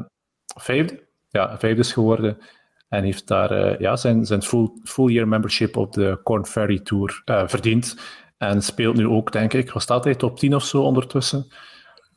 vijfde? 0.61 1.03
Ja, 1.31 1.59
vijfde 1.59 1.81
is 1.81 1.93
geworden. 1.93 2.39
En 2.89 3.05
heeft 3.05 3.27
daar 3.27 3.83
ja, 3.83 3.97
zijn, 3.97 4.25
zijn 4.25 4.43
full, 4.43 4.71
full 4.85 5.13
year 5.13 5.29
membership 5.29 5.77
op 5.77 5.93
de 5.93 6.21
Corn 6.23 6.47
Ferry 6.47 6.79
Tour 6.81 7.23
verdiend. 7.25 7.97
En 8.39 8.63
speelt 8.63 8.97
nu 8.97 9.07
ook, 9.07 9.33
denk 9.33 9.53
ik, 9.53 9.71
was 9.71 9.83
staat 9.83 10.05
hij 10.05 10.15
top 10.15 10.39
10 10.39 10.55
of 10.55 10.65
zo 10.65 10.83
ondertussen? 10.83 11.47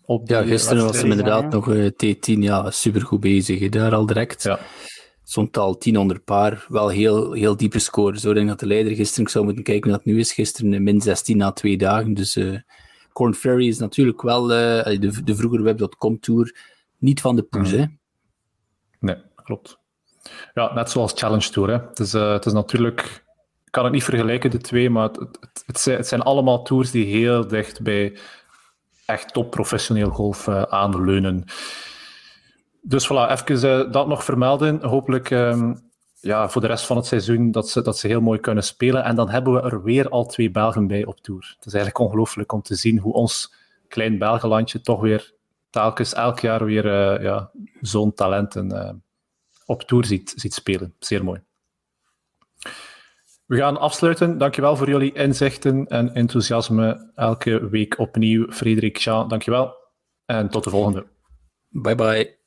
Op 0.06 0.30
ja, 0.30 0.42
gisteren 0.42 0.84
was 0.84 1.02
hij 1.02 1.10
inderdaad 1.10 1.52
nog 1.52 1.68
uh, 1.68 1.90
T10, 1.90 2.40
ja, 2.40 2.72
supergoed 2.72 3.20
bezig. 3.20 3.70
Daar 3.70 3.96
al 3.96 4.06
direct. 4.06 4.44
Ja. 4.44 4.60
Stond 5.24 5.58
al 5.58 5.78
10 5.78 5.98
onder 5.98 6.20
paar. 6.20 6.66
Wel 6.68 6.88
heel, 6.88 7.32
heel 7.32 7.58
diepe 7.58 7.80
scores. 7.80 8.22
Zo 8.22 8.34
denk 8.34 8.48
dat 8.48 8.60
de 8.60 8.68
leider 8.68 8.96
gisteren, 8.96 9.24
ik 9.24 9.30
zou 9.30 9.46
moeten 9.46 9.64
kijken 9.64 9.90
hoe 9.90 9.98
dat 9.98 10.06
nu 10.06 10.20
is, 10.20 10.32
gisteren 10.32 10.84
min 10.84 11.02
16 11.02 11.38
na 11.38 11.52
twee 11.52 11.78
dagen. 11.78 12.14
Dus 12.14 12.36
uh, 12.36 12.58
Corn 13.18 13.34
Ferry 13.34 13.68
is 13.68 13.80
natuurlijk 13.80 14.22
wel 14.22 14.44
uh, 14.44 14.84
de, 15.00 15.24
de 15.24 15.36
vroegere 15.36 15.62
Web.com 15.62 16.20
Tour 16.20 16.56
niet 16.98 17.22
van 17.22 17.36
de 17.36 17.44
poes, 17.44 17.72
hè? 17.72 17.86
Nee, 19.00 19.16
klopt. 19.36 19.80
Ja, 20.54 20.74
net 20.74 20.90
zoals 20.90 21.14
Challenge 21.16 21.50
Tour. 21.50 21.70
Hè. 21.70 21.78
Het, 21.88 22.00
is, 22.00 22.14
uh, 22.14 22.32
het 22.32 22.46
is 22.46 22.54
natuurlijk 22.54 23.26
ik 23.66 23.72
kan 23.72 23.84
het 23.84 23.94
niet 23.94 24.04
vergelijken, 24.04 24.52
de 24.52 24.58
twee, 24.58 24.90
maar 24.90 25.10
het, 25.10 25.38
het, 25.66 25.86
het, 25.86 26.08
zijn, 26.08 26.22
allemaal 26.22 26.64
tours 26.64 26.92
die 26.92 27.06
heel 27.06 27.48
dicht 27.48 27.82
bij 27.82 28.18
echt 29.06 29.34
top 29.34 29.52
professioneel 29.52 30.10
golf 30.10 30.48
uh, 30.48 30.62
aanleunen. 30.62 31.44
Dus 32.82 33.08
voilà, 33.08 33.32
even 33.32 33.86
uh, 33.86 33.92
dat 33.92 34.08
nog 34.08 34.24
vermelden. 34.24 34.84
Hopelijk 34.84 35.30
um, 35.30 35.87
ja, 36.20 36.50
voor 36.50 36.62
de 36.62 36.68
rest 36.68 36.86
van 36.86 36.98
het 36.98 37.06
seizoen 37.06 37.52
dat 37.52 37.70
ze, 37.70 37.82
dat 37.82 37.98
ze 37.98 38.08
heel 38.08 38.22
mooi 38.22 38.40
kunnen 38.40 38.64
spelen. 38.64 39.04
En 39.04 39.16
dan 39.16 39.30
hebben 39.30 39.54
we 39.54 39.62
er 39.62 39.84
weer 39.84 40.10
al 40.10 40.26
twee 40.26 40.52
Belgen 40.52 40.88
bij 40.88 41.06
op 41.06 41.20
tour. 41.20 41.54
Het 41.58 41.66
is 41.66 41.74
eigenlijk 41.74 42.06
ongelooflijk 42.06 42.52
om 42.52 42.62
te 42.62 42.76
zien 42.76 43.00
hoe 43.00 43.14
ons 43.14 43.54
klein 43.88 44.18
Belgenlandje 44.18 44.82
toch 44.82 45.02
weer 45.02 45.34
telkens 45.70 46.14
elk 46.14 46.40
jaar 46.40 46.66
weer 46.66 46.86
uh, 46.86 47.24
ja, 47.24 47.52
zo'n 47.82 48.14
talenten 48.14 49.02
op 49.66 49.82
tour 49.82 50.06
ziet, 50.06 50.34
ziet 50.36 50.54
spelen. 50.54 50.94
Zeer 51.00 51.24
mooi. 51.24 51.42
We 53.46 53.58
gaan 53.58 53.80
afsluiten. 53.80 54.38
Dankjewel 54.38 54.76
voor 54.76 54.90
jullie 54.90 55.14
inzichten 55.14 55.88
en 55.88 56.14
enthousiasme 56.14 57.12
elke 57.16 57.70
week 57.70 58.00
opnieuw. 58.00 58.52
Frederik, 58.52 58.98
Jean, 58.98 59.28
dankjewel. 59.28 59.76
En 60.26 60.50
tot 60.50 60.64
de 60.64 60.70
volgende. 60.70 61.06
Bye 61.70 61.96
bye. 61.96 62.38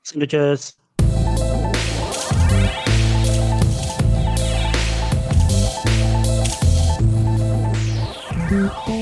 Salutjes. 0.00 0.85
Beat 8.48 8.95